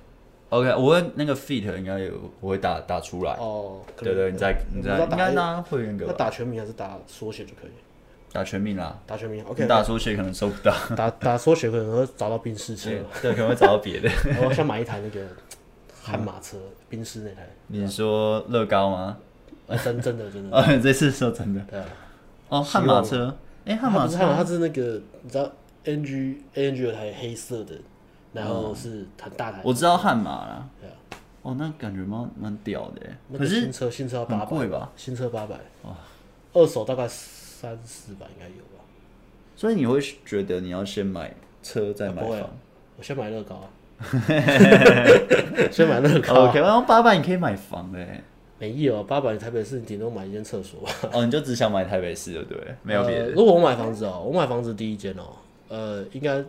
[0.50, 3.32] OK，我会那个 feat 应该有，我会打打出来。
[3.40, 6.12] 哦，对对，你再你再应该呢会员给我。
[6.12, 7.72] 那打全名还是打缩写就可以？
[8.36, 9.66] 打全名啦，打全名，OK。
[9.66, 12.90] 打缩写可能收不到， 打打缩写可能会找到宾士车，
[13.22, 14.10] 对， 可能会找到别的。
[14.46, 15.26] 我想买一台那个
[16.04, 16.58] 悍马车，
[16.90, 17.48] 冰室那台。
[17.68, 19.18] 你说乐高吗？
[19.82, 20.58] 真真的真的。
[20.58, 21.62] 啊， 这次说真的。
[21.62, 21.86] 对啊。
[22.50, 23.34] 哦，悍马车，
[23.64, 25.50] 哎，悍马车，它是那个你知道
[25.86, 26.36] AMG
[26.84, 27.76] 有台黑色的
[28.34, 29.62] 然后是很大台。
[29.64, 30.68] 我知道悍马啦。
[30.82, 30.94] 对啊。
[31.42, 33.02] 哦，那感觉蛮蛮屌的。
[33.38, 34.92] 可是新车新车要八百吧？
[34.98, 35.56] 新车八百。
[35.84, 35.96] 哇。
[36.54, 37.06] 二手大概
[37.70, 38.84] 三四百应该有吧。
[39.56, 41.34] 所以你会觉得你要先买
[41.64, 42.50] 车再买房？
[42.98, 43.70] 我先买乐高。
[45.72, 46.50] 先买乐高。
[46.50, 48.22] OK，然后八百你可以买房嘞。
[48.58, 50.80] 没有，八百台北市顶多买一间厕所。
[51.12, 52.58] 哦，你就只想买台北市的对？
[52.84, 53.32] 没有别的。
[53.32, 55.24] 如果我买房子哦，我买房子第一间哦，
[55.68, 56.44] 呃，应该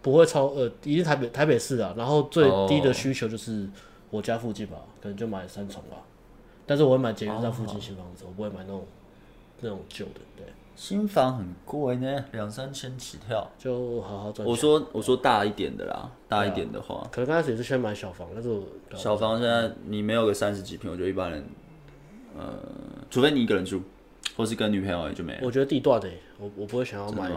[0.00, 1.92] 不会超呃，一定台北台北市啊。
[1.96, 3.68] 然后最低的需求就是
[4.10, 5.96] 我家附近吧，可能就买三重吧。
[6.66, 8.84] 但是我会买捷运站附近新房子，我不会买那种
[9.60, 10.46] 那种旧的，对。
[10.76, 14.46] 新房很贵呢，两三千起跳，就好好赚。
[14.46, 21.44] 我说我说大一点的啦，大一点的话，可能刚开始也是先买小房，但是我小房现在你没有个三十几平，我觉得一般人，
[22.36, 22.54] 呃，
[23.08, 23.80] 除非你一个人住，
[24.36, 25.40] 或是跟女朋友也就没了。
[25.44, 26.08] 我觉得地段的，
[26.40, 27.30] 我我不会想要买。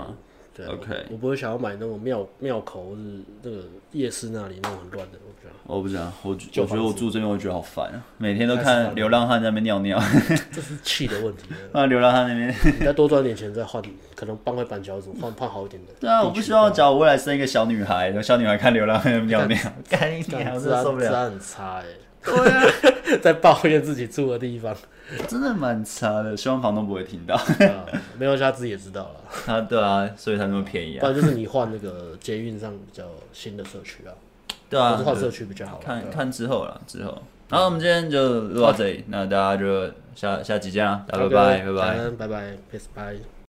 [0.56, 5.20] 对，OK，我不会想要买那种庙庙口或是那个夜市那里那种很乱的，
[5.68, 10.02] 我不知道，我我觉得我住这边我觉得好烦啊，每天都看流浪汉在那边尿尿。
[10.50, 11.44] 这是气的问题。
[11.74, 13.84] 那，流浪汉那边，你再多赚点钱再换，
[14.16, 15.92] 可能搬回板桥子，换换好一点的。
[16.00, 21.10] 对啊，我不希望找我未来生一个小女孩，小女孩看流浪汉尿尿，干一点，我真的受不了。
[21.10, 21.86] 治安很差哎。
[22.24, 24.76] 对啊，在抱怨自己住的地方。
[25.28, 27.40] 真的蛮差的，希望房东不会听到。
[28.18, 29.54] 没有，他自己也知道了。
[29.54, 31.02] 啊，对啊，所以才那么便宜啊。
[31.02, 34.12] 不然就是你换那个捷运上比较新的社区啊。
[34.70, 35.80] 对啊，靠社区比较好。
[35.84, 37.18] 看看之后了，之后。
[37.50, 43.37] 然后我们今天就录到这里，那大家就下下期见啊，大家拜拜，拜拜，拜拜，peace，bye。